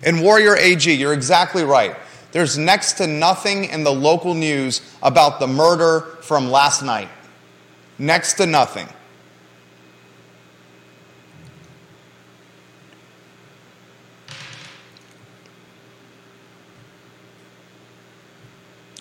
In 0.03 0.21
Warrior 0.21 0.57
AG, 0.57 0.91
you're 0.91 1.13
exactly 1.13 1.63
right. 1.63 1.95
There's 2.31 2.57
next 2.57 2.93
to 2.93 3.07
nothing 3.07 3.65
in 3.65 3.83
the 3.83 3.93
local 3.93 4.33
news 4.33 4.81
about 5.01 5.39
the 5.39 5.47
murder 5.47 6.01
from 6.21 6.49
last 6.51 6.83
night. 6.83 7.07
Next 7.97 8.33
to 8.35 8.45
nothing. 8.45 8.89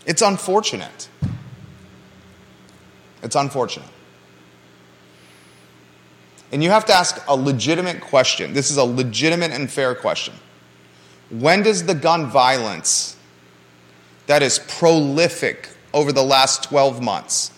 It's 0.07 0.23
unfortunate. 0.23 1.09
It's 3.23 3.37
unfortunate. 3.37 3.89
And 6.53 6.63
you 6.63 6.71
have 6.71 6.85
to 6.87 6.93
ask 6.93 7.21
a 7.27 7.35
legitimate 7.35 8.01
question. 8.01 8.53
This 8.53 8.71
is 8.71 8.77
a 8.77 8.85
legitimate 8.85 9.51
and 9.51 9.71
fair 9.71 9.95
question. 9.95 10.35
When 11.31 11.63
does 11.63 11.87
the 11.87 11.95
gun 11.95 12.31
violence 12.31 13.17
that 14.27 14.43
is 14.43 14.59
prolific 14.59 15.71
over 15.93 16.13
the 16.13 16.23
last 16.23 16.65
12 16.65 17.03
months, 17.03 17.51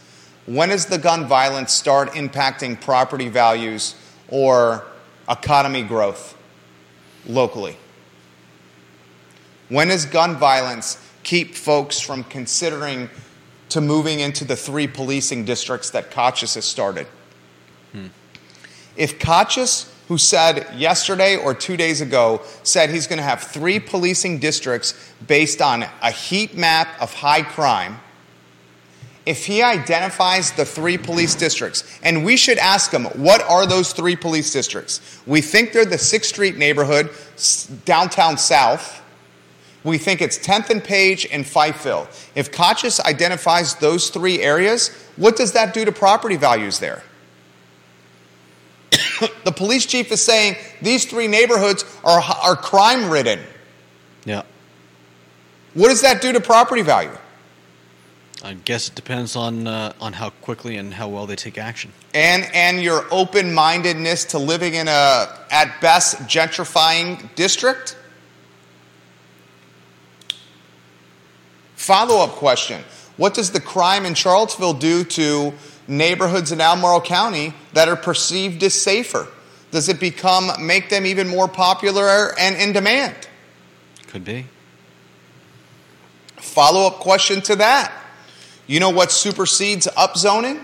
when 0.47 0.68
does 0.68 0.86
the 0.86 0.99
gun 0.99 1.26
violence 1.26 1.72
start 1.72 2.12
impacting 2.12 2.80
property 2.80 3.28
values 3.28 3.97
or 4.28 4.86
economy 5.28 5.82
growth 5.82 6.38
locally? 7.26 7.76
When 9.68 9.88
does 9.88 10.07
gun 10.07 10.36
violence 10.36 10.97
keep 11.27 11.55
folks 11.55 12.01
from 12.01 12.24
considering 12.24 13.11
to 13.68 13.81
moving 13.81 14.20
into 14.20 14.45
the 14.45 14.57
three 14.57 14.87
policing 14.87 15.45
districts 15.45 15.91
that 15.91 16.11
Kochis 16.11 16.55
has 16.55 16.64
started? 16.64 17.07
Hmm. 17.93 18.07
If 18.97 19.18
Kochis 19.18 19.91
who 20.09 20.18
said 20.18 20.68
yesterday 20.77 21.37
or 21.37 21.53
two 21.53 21.77
days 21.77 22.01
ago, 22.01 22.41
said 22.62 22.91
he's 22.91 23.07
going 23.07 23.18
to 23.18 23.24
have 23.24 23.43
three 23.43 23.81
policing 23.81 24.39
districts 24.39 24.95
based 25.27 25.61
on 25.61 25.85
a 26.01 26.11
heat 26.11 26.57
map 26.57 26.89
of 27.01 27.12
high 27.12 27.43
crime. 27.43 27.99
If 29.24 29.47
he 29.47 29.62
identifies 29.62 30.53
the 30.53 30.64
three 30.64 30.97
police 30.97 31.35
districts, 31.35 31.99
and 32.05 32.24
we 32.24 32.37
should 32.37 32.59
ask 32.59 32.93
him, 32.93 33.07
what 33.07 33.43
are 33.43 33.66
those 33.66 33.93
three 33.93 34.14
police 34.14 34.53
districts? 34.53 35.20
We 35.27 35.41
think 35.41 35.72
they're 35.72 35.85
the 35.85 35.97
6th 35.97 36.24
Street 36.24 36.57
neighborhood, 36.57 37.11
downtown 37.85 38.39
south. 38.39 39.03
We 39.87 39.99
think 39.99 40.20
it's 40.20 40.37
10th 40.37 40.70
and 40.70 40.82
Page 40.82 41.28
and 41.30 41.45
Fifeville. 41.45 42.09
If 42.34 42.51
Kochis 42.51 42.99
identifies 42.99 43.76
those 43.76 44.11
three 44.11 44.43
areas, 44.43 44.89
what 45.14 45.37
does 45.37 45.53
that 45.53 45.74
do 45.74 45.84
to 45.84 45.93
property 45.93 46.34
values 46.34 46.80
there? 46.80 47.05
the 49.45 49.53
police 49.53 49.87
chief 49.87 50.11
is 50.11 50.20
saying 50.20 50.57
these 50.82 51.05
three 51.05 51.28
neighborhoods 51.28 51.84
are, 52.03 52.20
are 52.20 52.57
crime 52.57 53.09
ridden. 53.09 53.39
Yeah. 54.24 54.43
What 55.74 55.91
does 55.91 56.03
that 56.03 56.20
do 56.20 56.32
to 56.32 56.41
property 56.41 56.82
value? 56.82 57.16
I 58.43 58.55
guess 58.55 58.89
it 58.89 58.97
depends 58.97 59.37
on 59.37 59.68
uh, 59.68 59.93
on 60.01 60.12
how 60.12 60.30
quickly 60.30 60.78
and 60.78 60.93
how 60.93 61.09
well 61.09 61.26
they 61.26 61.37
take 61.37 61.59
action. 61.59 61.93
And 62.12 62.45
and 62.53 62.82
your 62.82 63.05
open 63.12 63.55
mindedness 63.55 64.24
to 64.26 64.39
living 64.39 64.74
in 64.74 64.89
a 64.89 65.39
at 65.51 65.80
best 65.80 66.16
gentrifying 66.22 67.32
district. 67.37 67.97
Follow 71.87 72.18
up 72.18 72.30
question: 72.30 72.82
What 73.16 73.34
does 73.34 73.53
the 73.53 73.61
crime 73.61 74.07
in 74.07 74.14
Charlottesville 74.14 74.74
do 74.74 75.05
to 75.05 75.55
neighborhoods 75.87 76.51
in 76.51 76.61
Albemarle 76.61 77.01
County 77.01 77.55
that 77.74 77.89
are 77.89 77.95
perceived 77.95 78.61
as 78.64 78.74
safer? 78.74 79.28
Does 79.70 79.89
it 79.89 80.01
become 80.01 80.51
make 80.66 80.91
them 80.91 81.07
even 81.07 81.28
more 81.28 81.47
popular 81.47 82.37
and 82.41 82.57
in 82.57 82.72
demand? 82.72 83.14
Could 84.09 84.24
be. 84.24 84.47
Follow 86.39 86.89
up 86.89 86.95
question 86.95 87.41
to 87.43 87.55
that. 87.55 87.93
You 88.66 88.80
know 88.80 88.91
what 88.91 89.12
supersedes 89.12 89.87
upzoning? 89.97 90.61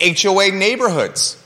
HOA 0.00 0.52
neighborhoods. 0.52 1.44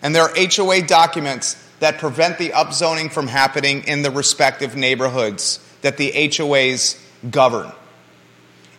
And 0.00 0.14
there 0.14 0.22
are 0.22 0.32
HOA 0.36 0.82
documents 0.82 1.56
that 1.80 1.98
prevent 1.98 2.38
the 2.38 2.50
upzoning 2.50 3.10
from 3.10 3.26
happening 3.26 3.82
in 3.88 4.02
the 4.02 4.12
respective 4.12 4.76
neighborhoods 4.76 5.58
that 5.82 5.96
the 5.96 6.12
HOAs 6.12 7.00
govern. 7.30 7.72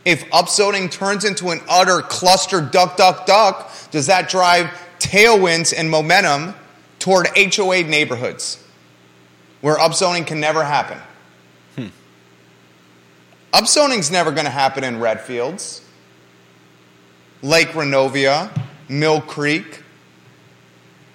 If 0.03 0.27
upzoning 0.31 0.89
turns 0.89 1.25
into 1.25 1.49
an 1.49 1.61
utter 1.69 2.01
cluster 2.01 2.61
duck, 2.61 2.97
duck, 2.97 3.25
duck, 3.25 3.71
does 3.91 4.07
that 4.07 4.29
drive 4.29 4.67
tailwinds 4.99 5.73
and 5.75 5.89
momentum 5.89 6.55
toward 6.99 7.27
HOA 7.35 7.83
neighborhoods 7.83 8.63
where 9.61 9.77
upzoning 9.77 10.25
can 10.25 10.39
never 10.39 10.63
happen? 10.63 10.97
Hmm. 11.75 11.87
Upzoning's 13.53 14.09
never 14.09 14.31
going 14.31 14.45
to 14.45 14.51
happen 14.51 14.83
in 14.83 14.95
Redfields, 14.95 15.81
Lake 17.43 17.69
Reynovia, 17.69 18.49
Mill 18.89 19.21
Creek, 19.21 19.83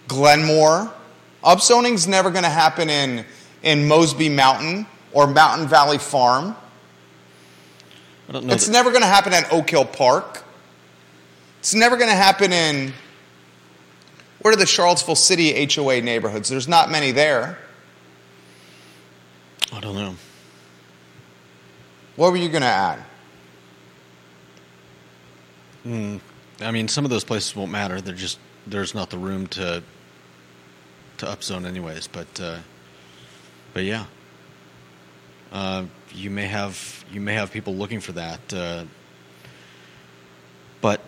Glenmore. 0.06 0.92
Upzoning's 1.42 2.06
never 2.06 2.30
going 2.30 2.44
to 2.44 2.50
happen 2.50 2.88
in, 2.88 3.24
in 3.62 3.88
Mosby 3.88 4.28
Mountain 4.28 4.86
or 5.16 5.26
Mountain 5.26 5.66
Valley 5.66 5.98
Farm 5.98 6.54
it's 8.28 8.68
never 8.68 8.90
going 8.90 9.02
to 9.02 9.08
happen 9.08 9.32
at 9.32 9.52
Oak 9.52 9.70
Hill 9.70 9.84
Park. 9.84 10.42
It's 11.60 11.74
never 11.74 11.96
going 11.96 12.10
to 12.10 12.16
happen 12.16 12.52
in 12.52 12.92
what 14.40 14.52
are 14.52 14.56
the 14.56 14.66
Charlottesville 14.66 15.14
City 15.14 15.66
HOA 15.72 16.00
neighborhoods? 16.00 16.48
There's 16.48 16.68
not 16.68 16.90
many 16.90 17.12
there. 17.12 17.58
I 19.72 19.80
don't 19.80 19.94
know. 19.94 20.16
What 22.16 22.30
were 22.30 22.36
you 22.36 22.48
going 22.48 22.62
to 22.62 22.68
add? 22.68 23.04
Mm, 25.86 26.20
I 26.60 26.70
mean, 26.70 26.88
some 26.88 27.04
of 27.04 27.10
those 27.10 27.24
places 27.24 27.54
won't 27.54 27.70
matter. 27.70 28.00
They're 28.00 28.14
just 28.14 28.38
there's 28.66 28.94
not 28.94 29.10
the 29.10 29.18
room 29.18 29.46
to 29.48 29.82
to 31.18 31.26
upzone 31.26 31.64
anyways. 31.64 32.08
But 32.08 32.40
uh, 32.40 32.58
but 33.72 33.84
yeah, 33.84 34.06
uh, 35.52 35.84
you 36.12 36.30
may 36.30 36.46
have 36.46 37.04
you 37.12 37.20
may 37.20 37.34
have 37.34 37.52
people 37.52 37.74
looking 37.74 38.00
for 38.00 38.12
that, 38.12 38.54
uh, 38.54 38.84
but 40.80 41.00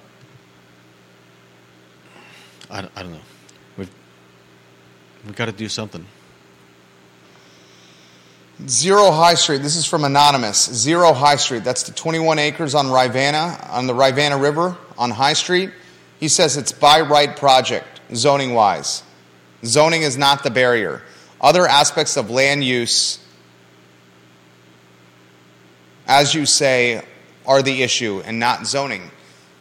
I, 2.71 2.89
I 2.97 3.03
don't 3.03 3.13
know. 3.13 3.21
We've 3.77 3.91
we've 5.25 5.37
got 5.37 5.47
to 5.47 5.53
do 5.53 5.69
something. 5.69 6.07
Zero 8.67 9.13
High 9.13 9.35
Street. 9.35 9.63
This 9.63 9.77
is 9.77 9.85
from 9.85 10.05
Anonymous. 10.05 10.65
Zero 10.73 11.13
High 11.13 11.37
Street. 11.37 11.63
That's 11.63 11.85
the 11.85 11.93
21 11.93 12.41
acres 12.41 12.75
on 12.75 12.91
Rivanna, 12.91 13.57
on 13.71 13.87
the 13.87 13.95
Rivanna 13.95 14.37
River 14.37 14.77
on 14.97 15.13
High 15.13 15.35
Street. 15.35 15.71
He 16.19 16.27
says 16.27 16.57
it's 16.57 16.73
by 16.73 17.03
right 17.03 17.37
project, 17.37 18.01
zoning 18.13 18.55
wise. 18.55 19.05
Zoning 19.65 20.03
is 20.03 20.19
not 20.19 20.43
the 20.43 20.51
barrier. 20.51 21.03
Other 21.41 21.69
aspects 21.69 22.17
of 22.17 22.31
land 22.31 22.65
use 22.65 23.21
as 26.09 26.35
you 26.35 26.47
say, 26.47 27.05
are 27.47 27.63
the 27.63 27.83
issue 27.83 28.23
and 28.25 28.39
not 28.39 28.67
zoning. 28.67 29.11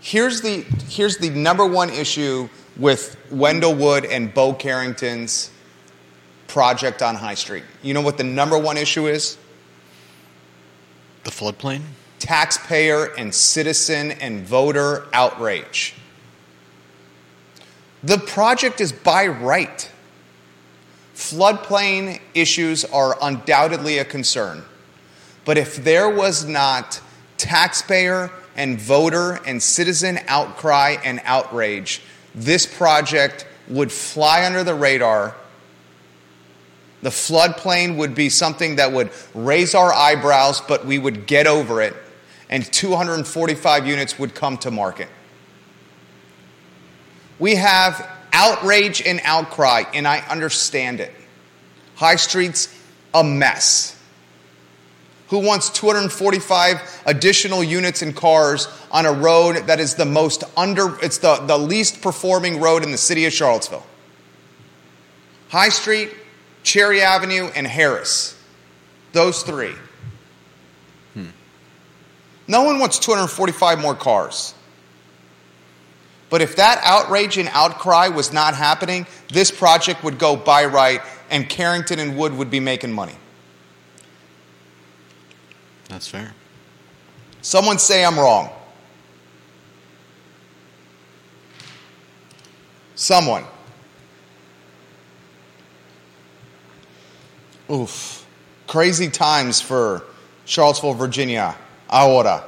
Here's 0.01 0.41
the, 0.41 0.61
here's 0.87 1.17
the 1.17 1.29
number 1.29 1.65
one 1.65 1.89
issue 1.89 2.49
with 2.77 3.17
Wendell 3.29 3.75
Wood 3.75 4.05
and 4.05 4.33
Bo 4.33 4.53
Carrington's 4.53 5.51
project 6.47 7.01
on 7.01 7.15
High 7.15 7.33
Street. 7.33 7.63
You 7.81 7.93
know 7.93 8.01
what 8.01 8.17
the 8.17 8.23
number 8.23 8.57
one 8.57 8.77
issue 8.77 9.07
is? 9.07 9.37
The 11.23 11.31
floodplain? 11.31 11.81
Taxpayer 12.19 13.13
and 13.17 13.33
citizen 13.33 14.11
and 14.11 14.45
voter 14.45 15.07
outrage. 15.13 15.93
The 18.03 18.17
project 18.17 18.79
is 18.79 18.91
by 18.91 19.27
right. 19.27 19.91
Floodplain 21.15 22.21
issues 22.33 22.85
are 22.85 23.17
undoubtedly 23.21 23.97
a 23.97 24.05
concern. 24.05 24.63
But 25.47 25.57
if 25.57 25.77
there 25.77 26.09
was 26.09 26.43
not 26.45 26.99
taxpayer 27.37 28.29
and 28.57 28.77
voter 28.77 29.39
and 29.45 29.63
citizen 29.63 30.19
outcry 30.27 30.97
and 31.05 31.21
outrage, 31.23 32.01
this 32.35 32.65
project 32.65 33.47
would 33.69 33.89
fly 33.89 34.45
under 34.45 34.65
the 34.65 34.75
radar. 34.75 35.37
The 37.01 37.11
floodplain 37.11 37.95
would 37.95 38.13
be 38.13 38.27
something 38.27 38.75
that 38.75 38.91
would 38.91 39.09
raise 39.33 39.73
our 39.73 39.93
eyebrows, 39.93 40.59
but 40.59 40.85
we 40.85 40.99
would 40.99 41.27
get 41.27 41.47
over 41.47 41.81
it, 41.81 41.95
and 42.49 42.65
245 42.65 43.87
units 43.87 44.19
would 44.19 44.35
come 44.35 44.57
to 44.57 44.69
market. 44.69 45.07
We 47.39 47.55
have 47.55 48.05
outrage 48.33 49.01
and 49.01 49.21
outcry, 49.23 49.83
and 49.93 50.05
I 50.05 50.19
understand 50.27 50.99
it. 50.99 51.13
High 51.95 52.17
Street's 52.17 52.67
a 53.13 53.23
mess. 53.23 53.96
Who 55.29 55.39
wants 55.39 55.69
245 55.71 57.01
additional 57.05 57.63
units 57.63 58.01
and 58.01 58.15
cars 58.15 58.67
on 58.91 59.05
a 59.05 59.11
road 59.11 59.67
that 59.67 59.79
is 59.79 59.95
the 59.95 60.05
most 60.05 60.43
under, 60.55 60.97
it's 61.03 61.17
the, 61.17 61.35
the 61.37 61.57
least 61.57 62.01
performing 62.01 62.61
road 62.61 62.83
in 62.83 62.91
the 62.91 62.97
city 62.97 63.25
of 63.25 63.33
Charlottesville? 63.33 63.85
High 65.49 65.69
Street, 65.69 66.13
Cherry 66.63 67.01
Avenue, 67.01 67.49
and 67.55 67.67
Harris. 67.67 68.41
Those 69.11 69.43
three. 69.43 69.73
Hmm. 71.13 71.27
No 72.47 72.63
one 72.63 72.79
wants 72.79 72.99
245 72.99 73.79
more 73.79 73.95
cars. 73.95 74.53
But 76.29 76.41
if 76.41 76.57
that 76.57 76.81
outrage 76.83 77.37
and 77.37 77.49
outcry 77.53 78.09
was 78.09 78.33
not 78.33 78.53
happening, 78.55 79.07
this 79.31 79.51
project 79.51 80.03
would 80.03 80.19
go 80.19 80.35
by 80.35 80.65
right 80.65 81.01
and 81.29 81.49
Carrington 81.49 81.99
and 81.99 82.17
Wood 82.17 82.33
would 82.33 82.49
be 82.49 82.59
making 82.59 82.91
money. 82.91 83.15
That's 85.89 86.07
fair. 86.07 86.33
Someone 87.41 87.79
say 87.79 88.03
I'm 88.03 88.19
wrong. 88.19 88.49
Someone. 92.95 93.45
Oof. 97.71 98.25
Crazy 98.67 99.09
times 99.09 99.61
for 99.61 100.03
Charlottesville, 100.45 100.93
Virginia. 100.93 101.55
Ahora. 101.89 102.43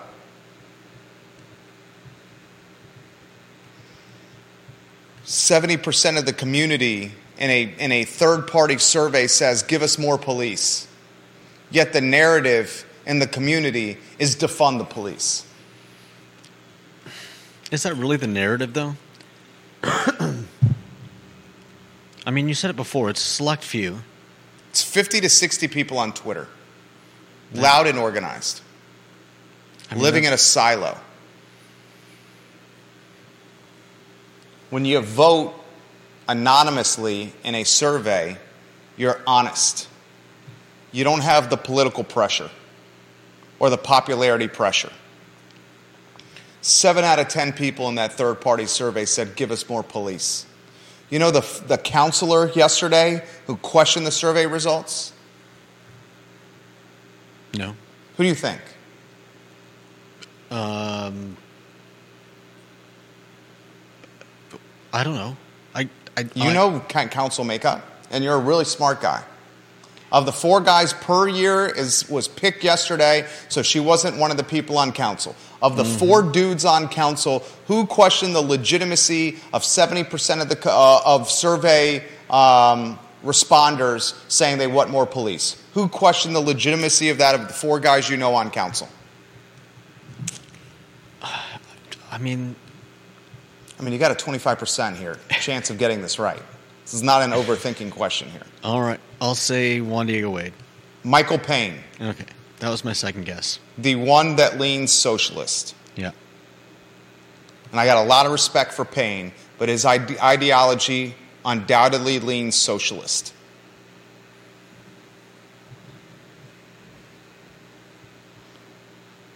Seventy 5.24 5.78
percent 5.78 6.18
of 6.18 6.26
the 6.26 6.34
community 6.34 7.12
in 7.38 7.50
a 7.50 7.62
in 7.78 7.92
a 7.92 8.04
third 8.04 8.48
party 8.48 8.78
survey 8.80 9.28
says, 9.28 9.62
"Give 9.62 9.84
us 9.84 9.98
more 9.98 10.18
police." 10.18 10.88
Yet 11.70 11.94
the 11.94 12.02
narrative 12.02 12.86
in 13.10 13.18
the 13.18 13.28
community 13.28 13.98
is 14.20 14.36
defund 14.36 14.78
the 14.78 14.86
police. 14.86 15.44
Is 17.72 17.82
that 17.84 17.96
really 17.96 18.18
the 18.18 18.28
narrative, 18.28 18.74
though? 18.74 18.96
I 19.84 20.36
mean, 22.32 22.48
you 22.48 22.54
said 22.54 22.70
it 22.70 22.76
before. 22.76 23.10
It's 23.10 23.20
a 23.20 23.28
select 23.28 23.64
few. 23.64 24.02
It's 24.70 24.84
fifty 24.84 25.20
to 25.22 25.30
sixty 25.30 25.68
people 25.68 25.98
on 25.98 26.14
Twitter, 26.14 26.48
loud 27.54 27.88
and 27.88 27.98
organized 27.98 28.62
I 29.90 29.96
mean, 29.96 30.04
living 30.04 30.26
in 30.26 30.34
a 30.34 30.38
silo. 30.38 30.96
When 34.70 34.86
you 34.86 35.00
vote 35.00 35.56
anonymously 36.28 37.34
in 37.44 37.56
a 37.56 37.64
survey, 37.64 38.38
you're 38.98 39.20
honest. 39.26 39.88
You 40.92 41.04
don't 41.04 41.22
have 41.22 41.50
the 41.50 41.58
political 41.58 42.04
pressure 42.04 42.52
or 43.60 43.70
the 43.70 43.78
popularity 43.78 44.48
pressure. 44.48 44.92
Seven 46.62 47.04
out 47.06 47.20
of 47.20 47.28
10 47.30 47.54
people 47.54 47.88
in 47.90 47.96
that 47.96 48.14
third 48.14 48.42
party 48.42 48.66
survey 48.66 49.06
said, 49.06 49.36
Give 49.36 49.52
us 49.52 49.68
more 49.70 49.84
police. 49.84 50.46
You 51.10 51.18
know, 51.20 51.32
the, 51.32 51.42
the 51.68 51.78
counselor 51.78 52.50
yesterday 52.52 53.26
who 53.48 53.56
questioned 53.58 54.06
the 54.06 54.12
survey 54.12 54.46
results? 54.46 55.14
no. 57.56 57.76
Who 58.18 58.24
do 58.24 58.28
you 58.30 58.36
think? 58.36 58.60
Um, 60.52 61.38
I 64.92 65.04
don't 65.04 65.16
know. 65.16 65.38
I, 65.74 65.88
I 66.18 66.22
You 66.36 66.50
I- 66.50 66.54
know 66.54 66.80
coun- 66.90 67.10
council 67.10 67.44
makeup, 67.44 67.82
and 68.12 68.24
you're 68.24 68.36
a 68.36 68.40
really 68.40 68.66
smart 68.66 69.02
guy. 69.02 69.24
Of 70.12 70.26
the 70.26 70.32
four 70.32 70.60
guys 70.60 70.92
Puryear 70.94 71.68
is 71.68 72.10
was 72.10 72.28
picked 72.28 72.64
yesterday, 72.64 73.28
so 73.48 73.62
she 73.62 73.80
wasn't 73.80 74.18
one 74.18 74.32
of 74.32 74.38
the 74.38 74.44
people 74.44 74.78
on 74.78 74.92
council. 74.92 75.36
Of 75.62 75.78
the 75.78 75.86
four 75.86 76.24
dudes 76.24 76.66
on 76.66 76.88
council, 76.88 77.44
who 77.68 77.86
questioned 77.86 78.34
the 78.34 78.42
legitimacy 78.42 79.38
of 79.54 79.64
seventy 79.64 80.04
percent 80.04 80.42
of 80.42 80.50
the 80.50 80.60
uh, 80.72 81.02
of 81.06 81.30
survey 81.30 82.04
um, 82.30 82.98
responders 83.24 84.16
saying 84.32 84.58
they 84.58 84.68
want 84.68 84.90
more 84.90 85.06
police? 85.06 85.62
Who 85.76 85.88
questioned 85.88 86.36
the 86.36 86.42
legitimacy 86.42 87.10
of 87.10 87.20
that 87.20 87.36
of 87.36 87.48
the 87.48 87.54
four 87.54 87.80
guys 87.80 88.10
you 88.10 88.18
know 88.18 88.34
on 88.34 88.50
council? 88.50 88.90
I 92.12 92.18
mean, 92.18 92.56
I 93.80 93.84
mean, 93.84 93.94
you 93.94 94.00
got 94.00 94.12
a 94.12 94.16
twenty 94.16 94.40
five 94.40 94.58
percent 94.58 94.98
here 94.98 95.18
chance 95.30 95.70
of 95.70 95.78
getting 95.78 96.02
this 96.02 96.18
right. 96.18 96.42
This 96.90 96.96
is 96.96 97.04
not 97.04 97.22
an 97.22 97.30
overthinking 97.30 97.92
question 97.92 98.32
here. 98.32 98.42
all 98.64 98.82
right. 98.82 99.00
I'll 99.22 99.36
say 99.36 99.80
Juan 99.80 100.08
Diego 100.08 100.32
Wade. 100.32 100.54
Michael 101.04 101.38
Payne. 101.38 101.76
Okay, 102.02 102.26
that 102.62 102.70
was 102.70 102.84
my 102.84 102.94
second 102.94 103.26
guess. 103.28 103.60
the 103.78 103.94
one 103.94 104.38
that 104.38 104.60
leans 104.60 104.92
socialist. 104.92 105.76
Yeah. 105.96 106.14
And 107.70 107.80
I 107.80 107.86
got 107.86 108.04
a 108.04 108.08
lot 108.08 108.26
of 108.26 108.32
respect 108.32 108.74
for 108.74 108.86
Payne, 108.86 109.34
but 109.60 109.70
his 109.70 109.86
ide- 109.86 110.18
ideology 110.18 111.14
undoubtedly 111.46 112.18
leans 112.18 112.56
socialist. 112.56 113.36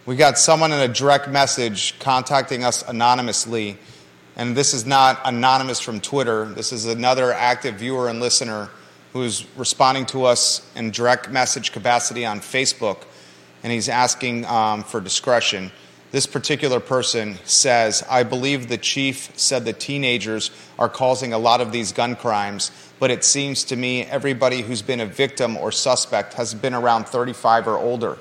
We 0.06 0.16
got 0.16 0.38
someone 0.38 0.72
in 0.72 0.80
a 0.80 0.88
direct 0.88 1.28
message 1.28 1.96
contacting 2.00 2.64
us 2.64 2.82
anonymously, 2.82 3.78
and 4.36 4.56
this 4.56 4.74
is 4.74 4.84
not 4.84 5.20
anonymous 5.24 5.80
from 5.80 6.00
Twitter. 6.00 6.46
This 6.46 6.72
is 6.72 6.86
another 6.86 7.32
active 7.32 7.76
viewer 7.76 8.08
and 8.08 8.20
listener 8.20 8.68
who's 9.12 9.46
responding 9.56 10.06
to 10.06 10.24
us 10.24 10.68
in 10.74 10.90
direct 10.90 11.30
message 11.30 11.70
capacity 11.70 12.26
on 12.26 12.40
Facebook, 12.40 13.04
and 13.62 13.72
he's 13.72 13.88
asking 13.88 14.44
um, 14.46 14.82
for 14.82 15.00
discretion. 15.00 15.70
This 16.10 16.26
particular 16.26 16.80
person 16.80 17.38
says, 17.44 18.04
I 18.08 18.22
believe 18.22 18.68
the 18.68 18.78
chief 18.78 19.30
said 19.36 19.64
the 19.64 19.72
teenagers 19.72 20.50
are 20.78 20.88
causing 20.88 21.32
a 21.32 21.38
lot 21.38 21.60
of 21.60 21.72
these 21.72 21.92
gun 21.92 22.14
crimes, 22.14 22.70
but 23.00 23.10
it 23.10 23.24
seems 23.24 23.64
to 23.64 23.76
me 23.76 24.02
everybody 24.02 24.62
who's 24.62 24.82
been 24.82 25.00
a 25.00 25.06
victim 25.06 25.56
or 25.56 25.72
suspect 25.72 26.34
has 26.34 26.54
been 26.54 26.74
around 26.74 27.06
35 27.06 27.66
or 27.66 27.78
older. 27.78 28.18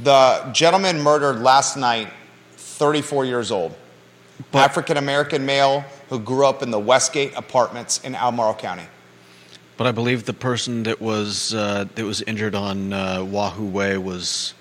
The 0.00 0.50
gentleman 0.52 1.00
murdered 1.00 1.40
last 1.40 1.76
night, 1.76 2.10
34 2.56 3.24
years 3.24 3.50
old, 3.50 3.74
African 4.52 4.96
American 4.96 5.46
male 5.46 5.84
who 6.08 6.18
grew 6.18 6.46
up 6.46 6.62
in 6.62 6.70
the 6.70 6.78
Westgate 6.78 7.34
apartments 7.36 8.00
in 8.04 8.14
Albemarle 8.14 8.54
County. 8.54 8.86
But 9.76 9.86
I 9.86 9.92
believe 9.92 10.24
the 10.26 10.34
person 10.34 10.82
that 10.84 11.00
was 11.00 11.54
uh, 11.54 11.86
that 11.94 12.04
was 12.04 12.22
injured 12.22 12.54
on 12.54 12.92
uh, 12.92 13.24
Wahoo 13.24 13.66
Way 13.66 13.96
was 13.96 14.54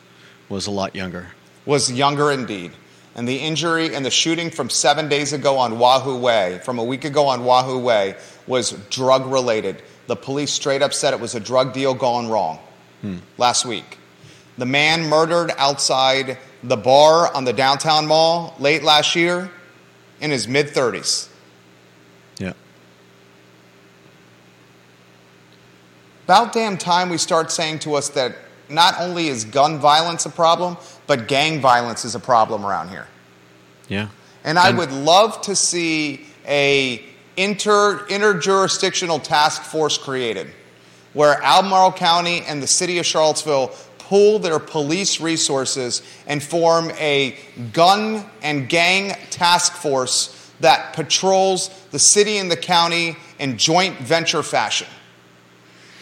was 0.47 0.67
a 0.67 0.71
lot 0.71 0.95
younger. 0.95 1.27
was 1.65 1.91
younger 1.91 2.31
indeed. 2.31 2.71
And 3.15 3.27
the 3.27 3.37
injury 3.37 3.93
and 3.93 4.05
the 4.05 4.11
shooting 4.11 4.49
from 4.49 4.69
seven 4.69 5.09
days 5.09 5.33
ago 5.33 5.57
on 5.57 5.77
Wahoo 5.77 6.17
Way, 6.17 6.61
from 6.63 6.79
a 6.79 6.83
week 6.83 7.03
ago 7.03 7.27
on 7.27 7.43
Wahoo 7.43 7.77
Way, 7.77 8.15
was 8.47 8.71
drug 8.89 9.25
related. 9.25 9.81
The 10.07 10.15
police 10.15 10.53
straight 10.53 10.81
up 10.81 10.93
said 10.93 11.13
it 11.13 11.19
was 11.19 11.35
a 11.35 11.39
drug 11.39 11.73
deal 11.73 11.93
gone 11.93 12.29
wrong 12.29 12.59
last 13.37 13.65
week. 13.65 13.97
The 14.57 14.65
man 14.65 15.09
murdered 15.09 15.51
outside 15.57 16.37
the 16.63 16.77
bar 16.77 17.33
on 17.35 17.43
the 17.43 17.53
downtown 17.53 18.07
mall 18.07 18.55
late 18.59 18.83
last 18.83 19.15
year 19.15 19.49
in 20.21 20.31
his 20.31 20.47
mid 20.47 20.67
30s. 20.67 21.27
Yeah. 22.37 22.53
About 26.25 26.53
damn 26.53 26.77
time 26.77 27.09
we 27.09 27.17
start 27.17 27.51
saying 27.51 27.79
to 27.79 27.95
us 27.95 28.09
that 28.09 28.35
not 28.69 28.95
only 28.99 29.27
is 29.27 29.45
gun 29.45 29.79
violence 29.79 30.25
a 30.25 30.29
problem, 30.29 30.77
but 31.07 31.27
gang 31.27 31.59
violence 31.59 32.05
is 32.05 32.13
a 32.13 32.19
problem 32.19 32.65
around 32.65 32.89
here. 32.89 33.07
Yeah. 33.87 34.09
And 34.43 34.59
I 34.59 34.69
And- 34.69 34.77
would 34.77 34.91
love 34.91 35.41
to 35.41 35.55
see 35.55 36.27
a 36.47 37.03
inter 37.35 38.05
interjurisdictional 38.09 39.23
task 39.23 39.63
force 39.63 39.97
created 39.97 40.53
where 41.13 41.41
Albemarle 41.41 41.93
County 41.93 42.43
and 42.45 42.61
the 42.61 42.67
city 42.67 42.99
of 42.99 43.05
Charlottesville 43.05 43.71
pool 44.09 44.39
their 44.39 44.57
police 44.57 45.21
resources 45.21 46.01
and 46.25 46.41
form 46.41 46.89
a 46.97 47.37
gun 47.73 48.25
and 48.41 48.67
gang 48.67 49.11
task 49.29 49.73
force 49.73 50.51
that 50.61 50.93
patrols 50.93 51.69
the 51.91 51.99
city 51.99 52.39
and 52.39 52.49
the 52.49 52.57
county 52.57 53.15
in 53.37 53.55
joint 53.55 53.95
venture 53.99 54.41
fashion. 54.41 54.87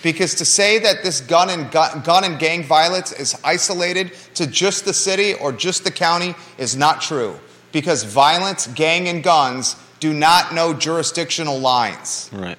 Because 0.03 0.35
to 0.35 0.45
say 0.45 0.79
that 0.79 1.03
this 1.03 1.19
gun 1.19 1.49
and 1.49 1.69
gun, 1.69 2.01
gun 2.01 2.23
and 2.23 2.39
gang 2.39 2.63
violence 2.63 3.11
is 3.11 3.37
isolated 3.43 4.13
to 4.35 4.47
just 4.47 4.85
the 4.85 4.93
city 4.93 5.33
or 5.33 5.51
just 5.51 5.83
the 5.83 5.91
county 5.91 6.33
is 6.57 6.77
not 6.77 7.01
true. 7.01 7.37
Because 7.73 8.03
violence, 8.03 8.67
gang, 8.67 9.09
and 9.09 9.21
guns 9.21 9.75
do 9.99 10.13
not 10.13 10.53
know 10.53 10.73
jurisdictional 10.73 11.59
lines. 11.59 12.29
Right. 12.31 12.57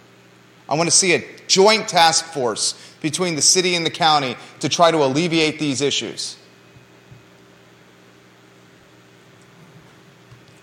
I 0.68 0.74
want 0.74 0.88
to 0.88 0.94
see 0.94 1.14
a 1.14 1.24
joint 1.46 1.88
task 1.88 2.26
force 2.26 2.74
between 3.00 3.36
the 3.36 3.42
city 3.42 3.74
and 3.74 3.84
the 3.86 3.90
county 3.90 4.36
to 4.60 4.68
try 4.68 4.90
to 4.90 4.98
alleviate 4.98 5.58
these 5.58 5.80
issues. 5.80 6.36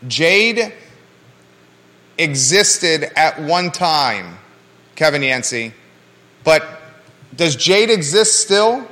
Jade 0.07 0.73
existed 2.17 3.11
at 3.15 3.41
one 3.41 3.71
time, 3.71 4.37
Kevin 4.95 5.23
Yancey, 5.23 5.73
but 6.43 6.81
does 7.35 7.55
Jade 7.55 7.89
exist 7.89 8.39
still? 8.39 8.87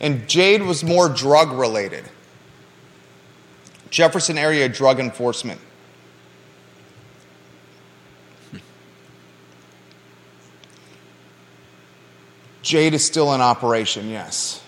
And 0.00 0.28
Jade 0.28 0.62
was 0.62 0.82
more 0.82 1.08
drug 1.08 1.52
related. 1.52 2.04
Jefferson 3.90 4.36
area 4.36 4.68
drug 4.68 4.98
enforcement. 4.98 5.60
Jade 12.62 12.94
is 12.94 13.04
still 13.04 13.34
in 13.34 13.40
operation, 13.40 14.08
yes. 14.08 14.62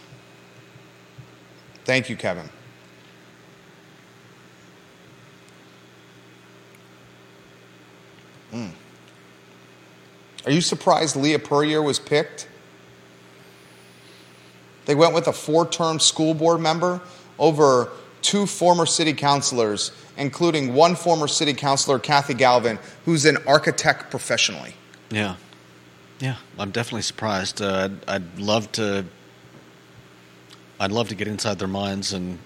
Thank 1.85 2.11
you, 2.11 2.17
Kevin. 2.17 2.49
Mm. 8.53 8.71
Are 10.47 10.51
you 10.51 10.61
surprised 10.61 11.17
Leah 11.17 11.39
Puryear 11.39 11.83
was 11.83 11.99
picked? 11.99 12.49
They 14.87 14.95
went 14.95 15.15
with 15.15 15.29
a 15.29 15.33
four 15.33 15.67
term 15.67 15.99
school 15.99 16.35
board 16.35 16.61
member 16.61 17.01
over 17.39 17.91
two 18.23 18.47
former 18.47 18.87
city 18.87 19.13
councilors, 19.13 19.93
including 20.17 20.75
one 20.75 20.95
former 20.95 21.29
city 21.29 21.55
councilor, 21.55 21.99
Kathy 21.99 22.35
Galvin, 22.35 22.79
who's 23.05 23.25
an 23.25 23.39
architect 23.47 24.11
professionally. 24.11 24.75
Yeah. 25.11 25.37
Yeah, 26.21 26.37
I'm 26.59 26.71
definitely 26.71 27.03
surprised. 27.03 27.61
Uh, 27.61 27.89
I'd, 28.07 28.11
I'd 28.11 28.39
love 28.39 28.71
to. 28.73 29.05
I'd 30.81 30.93
love 30.93 31.09
to 31.09 31.15
get 31.15 31.29
inside 31.29 31.59
their 31.59 31.69
minds 31.69 32.13
and 32.13 32.39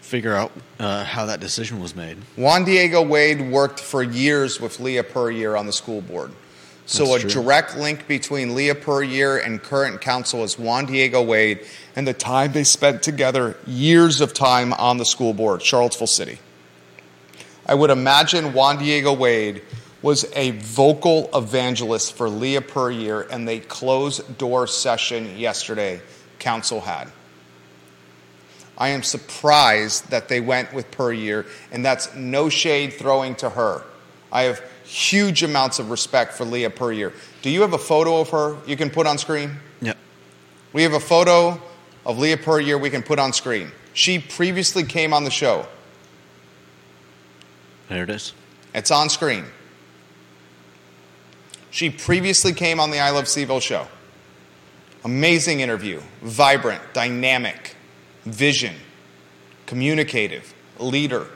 figure 0.00 0.34
out 0.34 0.50
uh, 0.78 1.04
how 1.04 1.26
that 1.26 1.38
decision 1.38 1.80
was 1.80 1.94
made. 1.94 2.16
Juan 2.36 2.64
Diego 2.64 3.02
Wade 3.02 3.50
worked 3.50 3.78
for 3.78 4.02
years 4.02 4.58
with 4.58 4.80
Leah 4.80 5.04
Puryear 5.04 5.54
on 5.56 5.66
the 5.66 5.72
school 5.72 6.00
board. 6.00 6.32
So 6.86 7.04
That's 7.04 7.24
a 7.24 7.28
true. 7.28 7.42
direct 7.42 7.76
link 7.76 8.08
between 8.08 8.54
Leah 8.54 8.74
Puryear 8.74 9.36
and 9.36 9.62
current 9.62 10.00
council 10.00 10.42
is 10.44 10.58
Juan 10.58 10.86
Diego 10.86 11.22
Wade 11.22 11.66
and 11.94 12.08
the 12.08 12.14
time 12.14 12.52
they 12.52 12.64
spent 12.64 13.02
together, 13.02 13.58
years 13.66 14.22
of 14.22 14.32
time 14.32 14.72
on 14.72 14.96
the 14.96 15.04
school 15.04 15.34
board, 15.34 15.62
Charlottesville 15.62 16.06
City. 16.06 16.38
I 17.66 17.74
would 17.74 17.90
imagine 17.90 18.54
Juan 18.54 18.78
Diego 18.78 19.12
Wade 19.12 19.60
was 20.02 20.24
a 20.34 20.52
vocal 20.52 21.28
evangelist 21.34 22.12
for 22.12 22.28
Leah 22.28 22.62
Puryear 22.62 23.22
and 23.22 23.48
the 23.48 23.60
closed 23.60 24.38
door 24.38 24.66
session 24.66 25.36
yesterday 25.36 26.00
council 26.38 26.80
had. 26.80 27.10
I 28.76 28.90
am 28.90 29.02
surprised 29.02 30.10
that 30.10 30.28
they 30.28 30.40
went 30.40 30.72
with 30.72 30.90
Puryear, 30.92 31.46
and 31.72 31.84
that's 31.84 32.14
no 32.14 32.48
shade 32.48 32.92
throwing 32.92 33.34
to 33.36 33.50
her. 33.50 33.82
I 34.30 34.42
have 34.42 34.62
huge 34.84 35.42
amounts 35.42 35.80
of 35.80 35.90
respect 35.90 36.32
for 36.32 36.44
Leah 36.44 36.70
Puryear. 36.70 37.12
Do 37.42 37.50
you 37.50 37.62
have 37.62 37.72
a 37.72 37.78
photo 37.78 38.20
of 38.20 38.30
her 38.30 38.56
you 38.66 38.76
can 38.76 38.90
put 38.90 39.06
on 39.06 39.18
screen? 39.18 39.56
Yeah. 39.80 39.94
We 40.72 40.84
have 40.84 40.92
a 40.92 41.00
photo 41.00 41.60
of 42.06 42.18
Leah 42.18 42.36
Puryear 42.36 42.78
we 42.78 42.90
can 42.90 43.02
put 43.02 43.18
on 43.18 43.32
screen. 43.32 43.72
She 43.94 44.20
previously 44.20 44.84
came 44.84 45.12
on 45.12 45.24
the 45.24 45.30
show. 45.30 45.66
There 47.88 48.04
it 48.04 48.10
is. 48.10 48.32
It's 48.74 48.92
on 48.92 49.08
screen. 49.08 49.44
She 51.70 51.90
previously 51.90 52.52
came 52.52 52.80
on 52.80 52.90
the 52.90 52.98
I 52.98 53.10
Love 53.10 53.24
CVille 53.24 53.62
show. 53.62 53.86
Amazing 55.04 55.60
interview, 55.60 56.00
vibrant, 56.22 56.82
dynamic, 56.92 57.76
vision, 58.24 58.74
communicative, 59.66 60.54
leader, 60.78 61.26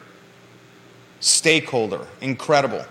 stakeholder, 1.20 2.06
incredible. 2.20 2.84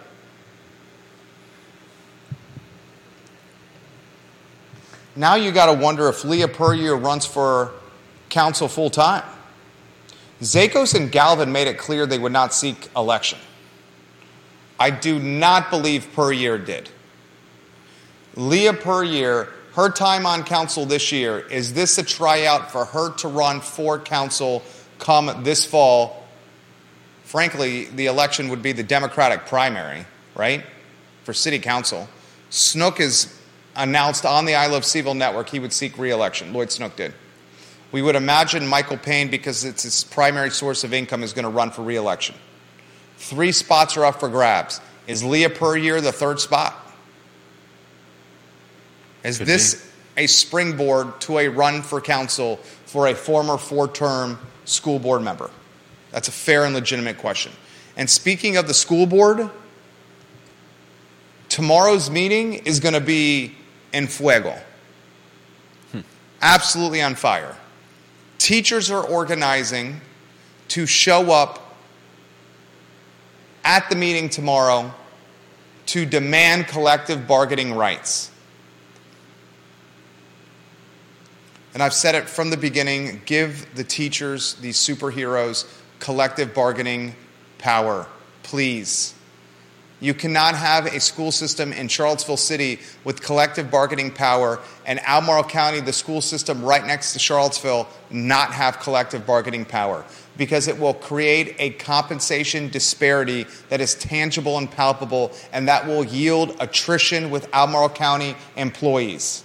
Now 5.15 5.35
you 5.35 5.51
got 5.51 5.65
to 5.65 5.73
wonder 5.73 6.07
if 6.07 6.23
Leah 6.23 6.47
Puryear 6.47 6.95
runs 6.95 7.25
for 7.25 7.73
council 8.29 8.67
full 8.67 8.89
time. 8.89 9.23
Zakos 10.41 10.95
and 10.95 11.11
Galvin 11.11 11.51
made 11.51 11.67
it 11.67 11.77
clear 11.77 12.05
they 12.05 12.17
would 12.17 12.31
not 12.31 12.53
seek 12.53 12.89
election. 12.95 13.37
I 14.79 14.89
do 14.89 15.19
not 15.19 15.69
believe 15.69 16.07
Puryear 16.15 16.57
did. 16.57 16.89
Leah 18.35 18.73
Puryear, 18.73 19.49
her 19.73 19.89
time 19.89 20.25
on 20.25 20.43
council 20.43 20.85
this 20.85 21.11
year, 21.11 21.39
is 21.39 21.73
this 21.73 21.97
a 21.97 22.03
tryout 22.03 22.71
for 22.71 22.85
her 22.85 23.13
to 23.17 23.27
run 23.27 23.61
for 23.61 23.99
council 23.99 24.63
come 24.99 25.43
this 25.43 25.65
fall? 25.65 26.25
Frankly, 27.23 27.85
the 27.85 28.07
election 28.07 28.49
would 28.49 28.61
be 28.61 28.71
the 28.71 28.83
Democratic 28.83 29.45
primary, 29.45 30.05
right? 30.35 30.63
For 31.23 31.33
city 31.33 31.59
council. 31.59 32.09
Snook 32.49 32.99
is 32.99 33.37
announced 33.75 34.25
on 34.25 34.45
the 34.45 34.55
I 34.55 34.67
Love 34.67 34.83
CVille 34.83 35.15
network 35.15 35.49
he 35.49 35.59
would 35.59 35.71
seek 35.71 35.97
reelection. 35.97 36.51
Lloyd 36.51 36.71
Snook 36.71 36.95
did. 36.95 37.13
We 37.91 38.01
would 38.01 38.15
imagine 38.15 38.67
Michael 38.67 38.97
Payne, 38.97 39.29
because 39.29 39.65
it's 39.65 39.83
his 39.83 40.03
primary 40.03 40.49
source 40.49 40.83
of 40.83 40.93
income, 40.93 41.23
is 41.23 41.33
going 41.33 41.43
to 41.43 41.49
run 41.49 41.71
for 41.71 41.83
reelection. 41.83 42.35
Three 43.17 43.51
spots 43.51 43.97
are 43.97 44.05
up 44.05 44.19
for 44.19 44.29
grabs. 44.29 44.79
Is 45.07 45.23
Leah 45.23 45.49
Puryear 45.49 46.01
the 46.01 46.11
third 46.11 46.39
spot? 46.39 46.80
Is 49.23 49.37
Could 49.37 49.47
this 49.47 49.91
a 50.17 50.27
springboard 50.27 51.19
to 51.21 51.39
a 51.39 51.47
run 51.47 51.81
for 51.81 52.01
council 52.01 52.57
for 52.85 53.07
a 53.07 53.15
former 53.15 53.57
four 53.57 53.87
term 53.87 54.39
school 54.65 54.99
board 54.99 55.21
member? 55.21 55.49
That's 56.11 56.27
a 56.27 56.31
fair 56.31 56.65
and 56.65 56.73
legitimate 56.73 57.17
question. 57.17 57.51
And 57.95 58.09
speaking 58.09 58.57
of 58.57 58.67
the 58.67 58.73
school 58.73 59.05
board, 59.05 59.49
tomorrow's 61.49 62.09
meeting 62.09 62.53
is 62.53 62.79
going 62.79 62.93
to 62.93 63.01
be 63.01 63.55
in 63.93 64.07
fuego. 64.07 64.57
Hmm. 65.91 65.99
Absolutely 66.41 67.01
on 67.01 67.15
fire. 67.15 67.55
Teachers 68.37 68.89
are 68.89 69.03
organizing 69.03 70.01
to 70.69 70.85
show 70.85 71.31
up 71.31 71.75
at 73.63 73.89
the 73.89 73.95
meeting 73.95 74.29
tomorrow 74.29 74.91
to 75.87 76.05
demand 76.05 76.67
collective 76.67 77.27
bargaining 77.27 77.73
rights. 77.73 78.30
And 81.73 81.81
I've 81.81 81.93
said 81.93 82.15
it 82.15 82.27
from 82.27 82.49
the 82.49 82.57
beginning 82.57 83.21
give 83.25 83.73
the 83.75 83.83
teachers, 83.83 84.55
these 84.55 84.77
superheroes, 84.77 85.65
collective 85.99 86.53
bargaining 86.53 87.15
power, 87.57 88.07
please. 88.43 89.13
You 90.01 90.15
cannot 90.15 90.55
have 90.55 90.87
a 90.87 90.99
school 90.99 91.31
system 91.31 91.71
in 91.71 91.87
Charlottesville 91.87 92.35
City 92.35 92.79
with 93.03 93.21
collective 93.21 93.69
bargaining 93.69 94.09
power 94.09 94.59
and 94.83 94.99
Albemarle 95.01 95.43
County, 95.43 95.79
the 95.79 95.93
school 95.93 96.21
system 96.21 96.65
right 96.65 96.83
next 96.83 97.13
to 97.13 97.19
Charlottesville, 97.19 97.87
not 98.09 98.51
have 98.51 98.79
collective 98.79 99.27
bargaining 99.27 99.63
power 99.63 100.03
because 100.37 100.67
it 100.67 100.79
will 100.79 100.95
create 100.95 101.55
a 101.59 101.69
compensation 101.71 102.67
disparity 102.69 103.45
that 103.69 103.79
is 103.79 103.93
tangible 103.93 104.57
and 104.57 104.71
palpable 104.71 105.31
and 105.53 105.67
that 105.67 105.85
will 105.85 106.03
yield 106.03 106.57
attrition 106.59 107.29
with 107.29 107.47
Albemarle 107.53 107.89
County 107.89 108.35
employees. 108.55 109.43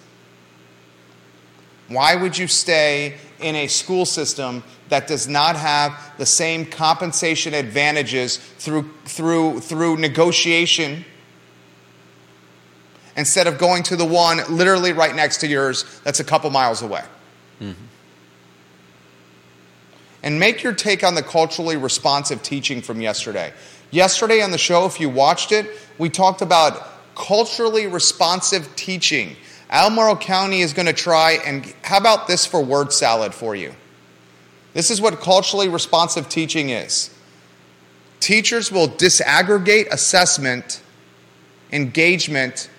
Why 1.89 2.17
would 2.17 2.37
you 2.37 2.49
stay 2.49 3.17
in 3.41 3.55
a 3.55 3.69
school 3.69 4.07
system 4.07 4.65
that 4.89 5.07
does 5.07 5.29
not 5.29 5.57
have 5.57 6.13
the 6.19 6.27
same 6.27 6.67
compensation 6.67 7.55
advantages 7.55 8.37
through, 8.37 8.91
through, 9.05 9.61
through 9.61 9.97
negotiation 9.97 11.05
instead 13.17 13.47
of 13.47 13.59
going 13.59 13.83
to 13.85 13.97
the 13.97 14.05
one 14.05 14.41
literally 14.49 14.93
right 14.93 15.15
next 15.15 15.39
to 15.39 15.47
yours 15.47 16.01
that's 16.05 16.21
a 16.21 16.25
couple 16.25 16.51
miles 16.51 16.83
away? 16.83 17.03
Mm-hmm. 17.61 17.83
And 20.23 20.41
make 20.41 20.63
your 20.65 20.75
take 20.75 21.05
on 21.05 21.15
the 21.15 21.23
culturally 21.23 21.77
responsive 21.77 22.43
teaching 22.43 22.83
from 22.83 23.01
yesterday. 23.01 23.53
Yesterday 23.93 24.43
on 24.43 24.51
the 24.51 24.59
show, 24.59 24.85
if 24.87 24.99
you 24.99 25.09
watched 25.09 25.53
it, 25.53 25.71
we 25.99 26.11
talked 26.11 26.43
about 26.43 26.89
culturally 27.15 27.87
responsive 27.87 28.75
teaching. 28.75 29.37
Albemarle 29.71 30.17
County 30.17 30.61
is 30.61 30.73
going 30.73 30.87
to 30.87 30.93
try 30.93 31.39
and 31.45 31.73
how 31.83 31.99
about 31.99 32.29
this 32.29 32.47
for 32.47 32.63
word 32.63 32.93
salad 32.93 33.35
for 33.35 33.57
you? 33.57 33.75
This 34.75 34.91
is 34.91 35.01
what 35.01 35.21
culturally 35.21 35.69
responsive 35.69 36.29
teaching 36.29 36.71
is. 36.71 37.11
Teachers 38.21 38.71
will 38.71 38.89
disaggregate 38.89 39.89
assessment, 39.91 40.83
engagement, 41.73 42.71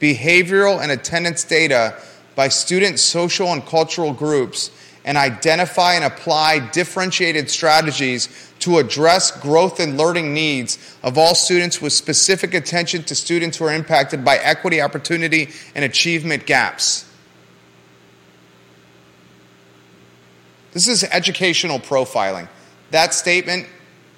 behavioral, 0.00 0.80
and 0.80 0.92
attendance 0.92 1.44
data 1.44 1.96
by 2.36 2.48
student 2.48 2.98
social 2.98 3.52
and 3.52 3.64
cultural 3.66 4.12
groups 4.12 4.70
and 5.04 5.16
identify 5.16 5.94
and 5.94 6.04
apply 6.04 6.58
differentiated 6.70 7.50
strategies 7.50 8.50
to 8.60 8.78
address 8.78 9.30
growth 9.30 9.80
and 9.80 9.96
learning 9.96 10.34
needs 10.34 10.96
of 11.02 11.16
all 11.16 11.34
students 11.34 11.80
with 11.80 11.92
specific 11.92 12.52
attention 12.52 13.02
to 13.04 13.14
students 13.14 13.56
who 13.56 13.64
are 13.64 13.72
impacted 13.72 14.24
by 14.24 14.36
equity, 14.36 14.80
opportunity, 14.80 15.48
and 15.74 15.84
achievement 15.84 16.46
gaps. 16.46 17.06
This 20.72 20.86
is 20.86 21.02
educational 21.04 21.78
profiling. 21.78 22.48
That 22.90 23.14
statement 23.14 23.66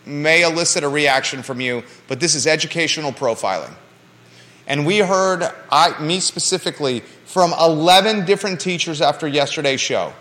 may 0.04 0.42
elicit 0.42 0.82
a 0.82 0.88
reaction 0.88 1.42
from 1.42 1.60
you, 1.60 1.84
but 2.08 2.18
this 2.18 2.34
is 2.34 2.46
educational 2.46 3.12
profiling. 3.12 3.72
And 4.66 4.84
we 4.84 4.98
heard, 4.98 5.44
I, 5.70 6.00
me 6.02 6.20
specifically, 6.20 7.00
from 7.24 7.52
11 7.52 8.26
different 8.26 8.60
teachers 8.60 9.00
after 9.00 9.26
yesterday's 9.26 9.80
show 9.80 10.12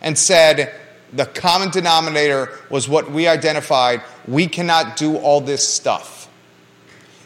and 0.00 0.18
said 0.18 0.74
the 1.12 1.26
common 1.26 1.70
denominator 1.70 2.50
was 2.70 2.88
what 2.88 3.10
we 3.10 3.28
identified. 3.28 4.02
We 4.26 4.46
cannot 4.46 4.96
do 4.96 5.16
all 5.16 5.40
this 5.40 5.66
stuff. 5.66 6.28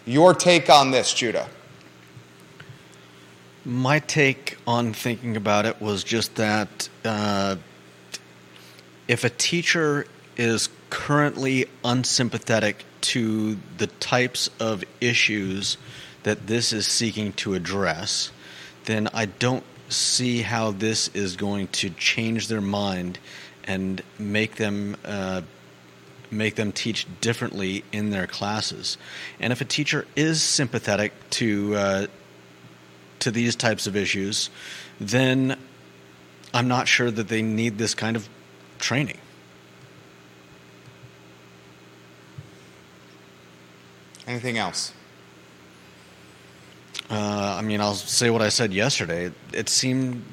Your 0.05 0.35
take 0.35 0.69
on 0.71 0.91
this, 0.91 1.13
Judah? 1.13 1.49
My 3.65 3.99
take 4.01 4.57
on 4.67 4.93
thinking 4.93 5.37
about 5.37 5.67
it 5.67 5.81
was 5.81 6.03
just 6.03 6.37
that 6.37 6.89
uh, 7.05 7.57
if 9.07 9.25
a 9.25 9.31
teacher 9.31 10.07
is 10.37 10.69
currently 10.89 11.67
unsympathetic 11.85 12.85
to 13.03 13.59
the 13.79 13.87
types 13.87 14.51
of 14.59 14.85
issues 15.01 15.77
that 16.23 16.47
this 16.47 16.73
is 16.73 16.87
seeking 16.87 17.33
to 17.35 17.55
address, 17.55 18.31
then 18.85 19.09
I 19.13 19.27
don't 19.27 19.65
see 19.91 20.43
how 20.43 20.71
this 20.71 21.09
is 21.09 21.37
going 21.37 21.69
to 21.69 21.91
change 21.91 22.49
their 22.49 22.61
mind 22.61 23.19
and 23.65 24.03
make 24.19 24.57
them 24.57 24.97
uh, 25.05 25.43
make 26.31 26.55
them 26.55 26.73
teach 26.73 27.07
differently 27.21 27.85
in 27.93 28.11
their 28.11 28.27
classes. 28.27 28.97
And 29.41 29.53
if 29.53 29.61
a 29.61 29.65
teacher 29.65 30.07
is 30.17 30.41
sympathetic 30.41 31.13
to 31.31 31.75
uh, 31.75 32.07
to 33.19 33.31
these 33.31 33.57
types 33.57 33.87
of 33.87 33.97
issues, 33.97 34.51
then 35.01 35.59
I'm 36.55 36.69
not 36.69 36.89
sure 36.89 37.11
that 37.11 37.29
they 37.29 37.43
need 37.43 37.79
this 37.79 37.95
kind 37.95 38.17
of 38.17 38.29
training. 38.79 39.19
Anything 44.27 44.59
else? 44.59 44.93
Uh, 47.11 47.57
I 47.59 47.63
mean, 47.63 47.81
I'll 47.81 47.95
say 47.97 48.31
what 48.31 48.41
I 48.43 48.49
said 48.51 48.73
yesterday. 48.73 49.33
It 49.53 49.69
seemed 49.69 50.25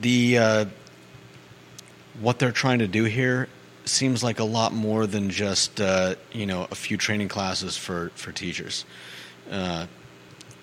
the 0.00 0.38
uh, 0.38 0.64
what 2.20 2.38
they're 2.38 2.52
trying 2.52 2.78
to 2.78 2.88
do 2.88 3.04
here 3.04 3.48
seems 3.84 4.24
like 4.24 4.38
a 4.38 4.44
lot 4.44 4.72
more 4.72 5.06
than 5.06 5.28
just 5.28 5.80
uh, 5.80 6.14
you 6.32 6.46
know 6.46 6.66
a 6.70 6.74
few 6.74 6.96
training 6.96 7.28
classes 7.28 7.76
for 7.76 8.10
for 8.14 8.32
teachers. 8.32 8.84
Uh, 9.50 9.86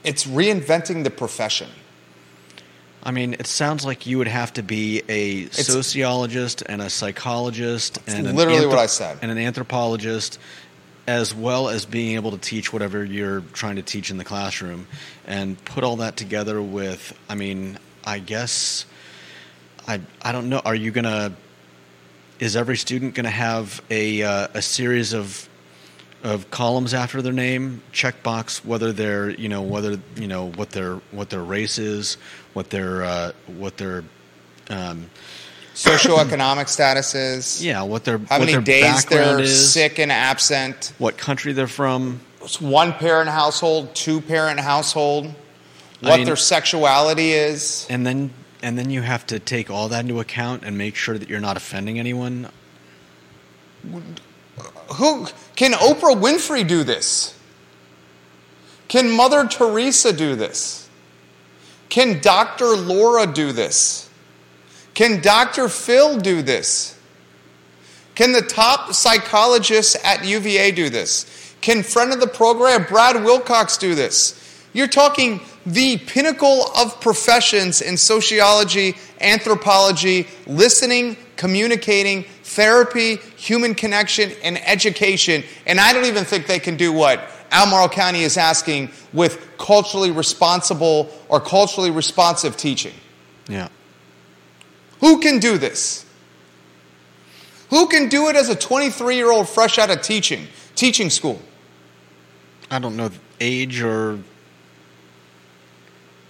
It's 0.03 0.25
reinventing 0.25 1.03
the 1.03 1.11
profession. 1.11 1.69
I 3.03 3.11
mean, 3.11 3.33
it 3.33 3.47
sounds 3.47 3.83
like 3.83 4.05
you 4.05 4.17
would 4.19 4.27
have 4.27 4.53
to 4.53 4.63
be 4.63 5.01
a 5.09 5.47
sociologist 5.49 6.61
and 6.67 6.81
a 6.81 6.89
psychologist 6.89 7.97
and 8.07 8.27
an 8.27 8.35
literally 8.35 8.65
what 8.67 8.77
I 8.77 8.85
said. 8.87 9.17
and 9.23 9.31
an 9.31 9.37
anthropologist, 9.39 10.39
as 11.07 11.33
well 11.33 11.69
as 11.69 11.85
being 11.85 12.15
able 12.15 12.31
to 12.31 12.37
teach 12.37 12.71
whatever 12.71 13.03
you're 13.03 13.41
trying 13.53 13.77
to 13.77 13.81
teach 13.81 14.11
in 14.11 14.17
the 14.17 14.23
classroom, 14.23 14.87
and 15.25 15.63
put 15.65 15.83
all 15.83 15.97
that 15.97 16.17
together 16.17 16.61
with. 16.61 17.17
I 17.29 17.35
mean, 17.35 17.77
I 18.03 18.19
guess 18.19 18.85
I 19.87 20.01
I 20.21 20.31
don't 20.31 20.49
know. 20.49 20.61
Are 20.63 20.75
you 20.75 20.91
gonna? 20.91 21.33
Is 22.39 22.55
every 22.55 22.77
student 22.77 23.13
gonna 23.15 23.29
have 23.29 23.81
a 23.89 24.23
uh, 24.23 24.47
a 24.53 24.61
series 24.61 25.13
of 25.13 25.47
of 26.23 26.51
columns 26.51 26.93
after 26.93 27.21
their 27.21 27.33
name, 27.33 27.81
checkbox 27.91 28.63
whether 28.63 28.91
they're 28.91 29.31
you 29.31 29.49
know 29.49 29.61
whether 29.61 29.99
you 30.15 30.27
know 30.27 30.49
what 30.51 30.71
their 30.71 30.95
what 31.11 31.29
their 31.29 31.43
race 31.43 31.77
is, 31.77 32.15
what 32.53 32.69
their 32.69 33.03
uh, 33.03 33.31
what 33.47 33.77
their 33.77 34.03
um, 34.69 35.09
Socioeconomic 35.73 36.65
statuses. 36.67 37.61
yeah 37.63 37.81
what 37.81 38.03
their 38.03 38.17
How 38.17 38.37
what 38.37 38.39
many 38.41 38.51
their 38.53 38.61
days 38.61 39.05
they're 39.05 39.39
is, 39.39 39.71
sick 39.73 39.99
and 39.99 40.11
absent. 40.11 40.91
what 40.97 41.17
country 41.17 41.53
they're 41.53 41.67
from. 41.67 42.19
It's 42.43 42.59
one 42.59 42.91
parent 42.93 43.29
household, 43.29 43.93
two 43.95 44.19
parent 44.19 44.59
household. 44.59 45.27
I 46.03 46.09
What 46.09 46.17
mean- 46.17 46.25
their 46.25 46.35
sexuality 46.35 47.31
is. 47.33 47.85
and 47.89 48.05
then 48.05 48.31
and 48.63 48.77
then 48.77 48.89
you 48.91 49.01
have 49.01 49.25
to 49.27 49.39
take 49.39 49.69
all 49.71 49.87
that 49.89 50.01
into 50.01 50.19
account 50.19 50.63
and 50.63 50.77
make 50.77 50.95
sure 50.95 51.17
that 51.17 51.29
you're 51.29 51.39
not 51.39 51.57
offending 51.57 51.97
anyone. 51.99 52.47
Who 54.95 55.27
can 55.55 55.71
Oprah 55.73 56.15
Winfrey 56.19 56.67
do 56.67 56.83
this? 56.83 57.33
Can 58.87 59.09
Mother 59.09 59.47
Teresa 59.47 60.11
do 60.13 60.35
this? 60.35 60.87
Can 61.89 62.19
Dr. 62.19 62.67
Laura 62.75 63.25
do 63.25 63.51
this? 63.51 64.09
Can 65.01 65.19
Dr. 65.19 65.67
Phil 65.67 66.19
do 66.19 66.43
this? 66.43 66.95
Can 68.13 68.33
the 68.33 68.43
top 68.43 68.93
psychologists 68.93 69.97
at 70.03 70.23
UVA 70.23 70.69
do 70.69 70.91
this? 70.91 71.55
Can 71.59 71.81
friend 71.81 72.13
of 72.13 72.19
the 72.19 72.27
program 72.27 72.85
Brad 72.87 73.23
Wilcox 73.23 73.77
do 73.77 73.95
this? 73.95 74.63
You're 74.73 74.85
talking 74.85 75.41
the 75.65 75.97
pinnacle 75.97 76.67
of 76.77 77.01
professions 77.01 77.81
in 77.81 77.97
sociology, 77.97 78.95
anthropology, 79.19 80.27
listening, 80.45 81.17
communicating, 81.35 82.25
therapy, 82.43 83.15
human 83.37 83.73
connection, 83.73 84.31
and 84.43 84.59
education. 84.67 85.43
And 85.65 85.79
I 85.79 85.93
don't 85.93 86.05
even 86.05 86.25
think 86.25 86.45
they 86.45 86.59
can 86.59 86.77
do 86.77 86.93
what 86.93 87.27
Albemarle 87.49 87.89
County 87.89 88.21
is 88.21 88.37
asking 88.37 88.91
with 89.13 89.49
culturally 89.57 90.11
responsible 90.11 91.09
or 91.27 91.39
culturally 91.39 91.89
responsive 91.89 92.55
teaching. 92.55 92.93
Yeah. 93.49 93.69
Who 95.01 95.19
can 95.19 95.39
do 95.39 95.57
this? 95.57 96.05
Who 97.69 97.87
can 97.87 98.09
do 98.09 98.29
it 98.29 98.35
as 98.35 98.49
a 98.49 98.55
23 98.55 99.15
year 99.15 99.31
old 99.31 99.47
fresh 99.47 99.77
out 99.77 99.89
of 99.89 100.01
teaching, 100.01 100.47
teaching 100.75 101.09
school? 101.09 101.41
I 102.69 102.79
don't 102.79 102.95
know 102.95 103.09
age 103.39 103.81
or 103.81 104.19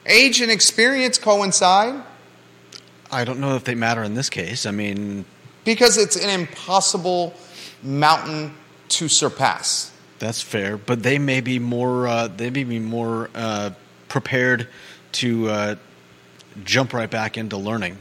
Age 0.03 0.41
and 0.41 0.51
experience 0.51 1.19
coincide 1.19 2.03
I 3.11 3.25
don't 3.25 3.39
know 3.41 3.55
if 3.55 3.65
they 3.65 3.75
matter 3.75 4.03
in 4.03 4.13
this 4.13 4.29
case. 4.29 4.65
I 4.65 4.71
mean, 4.71 5.25
because 5.65 5.97
it's 5.97 6.15
an 6.15 6.29
impossible 6.29 7.33
mountain 7.83 8.55
to 8.89 9.09
surpass. 9.09 9.91
that's 10.19 10.41
fair, 10.41 10.77
but 10.77 11.03
they 11.03 11.17
may 11.19 11.41
be 11.41 11.59
more 11.59 12.07
uh, 12.07 12.27
they 12.27 12.49
may 12.49 12.63
be 12.63 12.79
more 12.79 13.29
uh, 13.35 13.71
prepared 14.07 14.67
to 15.13 15.49
uh, 15.49 15.75
jump 16.63 16.93
right 16.93 17.09
back 17.09 17.37
into 17.37 17.57
learning, 17.57 17.97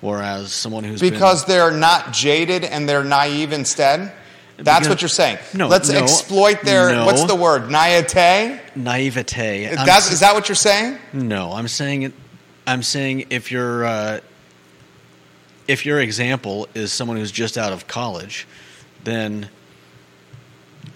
whereas 0.00 0.52
someone 0.52 0.84
who's 0.84 1.00
been- 1.00 1.12
Because 1.12 1.44
they're 1.44 1.70
not 1.70 2.12
jaded 2.12 2.64
and 2.64 2.88
they're 2.88 3.04
naive 3.04 3.52
instead? 3.52 4.12
That's 4.56 4.80
Because- 4.80 4.88
what 4.88 5.02
you're 5.02 5.08
saying. 5.08 5.38
No, 5.54 5.68
Let's 5.68 5.88
no, 5.88 5.98
exploit 6.02 6.62
their, 6.62 6.92
no. 6.92 7.06
what's 7.06 7.24
the 7.24 7.34
word, 7.34 7.70
naivete? 7.70 8.60
naivete. 8.76 9.74
That's, 9.74 10.12
is 10.12 10.20
that 10.20 10.34
what 10.34 10.48
you're 10.48 10.56
saying? 10.56 10.98
No, 11.14 11.52
I'm 11.52 11.66
saying 11.68 12.02
it. 12.02 12.12
I'm 12.66 12.82
saying 12.82 13.26
if 13.30 13.50
your 13.50 13.84
uh, 13.86 14.20
if 15.66 15.86
your 15.86 16.00
example 16.00 16.68
is 16.74 16.92
someone 16.92 17.16
who's 17.16 17.32
just 17.32 17.56
out 17.56 17.72
of 17.72 17.86
college, 17.86 18.46
then 19.04 19.48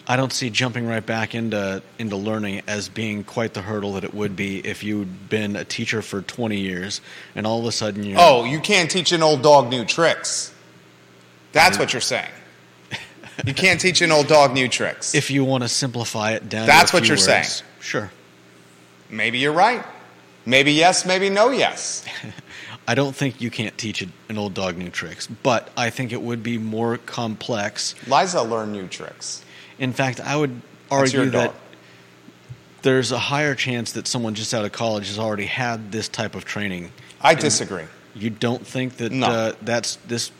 I 0.06 0.16
don't 0.16 0.32
see 0.32 0.50
jumping 0.50 0.86
right 0.86 1.04
back 1.04 1.34
into 1.34 1.82
into 1.98 2.16
learning 2.16 2.62
as 2.66 2.88
being 2.88 3.24
quite 3.24 3.54
the 3.54 3.62
hurdle 3.62 3.94
that 3.94 4.04
it 4.04 4.12
would 4.12 4.36
be 4.36 4.58
if 4.58 4.84
you'd 4.84 5.28
been 5.30 5.56
a 5.56 5.64
teacher 5.64 6.02
for 6.02 6.20
20 6.20 6.58
years 6.58 7.00
and 7.34 7.46
all 7.46 7.60
of 7.60 7.64
a 7.66 7.72
sudden 7.72 8.04
you're 8.04 8.18
Oh, 8.20 8.44
you 8.44 8.60
can't 8.60 8.90
teach 8.90 9.12
an 9.12 9.22
old 9.22 9.42
dog 9.42 9.70
new 9.70 9.84
tricks. 9.84 10.52
That's 11.52 11.78
what 11.78 11.92
you're 11.92 12.00
saying. 12.02 12.30
You 13.46 13.54
can't 13.54 13.80
teach 13.80 14.00
an 14.02 14.12
old 14.12 14.28
dog 14.28 14.52
new 14.52 14.68
tricks. 14.68 15.14
if 15.14 15.30
you 15.30 15.44
want 15.44 15.62
to 15.64 15.68
simplify 15.68 16.32
it 16.32 16.48
down. 16.48 16.66
That's 16.66 16.90
to 16.90 16.96
a 16.96 17.00
what 17.00 17.02
few 17.04 17.08
you're 17.12 17.16
saying. 17.16 17.46
Sure. 17.80 18.10
Maybe 19.10 19.38
you're 19.38 19.52
right. 19.52 19.84
Maybe 20.46 20.72
yes, 20.72 21.04
maybe 21.06 21.30
no 21.30 21.50
yes. 21.50 22.04
I 22.88 22.94
don't 22.94 23.16
think 23.16 23.40
you 23.40 23.50
can't 23.50 23.76
teach 23.78 24.02
an 24.02 24.36
old 24.36 24.52
dog 24.54 24.76
new 24.76 24.90
tricks, 24.90 25.26
but 25.26 25.70
I 25.76 25.88
think 25.90 26.12
it 26.12 26.20
would 26.20 26.42
be 26.42 26.58
more 26.58 26.98
complex 26.98 27.94
Liza 28.06 28.42
learned 28.42 28.72
new 28.72 28.86
tricks. 28.86 29.43
In 29.78 29.92
fact, 29.92 30.20
I 30.20 30.36
would 30.36 30.60
argue 30.90 31.30
that 31.30 31.54
there's 32.82 33.12
a 33.12 33.18
higher 33.18 33.54
chance 33.54 33.92
that 33.92 34.06
someone 34.06 34.34
just 34.34 34.52
out 34.54 34.64
of 34.64 34.72
college 34.72 35.08
has 35.08 35.18
already 35.18 35.46
had 35.46 35.90
this 35.90 36.08
type 36.08 36.34
of 36.34 36.44
training. 36.44 36.90
I 37.20 37.34
disagree. 37.34 37.84
You 38.14 38.30
don't 38.30 38.64
think 38.66 38.98
that 38.98 39.10
No. 39.10 39.26
uh, 39.26 39.52
that's 39.62 39.96
this 40.06 40.30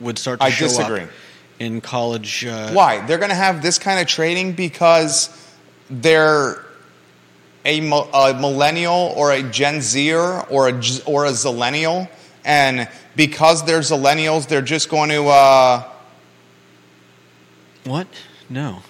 would 0.00 0.18
start 0.18 0.40
to 0.40 0.46
I 0.46 0.50
show 0.50 0.66
disagree. 0.66 1.02
up 1.02 1.08
in 1.58 1.80
college? 1.80 2.44
Uh, 2.44 2.72
Why? 2.72 3.04
They're 3.06 3.18
going 3.18 3.30
to 3.30 3.34
have 3.36 3.62
this 3.62 3.78
kind 3.78 4.00
of 4.00 4.06
training 4.06 4.52
because 4.52 5.30
they're 5.88 6.62
a, 7.64 7.80
a 7.80 8.34
millennial 8.34 9.12
or 9.16 9.32
a 9.32 9.42
Gen 9.42 9.80
Zer 9.80 10.18
or 10.50 10.68
a, 10.68 10.72
or 11.06 11.24
a 11.26 11.30
Zillennial. 11.30 12.08
And 12.44 12.88
because 13.16 13.64
they're 13.64 13.80
Zillennials, 13.80 14.46
they're 14.48 14.60
just 14.62 14.88
going 14.88 15.10
to. 15.10 15.26
Uh, 15.28 15.84
What? 17.84 18.06
No. 18.50 18.82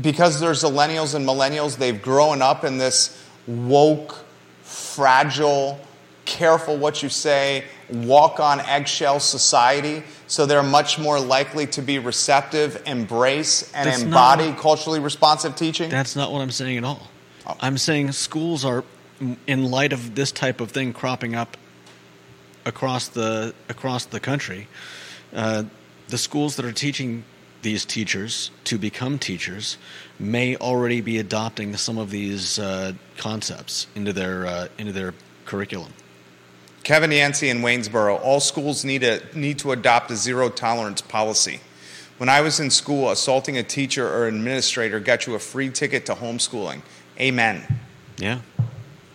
because 0.00 0.40
they're 0.40 0.50
Zillennials 0.52 1.14
and 1.14 1.26
Millennials, 1.26 1.76
they've 1.78 2.00
grown 2.00 2.42
up 2.42 2.64
in 2.64 2.78
this 2.78 3.16
woke, 3.46 4.24
fragile, 4.62 5.78
careful 6.24 6.76
what 6.76 7.02
you 7.02 7.08
say, 7.08 7.64
walk 7.92 8.40
on 8.40 8.58
eggshell 8.60 9.20
society. 9.20 10.02
So 10.26 10.46
they're 10.46 10.62
much 10.62 10.98
more 10.98 11.20
likely 11.20 11.66
to 11.68 11.82
be 11.82 11.98
receptive, 11.98 12.82
embrace, 12.86 13.70
and 13.74 13.86
That's 13.88 14.02
not- 14.02 14.40
embody 14.40 14.60
culturally 14.60 14.98
responsive 15.00 15.54
teaching. 15.54 15.90
That's 15.90 16.16
not 16.16 16.32
what 16.32 16.40
I'm 16.40 16.50
saying 16.50 16.78
at 16.78 16.84
all. 16.84 17.08
Oh. 17.46 17.56
I'm 17.60 17.76
saying 17.78 18.10
schools 18.12 18.64
are, 18.64 18.82
in 19.46 19.70
light 19.70 19.92
of 19.92 20.14
this 20.14 20.32
type 20.32 20.60
of 20.60 20.70
thing 20.72 20.92
cropping 20.92 21.34
up 21.34 21.56
across 22.64 23.08
the 23.08 23.54
across 23.68 24.06
the 24.06 24.18
country, 24.18 24.66
uh, 25.34 25.64
the 26.08 26.18
schools 26.18 26.56
that 26.56 26.64
are 26.64 26.72
teaching 26.72 27.22
these 27.64 27.84
teachers 27.84 28.52
to 28.62 28.78
become 28.78 29.18
teachers 29.18 29.76
may 30.20 30.54
already 30.56 31.00
be 31.00 31.18
adopting 31.18 31.76
some 31.76 31.98
of 31.98 32.10
these 32.10 32.60
uh, 32.60 32.92
concepts 33.16 33.88
into 33.96 34.12
their 34.12 34.46
uh, 34.46 34.68
into 34.78 34.92
their 34.92 35.12
curriculum. 35.44 35.92
Kevin 36.84 37.10
Yancey 37.10 37.48
in 37.48 37.62
Waynesboro, 37.62 38.16
all 38.16 38.40
schools 38.40 38.84
need, 38.84 39.02
a, 39.02 39.20
need 39.34 39.58
to 39.60 39.72
adopt 39.72 40.10
a 40.10 40.16
zero 40.16 40.50
tolerance 40.50 41.00
policy. 41.00 41.60
When 42.18 42.28
I 42.28 42.42
was 42.42 42.60
in 42.60 42.70
school, 42.70 43.10
assaulting 43.10 43.56
a 43.56 43.62
teacher 43.62 44.06
or 44.06 44.28
administrator 44.28 45.00
got 45.00 45.26
you 45.26 45.34
a 45.34 45.38
free 45.38 45.70
ticket 45.70 46.04
to 46.06 46.14
homeschooling. 46.14 46.82
Amen. 47.18 47.64
Yeah. 48.18 48.40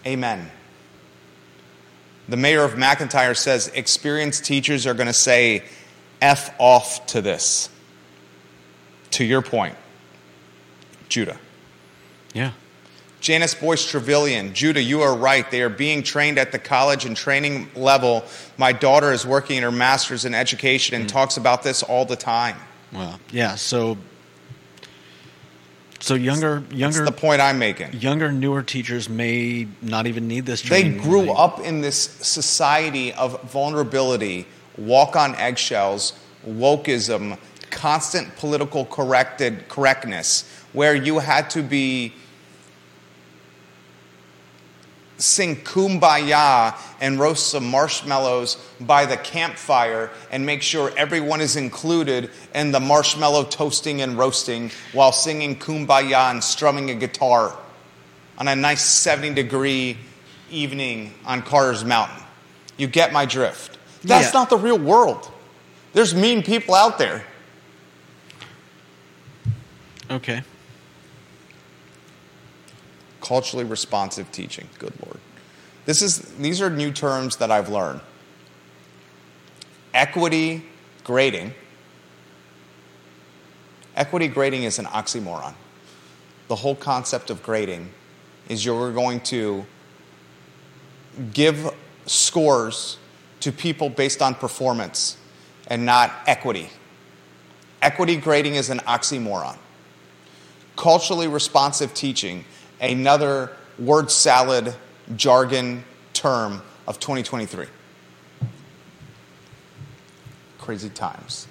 Amen. 0.05 0.49
The 2.27 2.37
mayor 2.37 2.63
of 2.63 2.73
McIntyre 2.73 3.37
says 3.37 3.71
experienced 3.75 4.45
teachers 4.45 4.87
are 4.87 4.95
going 4.95 5.07
to 5.07 5.13
say 5.13 5.63
F 6.21 6.53
off 6.59 7.05
to 7.07 7.21
this. 7.21 7.69
To 9.11 9.23
your 9.23 9.41
point, 9.41 9.75
Judah. 11.09 11.39
Yeah. 12.33 12.51
Janice 13.21 13.53
Boyce 13.53 13.89
Trevelyan, 13.89 14.53
Judah, 14.53 14.81
you 14.81 15.01
are 15.01 15.15
right. 15.15 15.49
They 15.51 15.61
are 15.61 15.69
being 15.69 16.03
trained 16.03 16.37
at 16.37 16.51
the 16.51 16.59
college 16.59 17.05
and 17.05 17.17
training 17.17 17.69
level. 17.75 18.23
My 18.57 18.71
daughter 18.71 19.11
is 19.11 19.25
working 19.25 19.57
in 19.57 19.63
her 19.63 19.71
master's 19.71 20.23
in 20.23 20.33
education 20.33 20.95
and 20.95 21.05
mm. 21.05 21.09
talks 21.09 21.35
about 21.35 21.63
this 21.63 21.83
all 21.83 22.05
the 22.05 22.15
time. 22.15 22.55
Well, 22.93 23.19
yeah. 23.31 23.55
So, 23.55 23.97
so 25.99 26.15
younger, 26.15 26.63
younger. 26.71 26.99
That's 26.99 27.11
the 27.11 27.17
point 27.17 27.41
I'm 27.41 27.59
making. 27.59 27.93
Younger, 27.93 28.31
newer 28.31 28.63
teachers 28.63 29.09
may 29.09 29.67
not 29.81 30.07
even 30.07 30.27
need 30.29 30.45
this 30.45 30.61
training. 30.61 30.97
They 30.97 31.03
grew 31.03 31.31
up 31.31 31.59
in 31.59 31.81
this 31.81 31.97
society 31.97 33.11
of 33.13 33.41
vulnerability, 33.43 34.47
walk 34.77 35.17
on 35.17 35.35
eggshells, 35.35 36.13
wokeism, 36.47 37.37
constant 37.71 38.35
political 38.37 38.85
corrected 38.85 39.67
correctness, 39.69 40.49
where 40.73 40.95
you 40.95 41.19
had 41.19 41.49
to 41.51 41.61
be 41.61 42.13
sing 45.19 45.57
kumbaya 45.57 46.73
and 47.01 47.19
roast 47.19 47.47
some 47.47 47.69
marshmallows 47.69 48.55
by 48.79 49.05
the 49.05 49.17
campfire 49.17 50.09
and 50.31 50.45
make 50.45 50.61
sure 50.61 50.91
everyone 50.95 51.41
is 51.41 51.57
included 51.57 52.29
in 52.55 52.71
the 52.71 52.79
marshmallow 52.79 53.43
toasting 53.43 54.01
and 54.01 54.17
roasting 54.17 54.71
while 54.93 55.11
singing 55.11 55.57
kumbaya 55.57 56.31
and 56.31 56.43
strumming 56.43 56.89
a 56.89 56.95
guitar 56.95 57.55
on 58.37 58.47
a 58.47 58.55
nice 58.55 58.83
70 58.83 59.33
degree 59.33 59.97
evening 60.49 61.13
on 61.25 61.41
Carter's 61.41 61.83
Mountain. 61.83 62.23
You 62.77 62.87
get 62.87 63.11
my 63.11 63.25
drift. 63.25 63.77
That's 64.03 64.33
yeah. 64.33 64.39
not 64.39 64.49
the 64.49 64.57
real 64.57 64.79
world. 64.79 65.29
There's 65.91 66.15
mean 66.15 66.43
people 66.43 66.73
out 66.73 66.97
there. 66.97 67.25
Okay 70.09 70.43
culturally 73.29 73.63
responsive 73.63 74.31
teaching. 74.31 74.67
Good 74.79 74.93
Lord. 75.05 75.19
This 75.85 76.01
is, 76.01 76.17
these 76.39 76.63
are 76.63 76.69
new 76.71 76.91
terms 76.91 77.37
that 77.37 77.51
I've 77.51 77.69
learned. 77.69 78.01
Equity 79.93 80.65
grading. 81.03 81.53
Equity 83.95 84.27
grading 84.27 84.63
is 84.63 84.79
an 84.79 84.85
oxymoron. 84.85 85.53
The 86.47 86.55
whole 86.55 86.73
concept 86.73 87.29
of 87.29 87.43
grading 87.43 87.91
is 88.47 88.65
you're 88.65 88.91
going 88.93 89.19
to 89.21 89.63
give 91.31 91.69
scores 92.07 92.97
to 93.41 93.51
people 93.51 93.91
based 93.91 94.23
on 94.23 94.33
performance 94.33 95.17
and 95.67 95.85
not 95.85 96.11
equity. 96.25 96.69
Equity 97.83 98.15
grading 98.15 98.55
is 98.55 98.71
an 98.71 98.79
oxymoron. 98.79 99.57
Culturally 100.79 101.27
responsive 101.27 101.93
teaching 101.93 102.45
another 102.79 103.51
word 103.77 104.09
salad 104.09 104.73
jargon 105.17 105.83
term 106.13 106.61
of 106.87 107.01
2023. 107.01 107.65
Crazy 110.57 110.89
times. 110.89 111.49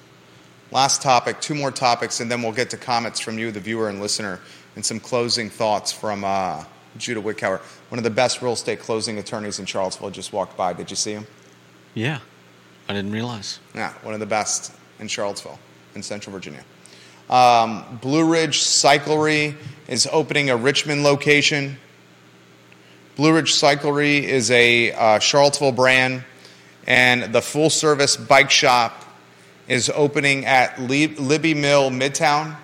Last 0.71 1.03
topic, 1.03 1.43
two 1.43 1.55
more 1.55 1.71
topics, 1.71 2.21
and 2.21 2.31
then 2.31 2.41
we'll 2.41 2.53
get 2.53 2.71
to 2.71 2.79
comments 2.79 3.21
from 3.21 3.39
you, 3.39 3.51
the 3.51 3.61
viewer 3.61 3.91
and 3.91 4.01
listener, 4.01 4.41
and 4.77 4.85
some 4.85 4.99
closing 4.99 5.51
thoughts 5.51 5.93
from 5.93 6.25
uh, 6.25 6.65
Judah 6.97 7.21
Wickower, 7.21 7.61
one 7.91 7.99
of 7.99 8.05
the 8.05 8.11
best 8.11 8.41
real 8.41 8.55
estate 8.55 8.81
closing 8.81 9.19
attorneys 9.19 9.59
in 9.59 9.67
Charlottesville, 9.67 10.09
just 10.09 10.33
walked 10.33 10.57
by. 10.57 10.73
Did 10.73 10.89
you 10.89 10.97
see 10.97 11.13
him? 11.13 11.27
Yeah, 11.93 12.21
I 12.89 12.95
didn't 12.95 13.13
realize. 13.13 13.61
Yeah, 13.75 13.93
one 14.01 14.15
of 14.15 14.21
the 14.21 14.27
best 14.27 14.73
in 15.01 15.07
Charlottesville, 15.07 15.59
in 15.95 16.03
Central 16.03 16.33
Virginia. 16.33 16.65
Um, 17.31 17.99
Blue 18.01 18.31
Ridge 18.31 18.61
Cyclery 18.61 19.55
is 19.87 20.09
opening 20.11 20.49
a 20.49 20.57
Richmond 20.57 21.03
location. 21.03 21.77
Blue 23.17 23.35
Ridge 23.35 23.53
Cyclery 23.53 24.23
is 24.23 24.51
a 24.51 24.93
uh, 24.93 25.19
Charlottesville 25.19 25.73
brand, 25.73 26.25
and 26.87 27.35
the 27.35 27.43
full 27.43 27.69
service 27.69 28.17
bike 28.17 28.51
shop 28.51 29.05
is 29.67 29.91
opening 29.95 30.47
at 30.47 30.77
Libbie 30.77 31.57
Mill 31.57 31.91
Midtown. 31.91 32.57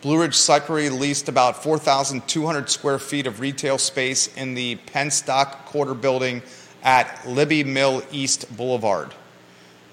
Blue 0.00 0.20
Ridge 0.20 0.34
Cyclery 0.34 0.90
leased 0.90 1.28
about 1.28 1.62
4,200 1.62 2.68
square 2.68 2.98
feet 2.98 3.28
of 3.28 3.38
retail 3.38 3.78
space 3.78 4.34
in 4.36 4.54
the 4.54 4.74
Penstock 4.86 5.64
Quarter 5.66 5.94
building 5.94 6.42
at 6.82 7.06
Libbie 7.22 7.64
Mill 7.64 8.02
East 8.10 8.56
Boulevard. 8.56 9.14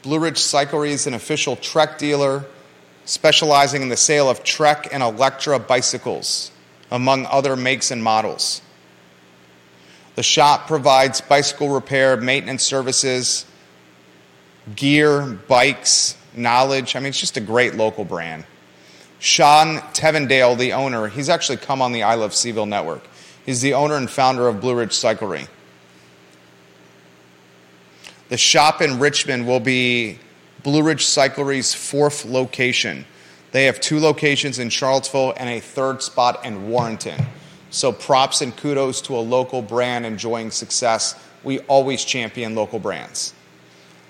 Blue 0.02 0.20
Ridge 0.20 0.38
Cyclery 0.38 0.90
is 0.90 1.08
an 1.08 1.14
official 1.14 1.58
Trek 1.58 1.98
dealer 1.98 2.46
specializing 3.04 3.82
in 3.82 3.90
the 3.90 3.98
sale 3.98 4.30
of 4.30 4.44
Trek 4.44 4.88
and 4.92 5.04
Electra 5.04 5.60
bicycles, 5.60 6.52
among 6.90 7.26
other 7.26 7.56
makes 7.56 7.92
and 7.92 8.04
models. 8.04 8.62
The 10.16 10.24
shop 10.24 10.68
provides 10.68 11.22
bicycle 11.22 11.70
repair, 11.70 12.16
maintenance 12.16 12.64
services, 12.64 13.46
gear, 14.76 15.22
bikes, 15.22 16.16
knowledge. 16.34 16.96
I 16.96 17.00
mean, 17.00 17.10
it's 17.10 17.20
just 17.20 17.38
a 17.38 17.42
great 17.42 17.76
local 17.76 18.06
brand. 18.06 18.46
Sean 19.20 19.80
Tevendale, 19.94 20.58
the 20.58 20.74
owner, 20.74 21.08
he's 21.08 21.28
actually 21.28 21.58
come 21.58 21.82
on 21.82 21.92
the 21.92 22.04
I 22.04 22.16
Love 22.16 22.32
CVille 22.32 22.68
network. 22.68 23.06
He's 23.46 23.62
the 23.62 23.74
owner 23.74 23.96
and 23.96 24.10
founder 24.10 24.48
of 24.48 24.62
Blue 24.62 24.76
Ridge 24.76 24.92
Cyclery. 24.92 25.48
The 28.30 28.38
shop 28.38 28.82
in 28.84 29.00
Richmond 29.00 29.48
will 29.48 29.60
be 29.60 30.20
Blue 30.62 30.84
Ridge 30.84 31.04
Cyclery's 31.04 31.74
fourth 31.74 32.26
location. 32.26 33.06
They 33.52 33.66
have 33.66 33.82
two 33.82 34.00
locations 34.00 34.60
in 34.60 34.70
Charlottesville 34.70 35.34
and 35.36 35.50
a 35.50 35.60
third 35.60 36.04
spot 36.04 36.46
in 36.46 36.70
Warrenton. 36.70 37.26
So 37.72 37.92
props 37.92 38.42
and 38.42 38.56
kudos 38.56 39.02
to 39.02 39.16
a 39.16 39.20
local 39.20 39.64
brand 39.64 40.06
enjoying 40.06 40.52
success. 40.52 41.16
We 41.44 41.60
always 41.62 42.06
champion 42.06 42.54
local 42.54 42.78
brands. 42.78 43.34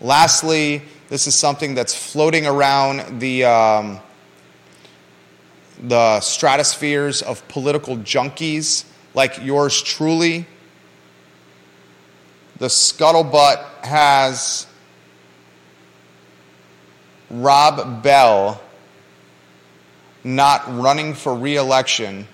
Lastly, 0.02 0.82
this 1.08 1.26
is 1.26 1.40
something 1.40 1.74
that's 1.74 1.96
floating 1.96 2.46
around 2.46 3.22
the, 3.22 3.46
um, 3.46 4.00
the 5.82 6.20
stratospheres 6.20 7.22
of 7.22 7.48
political 7.48 7.96
junkies 7.98 8.84
like 9.14 9.42
yours 9.42 9.82
truly 9.82 10.46
the 12.60 12.68
scuttlebutt 12.68 13.66
has 13.84 14.68
Rob 17.30 18.04
Bell 18.04 18.62
not 20.24 20.64
running 20.68 21.14
for 21.14 21.34
reelection 21.36 22.28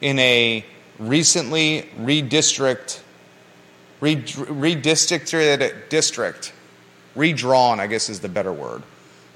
in 0.00 0.18
a 0.18 0.64
recently 0.98 1.88
redistrict, 2.00 3.00
redistricted 4.00 5.88
district, 5.88 6.52
redrawn, 7.14 7.78
I 7.80 7.86
guess 7.86 8.08
is 8.08 8.20
the 8.20 8.28
better 8.28 8.52
word, 8.52 8.82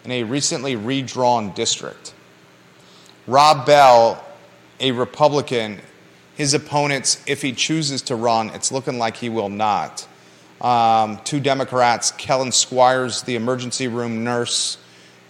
in 0.05 0.11
a 0.11 0.25
recently 0.25 0.75
redrawn 0.75 1.53
district. 1.53 2.15
Rob 3.27 3.65
Bell, 3.67 4.25
a 4.81 4.91
Republican, 4.91 5.81
his 6.41 6.55
opponents, 6.55 7.23
if 7.27 7.43
he 7.43 7.53
chooses 7.53 8.01
to 8.01 8.17
run, 8.17 8.49
it's 8.55 8.73
looking 8.73 8.99
like 8.99 9.15
he 9.15 9.29
will 9.29 9.51
not. 9.51 10.09
Um, 10.63 11.21
two 11.23 11.39
Democrats, 11.39 12.13
Kellen 12.13 12.51
Squires, 12.51 13.21
the 13.25 13.37
emergency 13.37 13.89
room 13.89 14.25
nurse, 14.25 14.79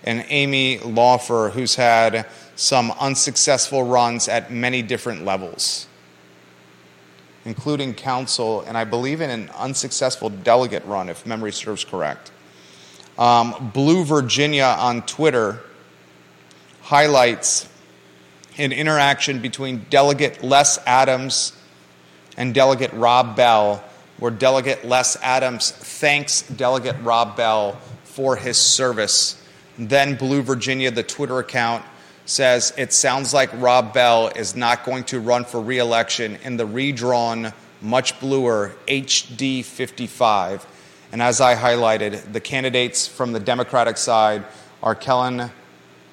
and 0.04 0.24
Amy 0.28 0.78
Laufer, 0.78 1.50
who's 1.50 1.74
had 1.74 2.28
some 2.54 2.92
unsuccessful 2.92 3.82
runs 3.82 4.28
at 4.28 4.52
many 4.52 4.82
different 4.82 5.24
levels, 5.24 5.88
including 7.44 7.92
council, 7.92 8.60
and 8.68 8.78
I 8.78 8.84
believe 8.84 9.20
in 9.20 9.30
an 9.30 9.50
unsuccessful 9.58 10.30
delegate 10.30 10.84
run, 10.84 11.08
if 11.08 11.26
memory 11.26 11.50
serves 11.50 11.84
correct. 11.84 12.30
Um, 13.18 13.72
Blue 13.74 14.04
Virginia 14.04 14.76
on 14.78 15.02
Twitter 15.02 15.58
highlights 16.82 17.68
an 18.58 18.72
interaction 18.72 19.40
between 19.40 19.86
Delegate 19.90 20.42
Les 20.42 20.78
Adams 20.86 21.52
and 22.36 22.54
Delegate 22.54 22.92
Rob 22.92 23.36
Bell, 23.36 23.82
where 24.18 24.30
Delegate 24.30 24.84
Les 24.84 25.16
Adams 25.22 25.70
thanks 25.70 26.42
Delegate 26.42 26.96
Rob 27.02 27.36
Bell 27.36 27.78
for 28.04 28.36
his 28.36 28.58
service 28.58 29.42
Then 29.78 30.14
Blue 30.16 30.42
Virginia, 30.42 30.90
the 30.90 31.02
Twitter 31.02 31.38
account, 31.38 31.84
says 32.26 32.72
it 32.76 32.92
sounds 32.92 33.32
like 33.32 33.50
Rob 33.54 33.94
Bell 33.94 34.28
is 34.28 34.54
not 34.54 34.84
going 34.84 35.04
to 35.04 35.20
run 35.20 35.44
for 35.44 35.60
reelection 35.60 36.36
in 36.44 36.56
the 36.56 36.66
redrawn, 36.66 37.52
much 37.80 38.20
bluer 38.20 38.72
HD 38.86 39.64
55. 39.64 40.66
And 41.12 41.22
as 41.22 41.40
I 41.40 41.56
highlighted, 41.56 42.32
the 42.32 42.40
candidates 42.40 43.06
from 43.06 43.32
the 43.32 43.40
Democratic 43.40 43.96
side 43.96 44.44
are 44.82 44.94
Kellen 44.94 45.50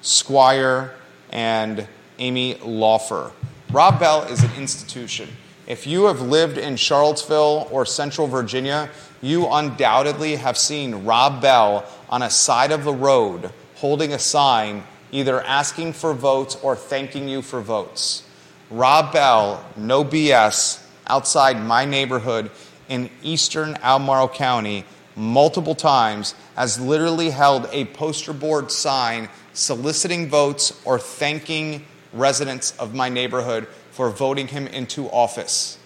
Squire 0.00 0.94
and 1.30 1.86
Amy 2.18 2.54
Laufer. 2.56 3.32
Rob 3.70 4.00
Bell 4.00 4.22
is 4.24 4.42
an 4.42 4.50
institution. 4.56 5.28
If 5.66 5.86
you 5.86 6.04
have 6.04 6.20
lived 6.20 6.56
in 6.56 6.76
Charlottesville 6.76 7.68
or 7.70 7.84
Central 7.84 8.26
Virginia, 8.26 8.88
you 9.20 9.46
undoubtedly 9.48 10.36
have 10.36 10.56
seen 10.56 11.04
Rob 11.04 11.42
Bell 11.42 11.84
on 12.08 12.22
a 12.22 12.30
side 12.30 12.72
of 12.72 12.84
the 12.84 12.94
road 12.94 13.52
holding 13.76 14.12
a 14.12 14.18
sign 14.18 14.84
either 15.12 15.42
asking 15.42 15.92
for 15.92 16.14
votes 16.14 16.56
or 16.62 16.74
thanking 16.74 17.28
you 17.28 17.42
for 17.42 17.60
votes. 17.60 18.22
Rob 18.70 19.12
Bell, 19.12 19.64
no 19.76 20.04
BS, 20.04 20.84
outside 21.06 21.62
my 21.62 21.84
neighborhood 21.84 22.50
in 22.88 23.10
eastern 23.22 23.76
Albemarle 23.82 24.28
County 24.28 24.84
multiple 25.16 25.74
times 25.74 26.34
has 26.54 26.80
literally 26.80 27.30
held 27.30 27.68
a 27.72 27.84
poster 27.86 28.32
board 28.32 28.70
sign 28.70 29.28
soliciting 29.52 30.28
votes 30.28 30.80
or 30.84 30.98
thanking 30.98 31.84
residents 32.12 32.74
of 32.78 32.94
my 32.94 33.08
neighborhood 33.08 33.66
for 33.90 34.10
voting 34.10 34.48
him 34.48 34.66
into 34.66 35.08
office. 35.10 35.78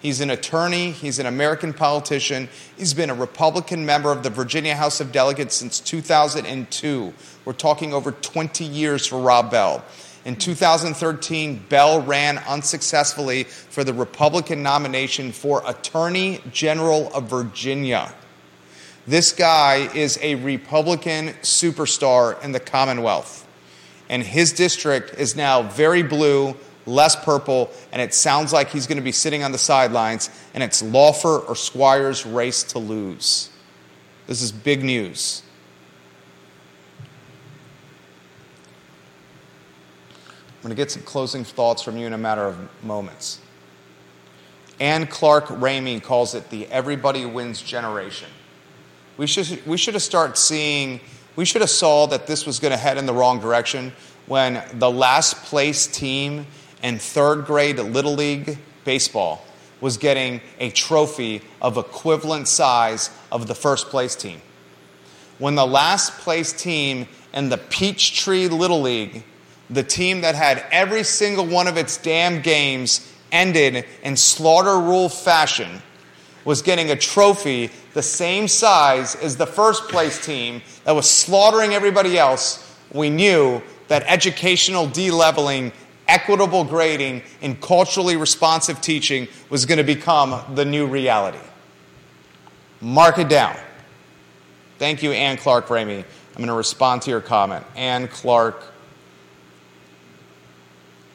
He's 0.00 0.20
an 0.20 0.30
attorney, 0.30 0.90
he's 0.90 1.18
an 1.18 1.26
American 1.26 1.72
politician, 1.72 2.48
he's 2.76 2.94
been 2.94 3.10
a 3.10 3.14
Republican 3.14 3.86
member 3.86 4.12
of 4.12 4.22
the 4.22 4.30
Virginia 4.30 4.76
House 4.76 5.00
of 5.00 5.10
Delegates 5.10 5.56
since 5.56 5.80
2002. 5.80 7.12
We're 7.44 7.52
talking 7.52 7.94
over 7.94 8.12
20 8.12 8.64
years 8.64 9.06
for 9.06 9.18
Rob 9.18 9.50
Bell. 9.50 9.84
In 10.26 10.36
2013, 10.36 11.64
Bell 11.68 12.02
ran 12.02 12.38
unsuccessfully 12.38 13.44
for 13.44 13.84
the 13.84 13.94
Republican 13.94 14.62
nomination 14.62 15.32
for 15.32 15.62
Attorney 15.64 16.40
General 16.52 17.12
of 17.14 17.30
Virginia. 17.30 18.12
This 19.06 19.32
guy 19.32 19.88
is 19.94 20.18
a 20.20 20.34
Republican 20.34 21.28
superstar 21.42 22.42
in 22.42 22.50
the 22.50 22.58
Commonwealth. 22.58 23.45
And 24.08 24.22
his 24.22 24.52
district 24.52 25.18
is 25.18 25.34
now 25.34 25.62
very 25.62 26.02
blue 26.02 26.56
less 26.86 27.16
purple, 27.16 27.70
and 27.92 28.00
it 28.00 28.14
sounds 28.14 28.52
like 28.52 28.70
he's 28.70 28.86
going 28.86 28.96
to 28.98 29.02
be 29.02 29.12
sitting 29.12 29.42
on 29.42 29.52
the 29.52 29.58
sidelines, 29.58 30.30
and 30.54 30.62
it's 30.62 30.82
Laufer 30.82 31.40
or 31.40 31.54
Squire's 31.54 32.24
race 32.24 32.62
to 32.64 32.78
lose. 32.78 33.50
This 34.26 34.40
is 34.40 34.52
big 34.52 34.82
news. 34.82 35.42
I'm 40.48 40.62
going 40.62 40.70
to 40.70 40.76
get 40.76 40.90
some 40.90 41.02
closing 41.02 41.44
thoughts 41.44 41.82
from 41.82 41.96
you 41.96 42.06
in 42.06 42.12
a 42.12 42.18
matter 42.18 42.44
of 42.44 42.56
moments. 42.82 43.40
Ann 44.80 45.06
Clark 45.06 45.46
Ramey 45.46 46.02
calls 46.02 46.34
it 46.34 46.50
the 46.50 46.66
everybody 46.66 47.24
wins 47.24 47.62
generation. 47.62 48.28
We 49.16 49.26
should, 49.26 49.64
we 49.66 49.76
should 49.76 49.94
have 49.94 50.02
started 50.02 50.36
seeing, 50.36 51.00
we 51.36 51.44
should 51.44 51.60
have 51.60 51.70
saw 51.70 52.06
that 52.06 52.26
this 52.26 52.46
was 52.46 52.58
going 52.58 52.72
to 52.72 52.78
head 52.78 52.98
in 52.98 53.06
the 53.06 53.12
wrong 53.12 53.38
direction 53.40 53.92
when 54.26 54.62
the 54.74 54.90
last 54.90 55.44
place 55.44 55.86
team 55.86 56.46
in 56.82 56.98
third 56.98 57.44
grade 57.44 57.78
Little 57.78 58.14
League 58.14 58.58
baseball 58.84 59.44
was 59.80 59.98
getting 59.98 60.40
a 60.58 60.70
trophy 60.70 61.42
of 61.60 61.76
equivalent 61.76 62.48
size 62.48 63.10
of 63.30 63.46
the 63.46 63.54
first 63.54 63.88
place 63.88 64.16
team. 64.16 64.40
When 65.38 65.54
the 65.54 65.66
last 65.66 66.12
place 66.20 66.52
team 66.52 67.06
in 67.34 67.50
the 67.50 67.58
Peachtree 67.58 68.48
Little 68.48 68.80
League, 68.80 69.22
the 69.68 69.82
team 69.82 70.22
that 70.22 70.34
had 70.34 70.64
every 70.70 71.02
single 71.02 71.46
one 71.46 71.68
of 71.68 71.76
its 71.76 71.98
damn 71.98 72.40
games 72.40 73.12
ended 73.30 73.84
in 74.02 74.16
slaughter 74.16 74.78
rule 74.78 75.10
fashion, 75.10 75.82
was 76.46 76.62
getting 76.62 76.92
a 76.92 76.96
trophy 76.96 77.70
the 77.92 78.02
same 78.02 78.48
size 78.48 79.16
as 79.16 79.36
the 79.36 79.46
first 79.46 79.88
place 79.88 80.24
team 80.24 80.62
that 80.84 80.92
was 80.92 81.10
slaughtering 81.10 81.74
everybody 81.74 82.16
else, 82.16 82.74
we 82.92 83.10
knew 83.10 83.60
that 83.88 84.04
educational 84.06 84.86
de-leveling 84.86 85.72
equitable 86.08 86.64
grading 86.64 87.20
and 87.42 87.60
culturally 87.60 88.16
responsive 88.16 88.80
teaching 88.80 89.26
was 89.50 89.66
going 89.66 89.78
to 89.78 89.84
become 89.84 90.40
the 90.54 90.64
new 90.64 90.86
reality. 90.86 91.38
Mark 92.80 93.18
it 93.18 93.28
down. 93.28 93.56
Thank 94.78 95.02
you, 95.02 95.10
Ann 95.12 95.36
Clark 95.36 95.66
Ramey. 95.66 95.98
I'm 95.98 96.36
going 96.36 96.48
to 96.48 96.54
respond 96.54 97.02
to 97.02 97.10
your 97.10 97.20
comment. 97.20 97.64
Ann 97.74 98.06
Clark 98.06 98.72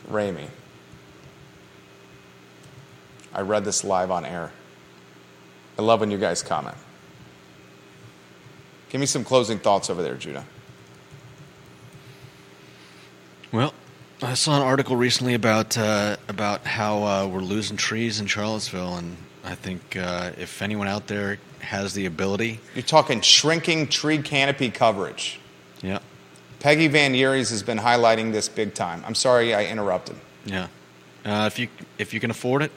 Ramey. 0.10 0.48
I 3.34 3.42
read 3.42 3.64
this 3.64 3.86
live 3.86 4.12
on 4.12 4.26
air. 4.26 4.52
I 5.82 5.84
love 5.84 6.02
when 6.02 6.12
you 6.12 6.20
guys 6.20 6.44
comment. 6.44 6.78
Give 8.90 9.02
me 9.02 9.08
some 9.08 9.24
closing 9.24 9.58
thoughts 9.58 9.90
over 9.90 10.04
there, 10.04 10.14
Judah. 10.14 10.46
Well, 13.52 13.74
I 14.22 14.36
saw 14.36 14.58
an 14.58 14.62
article 14.62 14.96
recently 14.96 15.34
about 15.34 15.76
uh, 15.80 16.18
about 16.28 16.68
how 16.68 17.04
uh, 17.04 17.28
we're 17.28 17.40
losing 17.40 17.78
trees 17.78 18.20
in 18.20 18.28
Charlottesville, 18.28 18.98
and 18.98 19.18
I 19.44 19.56
think 19.56 19.98
uh, 19.98 20.34
if 20.38 20.62
anyone 20.62 20.88
out 20.88 21.08
there 21.08 21.40
has 21.62 21.96
the 21.96 22.06
ability, 22.06 22.60
you're 22.76 22.84
talking 22.84 23.20
shrinking 23.22 23.88
tree 23.88 24.20
canopy 24.20 24.70
coverage. 24.70 25.40
Yeah. 25.82 25.98
Peggy 26.60 26.90
Van 26.90 27.14
Yahres 27.16 27.50
has 27.50 27.64
been 27.64 27.80
highlighting 27.80 28.32
this 28.32 28.48
big 28.48 28.76
time. 28.76 29.04
I'm 29.08 29.16
sorry 29.16 29.56
I 29.56 29.66
interrupted. 29.66 30.16
Yeah. 30.46 30.68
Uh, 31.26 31.50
if 31.52 31.58
you 31.58 31.70
if 31.98 32.14
you 32.14 32.20
can 32.20 32.30
afford 32.30 32.62
it, 32.62 32.72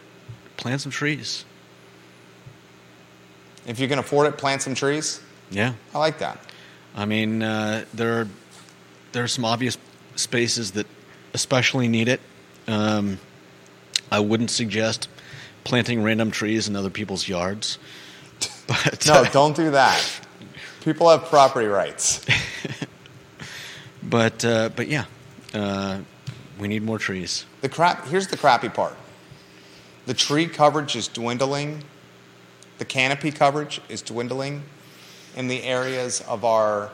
plant 0.56 0.80
some 0.80 0.90
trees. 0.90 1.44
If 3.66 3.80
you 3.80 3.88
can 3.88 3.98
afford 3.98 4.26
it, 4.26 4.36
plant 4.36 4.62
some 4.62 4.74
trees. 4.74 5.20
Yeah. 5.50 5.74
I 5.94 5.98
like 5.98 6.18
that. 6.18 6.38
I 6.94 7.04
mean, 7.06 7.42
uh, 7.42 7.84
there 7.94 8.20
are 8.20 8.28
there 9.12 9.24
are 9.24 9.28
some 9.28 9.44
obvious 9.44 9.78
spaces 10.16 10.72
that 10.72 10.86
especially 11.32 11.88
need 11.88 12.08
it. 12.08 12.20
Um, 12.66 13.18
I 14.10 14.20
wouldn't 14.20 14.50
suggest 14.50 15.08
planting 15.64 16.02
random 16.02 16.30
trees 16.30 16.68
in 16.68 16.76
other 16.76 16.90
people's 16.90 17.28
yards. 17.28 17.78
But 18.66 19.06
no, 19.06 19.24
don't 19.26 19.54
do 19.54 19.72
that. 19.72 20.02
People 20.84 21.10
have 21.10 21.26
property 21.26 21.66
rights. 21.66 22.24
but 24.02 24.42
uh, 24.42 24.70
but 24.74 24.88
yeah, 24.88 25.04
uh, 25.52 26.00
we 26.58 26.68
need 26.68 26.82
more 26.82 26.98
trees. 26.98 27.44
The 27.60 27.68
crap. 27.68 28.06
Here's 28.06 28.28
the 28.28 28.38
crappy 28.38 28.70
part. 28.70 28.96
The 30.06 30.14
tree 30.14 30.46
coverage 30.46 30.96
is 30.96 31.08
dwindling. 31.08 31.84
The 32.78 32.84
canopy 32.84 33.30
coverage 33.30 33.80
is 33.88 34.02
dwindling 34.02 34.62
in 35.36 35.48
the 35.48 35.62
areas 35.62 36.20
of 36.22 36.44
our 36.44 36.90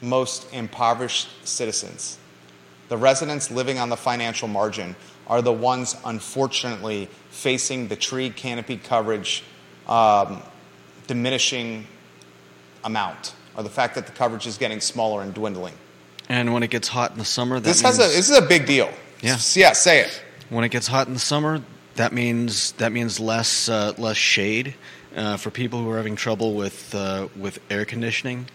most 0.00 0.52
impoverished 0.52 1.28
citizens 1.46 2.18
the 2.88 2.96
residents 2.96 3.50
living 3.50 3.78
on 3.78 3.88
the 3.88 3.96
financial 3.96 4.48
margin 4.48 4.94
are 5.26 5.40
the 5.40 5.52
ones, 5.52 5.96
unfortunately, 6.04 7.08
facing 7.30 7.88
the 7.88 7.96
tree 7.96 8.30
canopy 8.30 8.76
coverage 8.76 9.42
um, 9.88 10.42
diminishing 11.06 11.86
amount, 12.84 13.34
or 13.56 13.62
the 13.62 13.70
fact 13.70 13.94
that 13.94 14.06
the 14.06 14.12
coverage 14.12 14.46
is 14.46 14.58
getting 14.58 14.80
smaller 14.80 15.22
and 15.22 15.32
dwindling. 15.32 15.74
And 16.28 16.52
when 16.52 16.62
it 16.62 16.70
gets 16.70 16.88
hot 16.88 17.12
in 17.12 17.18
the 17.18 17.24
summer, 17.24 17.58
this 17.58 17.80
has 17.80 17.98
a 17.98 18.02
this 18.02 18.30
is 18.30 18.36
a 18.36 18.42
big 18.42 18.66
deal. 18.66 18.90
Yeah, 19.22 19.38
yeah. 19.54 19.72
Say 19.72 20.00
it. 20.00 20.22
When 20.50 20.64
it 20.64 20.70
gets 20.70 20.86
hot 20.86 21.06
in 21.06 21.14
the 21.14 21.20
summer, 21.20 21.62
that 21.96 22.12
means 22.12 22.72
that 22.72 22.92
means 22.92 23.20
less 23.20 23.68
uh, 23.68 23.92
less 23.98 24.16
shade 24.16 24.74
uh, 25.16 25.36
for 25.36 25.50
people 25.50 25.82
who 25.82 25.90
are 25.90 25.96
having 25.96 26.16
trouble 26.16 26.54
with 26.54 26.94
uh, 26.94 27.28
with 27.36 27.58
air 27.70 27.84
conditioning. 27.84 28.46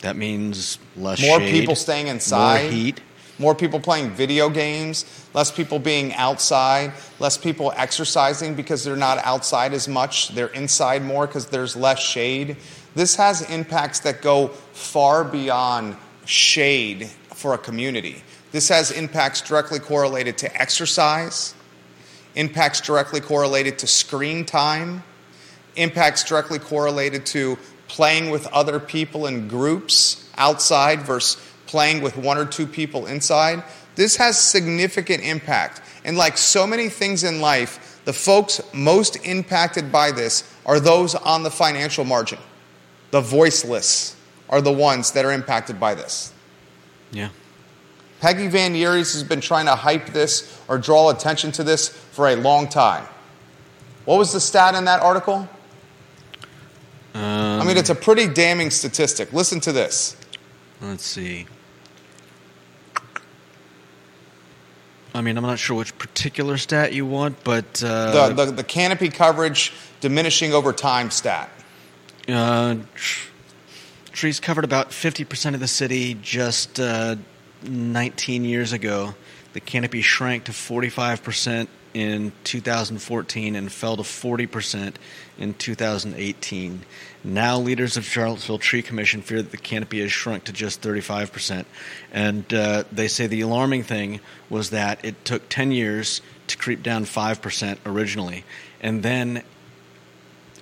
That 0.00 0.16
means 0.16 0.78
less 0.96 1.20
more 1.20 1.40
shade, 1.40 1.50
people 1.50 1.74
staying 1.74 2.06
inside, 2.06 2.62
more 2.62 2.70
heat 2.70 3.00
more 3.38 3.54
people 3.54 3.78
playing 3.78 4.10
video 4.10 4.48
games, 4.48 5.04
less 5.32 5.50
people 5.50 5.78
being 5.78 6.12
outside, 6.14 6.92
less 7.20 7.38
people 7.38 7.72
exercising 7.76 8.54
because 8.54 8.82
they're 8.82 8.96
not 8.96 9.18
outside 9.18 9.72
as 9.72 9.86
much, 9.86 10.28
they're 10.30 10.48
inside 10.48 11.02
more 11.02 11.26
because 11.26 11.46
there's 11.46 11.76
less 11.76 12.00
shade. 12.00 12.56
This 12.94 13.14
has 13.16 13.48
impacts 13.50 14.00
that 14.00 14.22
go 14.22 14.48
far 14.72 15.22
beyond 15.24 15.96
shade 16.24 17.06
for 17.34 17.54
a 17.54 17.58
community. 17.58 18.22
This 18.50 18.68
has 18.70 18.90
impacts 18.90 19.40
directly 19.40 19.78
correlated 19.78 20.36
to 20.38 20.60
exercise, 20.60 21.54
impacts 22.34 22.80
directly 22.80 23.20
correlated 23.20 23.78
to 23.80 23.86
screen 23.86 24.44
time, 24.44 25.02
impacts 25.76 26.24
directly 26.24 26.58
correlated 26.58 27.26
to 27.26 27.58
playing 27.88 28.30
with 28.30 28.46
other 28.48 28.78
people 28.78 29.26
in 29.26 29.48
groups 29.48 30.30
outside 30.36 31.02
versus 31.02 31.42
playing 31.66 32.00
with 32.02 32.16
one 32.16 32.38
or 32.38 32.46
two 32.46 32.66
people 32.66 33.06
inside, 33.06 33.62
this 33.94 34.16
has 34.16 34.38
significant 34.38 35.22
impact. 35.22 35.82
And 36.04 36.16
like 36.16 36.38
so 36.38 36.66
many 36.66 36.88
things 36.88 37.24
in 37.24 37.40
life, 37.40 38.00
the 38.04 38.12
folks 38.12 38.60
most 38.72 39.16
impacted 39.26 39.92
by 39.92 40.12
this 40.12 40.50
are 40.64 40.80
those 40.80 41.14
on 41.14 41.42
the 41.42 41.50
financial 41.50 42.04
margin, 42.04 42.38
the 43.10 43.20
voiceless, 43.20 44.16
are 44.48 44.62
the 44.62 44.72
ones 44.72 45.12
that 45.12 45.24
are 45.24 45.32
impacted 45.32 45.78
by 45.78 45.94
this. 45.94 46.32
Yeah. 47.10 47.28
Peggy 48.20 48.48
Van 48.48 48.74
Yahres 48.74 49.12
has 49.12 49.22
been 49.22 49.40
trying 49.40 49.66
to 49.66 49.74
hype 49.74 50.06
this 50.06 50.60
or 50.68 50.78
draw 50.78 51.10
attention 51.10 51.52
to 51.52 51.62
this 51.62 51.88
for 51.88 52.28
a 52.28 52.36
long 52.36 52.68
time. 52.68 53.06
What 54.04 54.18
was 54.18 54.32
the 54.32 54.40
stat 54.40 54.74
in 54.74 54.84
that 54.86 55.00
article? 55.02 55.48
Um, 57.14 57.22
I 57.60 57.64
mean, 57.64 57.76
it's 57.76 57.90
a 57.90 57.94
pretty 57.94 58.26
damning 58.26 58.70
statistic. 58.70 59.32
Listen 59.32 59.60
to 59.60 59.72
this. 59.72 60.16
Let's 60.80 61.04
see. 61.04 61.46
I 65.14 65.20
mean, 65.20 65.36
I'm 65.36 65.42
not 65.44 65.58
sure 65.58 65.76
which 65.76 65.96
particular 65.98 66.56
stat 66.58 66.92
you 66.92 67.06
want, 67.06 67.42
but 67.42 67.82
uh, 67.84 68.28
The, 68.28 68.44
the, 68.46 68.52
the 68.52 68.64
canopy 68.64 69.08
coverage 69.08 69.72
diminishing 70.00 70.52
over 70.52 70.72
time 70.72 71.10
stat. 71.10 71.50
uh, 72.28 72.76
tr- 72.94 73.28
trees 74.12 74.38
covered 74.40 74.64
about 74.64 74.90
50% 74.90 75.54
of 75.54 75.60
the 75.60 75.68
city 75.68 76.14
just 76.20 76.78
uh, 76.78 77.16
19 77.62 78.44
years 78.44 78.72
ago. 78.72 79.14
The 79.52 79.60
canopy 79.60 80.02
shrank 80.02 80.44
to 80.44 80.52
45% 80.52 81.68
in 81.94 82.32
2014 82.44 83.56
and 83.56 83.72
fell 83.72 83.96
to 83.96 84.02
40% 84.02 84.94
in 85.38 85.54
2018. 85.54 86.82
Now, 87.24 87.58
leaders 87.58 87.96
of 87.96 88.04
Charlottesville 88.04 88.58
Tree 88.58 88.82
Commission 88.82 89.22
fear 89.22 89.42
that 89.42 89.50
the 89.50 89.56
canopy 89.56 90.00
has 90.00 90.12
shrunk 90.12 90.44
to 90.44 90.52
just 90.52 90.82
35%. 90.82 91.64
And 92.12 92.52
uh, 92.52 92.84
they 92.92 93.08
say 93.08 93.26
the 93.26 93.40
alarming 93.40 93.82
thing 93.82 94.20
was 94.50 94.70
that 94.70 95.04
it 95.04 95.24
took 95.24 95.48
10 95.48 95.72
years 95.72 96.20
to 96.48 96.56
creep 96.56 96.82
down 96.82 97.04
5% 97.04 97.78
originally. 97.86 98.44
And 98.80 99.02
then 99.02 99.42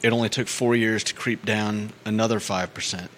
it 0.02 0.12
only 0.12 0.28
took 0.28 0.48
four 0.48 0.76
years 0.76 1.04
to 1.04 1.14
creep 1.14 1.44
down 1.44 1.92
another 2.04 2.38
5%. 2.38 3.08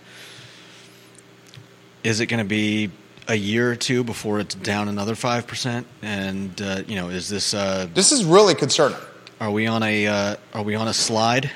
Is 2.04 2.20
it 2.20 2.26
going 2.26 2.42
to 2.42 2.48
be 2.48 2.90
a 3.28 3.34
year 3.34 3.70
or 3.70 3.76
two 3.76 4.02
before 4.02 4.40
it's 4.40 4.54
down 4.54 4.88
another 4.88 5.14
5%? 5.14 5.84
And, 6.02 6.60
uh, 6.60 6.82
you 6.86 6.96
know, 6.96 7.10
is 7.10 7.28
this, 7.28 7.54
uh, 7.54 7.86
This 7.92 8.10
is 8.10 8.24
really 8.24 8.54
concerning. 8.54 8.98
are 9.40 9.50
we 9.50 9.66
on 9.66 9.82
a, 9.82 10.06
uh, 10.06 10.36
are 10.54 10.62
we 10.62 10.74
on 10.74 10.88
a 10.88 10.94
slide? 10.94 11.50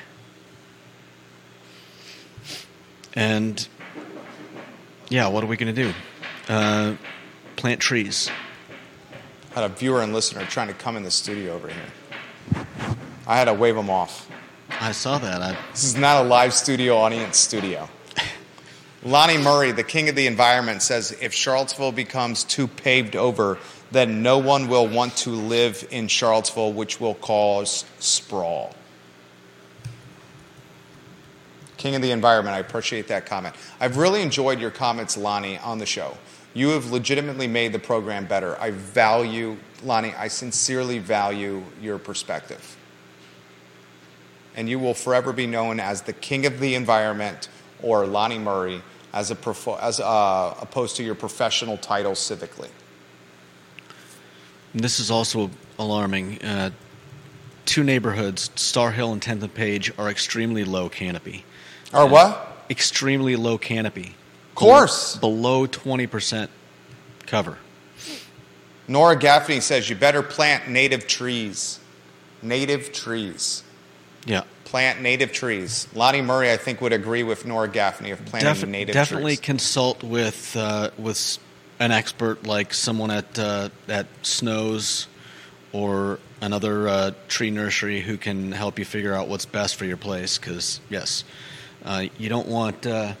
And, 3.15 3.67
yeah, 5.09 5.27
what 5.27 5.43
are 5.43 5.47
we 5.47 5.57
going 5.57 5.73
to 5.73 5.83
do? 5.83 5.93
Uh, 6.47 6.95
plant 7.55 7.79
trees. 7.79 8.29
I 9.51 9.61
had 9.61 9.71
a 9.71 9.73
viewer 9.73 10.01
and 10.01 10.13
listener 10.13 10.45
trying 10.45 10.67
to 10.67 10.73
come 10.73 10.97
in 10.97 11.03
the 11.03 11.11
studio 11.11 11.53
over 11.53 11.67
here. 11.69 12.65
I 13.27 13.37
had 13.37 13.45
to 13.45 13.53
wave 13.53 13.75
them 13.75 13.89
off. 13.89 14.29
I 14.81 14.91
saw 14.91 15.17
that. 15.19 15.41
I, 15.41 15.57
This 15.71 15.83
is 15.83 15.95
not 15.95 16.25
a 16.25 16.27
live 16.27 16.53
studio 16.53 16.97
audience 16.97 17.37
studio. 17.37 17.87
Lonnie 19.03 19.37
Murray, 19.37 19.71
the 19.71 19.83
king 19.83 20.07
of 20.07 20.15
the 20.15 20.27
environment, 20.27 20.81
says 20.81 21.15
if 21.21 21.33
Charlottesville 21.33 21.91
becomes 21.91 22.43
too 22.43 22.67
paved 22.67 23.15
over, 23.15 23.59
then 23.91 24.23
no 24.23 24.37
one 24.37 24.69
will 24.69 24.87
want 24.87 25.15
to 25.17 25.29
live 25.29 25.85
in 25.91 26.07
Charlottesville, 26.07 26.71
which 26.71 27.01
will 27.01 27.15
cause 27.15 27.85
sprawl. 27.99 28.73
King 31.75 31.95
of 31.95 32.01
the 32.01 32.11
environment, 32.11 32.55
I 32.55 32.59
appreciate 32.59 33.07
that 33.09 33.25
comment. 33.25 33.55
I've 33.79 33.97
really 33.97 34.21
enjoyed 34.21 34.59
your 34.59 34.71
comments, 34.71 35.17
Lonnie, 35.17 35.57
on 35.57 35.79
the 35.79 35.85
show. 35.85 36.17
You 36.53 36.69
have 36.69 36.91
legitimately 36.91 37.47
made 37.47 37.73
the 37.73 37.79
program 37.79 38.25
better. 38.25 38.57
I 38.59 38.71
value, 38.71 39.57
Lonnie, 39.83 40.13
I 40.13 40.29
sincerely 40.29 40.99
value 40.99 41.63
your 41.81 41.97
perspective 41.97 42.77
and 44.55 44.69
you 44.69 44.79
will 44.79 44.93
forever 44.93 45.33
be 45.33 45.47
known 45.47 45.79
as 45.79 46.03
the 46.03 46.13
king 46.13 46.45
of 46.45 46.59
the 46.59 46.75
environment 46.75 47.49
or 47.81 48.05
Lonnie 48.05 48.39
Murray 48.39 48.81
as, 49.13 49.31
a 49.31 49.35
profo- 49.35 49.79
as 49.79 49.99
uh, 49.99 50.55
opposed 50.59 50.95
to 50.97 51.03
your 51.03 51.15
professional 51.15 51.77
title 51.77 52.13
civically. 52.13 52.69
this 54.73 54.99
is 54.99 55.11
also 55.11 55.49
alarming. 55.77 56.41
Uh, 56.43 56.71
two 57.65 57.83
neighborhoods, 57.83 58.49
Starr 58.55 58.91
Hill 58.91 59.13
and 59.13 59.21
10th 59.21 59.43
and 59.43 59.53
Page, 59.53 59.91
are 59.97 60.09
extremely 60.09 60.63
low 60.63 60.89
canopy. 60.89 61.45
Or 61.93 62.07
what? 62.07 62.49
extremely 62.69 63.35
low 63.35 63.57
canopy. 63.57 64.15
Of 64.49 64.55
course. 64.55 65.15
Below 65.17 65.67
20% 65.67 66.49
cover. 67.25 67.57
Nora 68.87 69.15
Gaffney 69.15 69.59
says 69.59 69.89
you 69.89 69.95
better 69.95 70.21
plant 70.21 70.67
native 70.67 71.07
trees. 71.07 71.79
Native 72.41 72.91
trees. 72.91 73.63
Yeah. 74.25 74.43
Plant 74.73 75.01
native 75.01 75.31
trees. 75.31 75.87
Lonnie 75.93 76.23
Murray, 76.23 76.51
I 76.51 76.57
think, 76.57 76.81
would 76.81 76.93
agree 76.93 77.21
with 77.21 77.45
Nora 77.45 77.67
Gaffney 77.67 78.09
of 78.09 78.25
planting 78.25 78.53
Defi- 78.55 78.65
native 78.71 78.93
definitely 78.95 79.35
trees. 79.35 79.37
Definitely 79.37 79.45
consult 79.45 80.03
with 80.03 80.57
uh, 80.57 80.89
with 80.97 81.37
an 81.79 81.91
expert 81.91 82.47
like 82.47 82.73
someone 82.73 83.11
at 83.11 83.37
uh, 83.37 83.69
at 83.87 84.07
Snows 84.23 85.05
or 85.73 86.17
another 86.41 86.87
uh, 86.87 87.11
tree 87.27 87.51
nursery 87.51 88.01
who 88.01 88.17
can 88.17 88.51
help 88.51 88.79
you 88.79 88.85
figure 88.85 89.13
out 89.13 89.27
what's 89.27 89.45
best 89.45 89.75
for 89.75 89.85
your 89.85 89.95
place. 89.95 90.39
Because 90.39 90.81
yes, 90.89 91.23
uh, 91.85 92.05
you 92.17 92.29
don't 92.29 92.47
want 92.47 92.87
uh, 92.87 93.13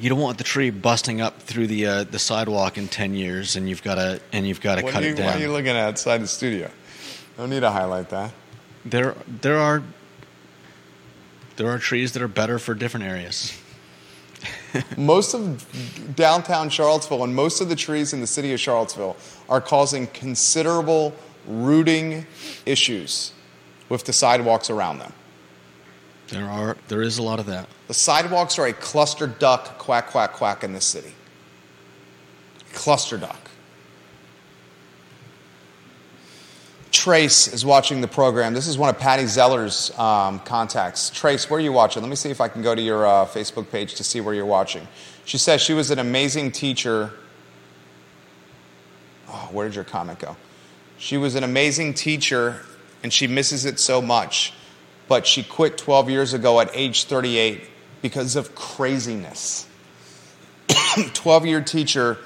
you 0.00 0.08
don't 0.08 0.18
want 0.18 0.38
the 0.38 0.44
tree 0.44 0.70
busting 0.70 1.20
up 1.20 1.40
through 1.40 1.68
the 1.68 1.86
uh, 1.86 2.02
the 2.02 2.18
sidewalk 2.18 2.78
in 2.78 2.88
ten 2.88 3.14
years, 3.14 3.54
and 3.54 3.68
you've 3.68 3.84
got 3.84 3.94
to 3.94 4.20
and 4.32 4.44
you've 4.44 4.60
got 4.60 4.74
to 4.74 4.82
cut 4.82 5.04
you, 5.04 5.10
it 5.10 5.12
what 5.12 5.18
down. 5.18 5.36
are 5.36 5.40
you 5.40 5.52
looking 5.52 5.68
at 5.68 5.76
outside 5.76 6.18
the 6.18 6.26
studio? 6.26 6.68
No 7.38 7.46
need 7.46 7.60
to 7.60 7.70
highlight 7.70 8.10
that. 8.10 8.32
There, 8.84 9.16
there 9.40 9.58
are 9.58 9.82
there 11.56 11.68
are 11.68 11.78
trees 11.78 12.12
that 12.12 12.22
are 12.22 12.28
better 12.28 12.58
for 12.58 12.74
different 12.74 13.06
areas. 13.06 13.56
Most 14.96 15.34
of 15.34 16.16
downtown 16.16 16.68
Charlottesville 16.68 17.22
and 17.22 17.34
most 17.34 17.60
of 17.60 17.68
the 17.68 17.76
trees 17.76 18.12
in 18.12 18.20
the 18.20 18.26
city 18.26 18.52
of 18.52 18.60
Charlottesville 18.60 19.16
are 19.48 19.60
causing 19.60 20.08
considerable 20.08 21.14
rooting 21.46 22.26
issues 22.66 23.32
with 23.88 24.04
the 24.04 24.12
sidewalks 24.12 24.70
around 24.70 24.98
them. 24.98 25.12
There 26.28 26.46
are 26.46 26.76
there 26.88 27.02
is 27.02 27.18
a 27.18 27.22
lot 27.22 27.38
of 27.38 27.46
that. 27.46 27.68
The 27.86 27.94
sidewalks 27.94 28.58
are 28.58 28.66
a 28.66 28.72
cluster 28.72 29.26
duck 29.26 29.78
quack, 29.78 30.08
quack, 30.08 30.32
quack 30.32 30.64
in 30.64 30.72
this 30.72 30.86
city. 30.86 31.14
Cluster 32.72 33.16
duck. 33.16 33.43
Trace 36.94 37.48
is 37.48 37.66
watching 37.66 38.00
the 38.00 38.06
program. 38.06 38.54
This 38.54 38.68
is 38.68 38.78
one 38.78 38.88
of 38.88 38.96
Patty 38.96 39.26
Zeller's 39.26 39.90
um, 39.98 40.38
contacts. 40.38 41.10
Trace, 41.10 41.50
where 41.50 41.58
are 41.58 41.60
you 41.60 41.72
watching? 41.72 42.00
Let 42.02 42.08
me 42.08 42.14
see 42.14 42.30
if 42.30 42.40
I 42.40 42.46
can 42.46 42.62
go 42.62 42.72
to 42.72 42.80
your 42.80 43.04
uh, 43.04 43.26
Facebook 43.26 43.68
page 43.68 43.96
to 43.96 44.04
see 44.04 44.20
where 44.20 44.32
you're 44.32 44.46
watching. 44.46 44.86
She 45.24 45.36
says 45.36 45.60
she 45.60 45.72
was 45.74 45.90
an 45.90 45.98
amazing 45.98 46.52
teacher. 46.52 47.10
Oh, 49.28 49.48
where 49.50 49.66
did 49.66 49.74
your 49.74 49.82
comment 49.82 50.20
go? 50.20 50.36
She 50.96 51.16
was 51.16 51.34
an 51.34 51.42
amazing 51.42 51.94
teacher 51.94 52.62
and 53.02 53.12
she 53.12 53.26
misses 53.26 53.64
it 53.64 53.80
so 53.80 54.00
much, 54.00 54.52
but 55.08 55.26
she 55.26 55.42
quit 55.42 55.76
12 55.76 56.10
years 56.10 56.32
ago 56.32 56.60
at 56.60 56.70
age 56.74 57.06
38 57.06 57.60
because 58.02 58.36
of 58.36 58.54
craziness. 58.54 59.66
12 61.14 61.46
year 61.46 61.60
teacher 61.60 62.18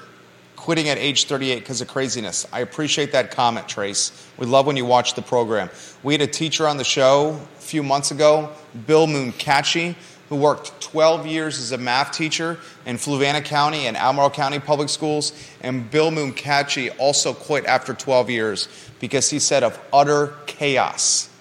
quitting 0.69 0.87
at 0.87 0.99
age 0.99 1.25
38 1.25 1.61
because 1.61 1.81
of 1.81 1.87
craziness. 1.87 2.45
I 2.53 2.59
appreciate 2.59 3.13
that 3.13 3.31
comment, 3.31 3.67
Trace. 3.67 4.11
We 4.37 4.45
love 4.45 4.67
when 4.67 4.77
you 4.77 4.85
watch 4.85 5.15
the 5.15 5.21
program. 5.23 5.71
We 6.03 6.13
had 6.13 6.21
a 6.21 6.27
teacher 6.27 6.67
on 6.67 6.77
the 6.77 6.83
show 6.83 7.41
a 7.57 7.59
few 7.59 7.81
months 7.81 8.11
ago, 8.11 8.51
Bill 8.85 9.07
Mooncachi, 9.07 9.95
who 10.29 10.35
worked 10.35 10.79
12 10.79 11.25
years 11.25 11.57
as 11.57 11.71
a 11.71 11.79
math 11.79 12.11
teacher 12.11 12.59
in 12.85 12.97
Fluvanna 12.97 13.43
County 13.43 13.87
and 13.87 13.97
Albemarle 13.97 14.29
County 14.29 14.59
Public 14.59 14.89
Schools. 14.89 15.33
And 15.61 15.89
Bill 15.89 16.11
Mooncachi 16.11 16.93
also 16.99 17.33
quit 17.33 17.65
after 17.65 17.95
12 17.95 18.29
years 18.29 18.67
because 18.99 19.27
he 19.27 19.39
said 19.39 19.63
of 19.63 19.81
utter 19.91 20.35
chaos. 20.45 21.31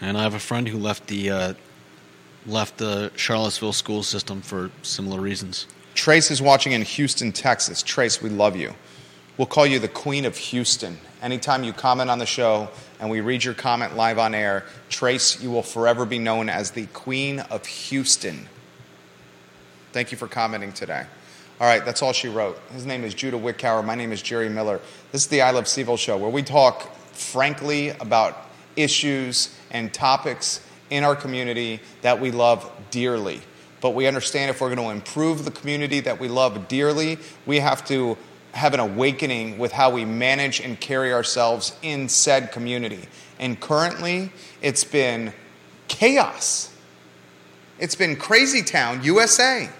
And 0.00 0.16
I 0.16 0.22
have 0.22 0.32
a 0.32 0.38
friend 0.38 0.66
who 0.66 0.78
left 0.78 1.08
the 1.08 1.28
uh, 1.28 1.54
left 2.46 2.78
the 2.78 3.12
Charlottesville 3.14 3.74
school 3.74 4.02
system 4.02 4.40
for 4.40 4.70
similar 4.80 5.20
reasons. 5.20 5.66
Trace 5.96 6.30
is 6.30 6.42
watching 6.42 6.72
in 6.72 6.82
Houston, 6.82 7.32
Texas. 7.32 7.82
Trace, 7.82 8.20
we 8.20 8.28
love 8.28 8.54
you. 8.54 8.74
We'll 9.38 9.46
call 9.46 9.66
you 9.66 9.78
the 9.78 9.88
Queen 9.88 10.26
of 10.26 10.36
Houston. 10.36 10.98
Anytime 11.22 11.64
you 11.64 11.72
comment 11.72 12.10
on 12.10 12.18
the 12.18 12.26
show 12.26 12.68
and 13.00 13.10
we 13.10 13.22
read 13.22 13.42
your 13.42 13.54
comment 13.54 13.96
live 13.96 14.18
on 14.18 14.34
air, 14.34 14.66
Trace, 14.90 15.42
you 15.42 15.50
will 15.50 15.62
forever 15.62 16.04
be 16.04 16.18
known 16.18 16.50
as 16.50 16.70
the 16.70 16.86
Queen 16.88 17.40
of 17.40 17.64
Houston. 17.64 18.46
Thank 19.92 20.12
you 20.12 20.18
for 20.18 20.28
commenting 20.28 20.72
today. 20.72 21.06
All 21.58 21.66
right, 21.66 21.82
that's 21.82 22.02
all 22.02 22.12
she 22.12 22.28
wrote. 22.28 22.60
His 22.74 22.84
name 22.84 23.02
is 23.02 23.14
Judah 23.14 23.38
Wickower. 23.38 23.82
My 23.82 23.94
name 23.94 24.12
is 24.12 24.20
Jerry 24.20 24.50
Miller. 24.50 24.82
This 25.12 25.22
is 25.22 25.28
the 25.28 25.40
I 25.40 25.50
Love 25.50 25.64
CVille 25.64 25.98
show 25.98 26.18
where 26.18 26.30
we 26.30 26.42
talk 26.42 26.94
frankly 27.12 27.88
about 27.88 28.36
issues 28.76 29.56
and 29.70 29.92
topics 29.94 30.60
in 30.90 31.04
our 31.04 31.16
community 31.16 31.80
that 32.02 32.20
we 32.20 32.30
love 32.30 32.70
dearly. 32.90 33.40
But 33.86 33.94
we 33.94 34.08
understand 34.08 34.50
if 34.50 34.60
we're 34.60 34.74
going 34.74 34.84
to 34.84 34.92
improve 34.92 35.44
the 35.44 35.52
community 35.52 36.00
that 36.00 36.18
we 36.18 36.26
love 36.26 36.66
dearly, 36.66 37.18
we 37.46 37.60
have 37.60 37.86
to 37.86 38.18
have 38.50 38.74
an 38.74 38.80
awakening 38.80 39.58
with 39.58 39.70
how 39.70 39.90
we 39.90 40.04
manage 40.04 40.60
and 40.60 40.80
carry 40.80 41.14
ourselves 41.14 41.72
in 41.82 42.08
said 42.08 42.50
community. 42.50 43.04
And 43.38 43.60
currently, 43.60 44.32
it's 44.60 44.82
been 44.82 45.32
chaos. 45.86 46.76
It's 47.78 47.94
been 47.94 48.16
Crazy 48.16 48.64
Town, 48.64 49.04
USA. 49.04 49.70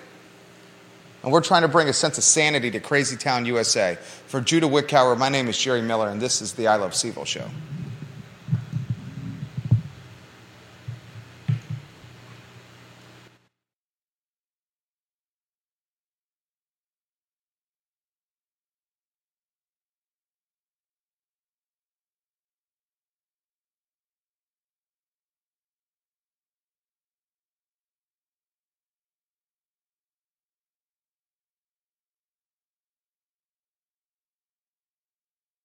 And 1.24 1.32
we're 1.32 1.40
trying 1.40 1.62
to 1.62 1.68
bring 1.68 1.88
a 1.88 1.92
sense 1.92 2.16
of 2.16 2.22
sanity 2.22 2.70
to 2.70 2.78
Crazy 2.78 3.16
Town, 3.16 3.44
USA. 3.44 3.98
For 4.28 4.40
Judah 4.40 4.68
Wickower, 4.68 5.18
my 5.18 5.30
name 5.30 5.48
is 5.48 5.58
Jerry 5.58 5.82
Miller, 5.82 6.08
and 6.10 6.22
this 6.22 6.40
is 6.40 6.52
the 6.52 6.68
I 6.68 6.76
Love 6.76 6.92
CVille 6.92 7.26
Show. 7.26 7.48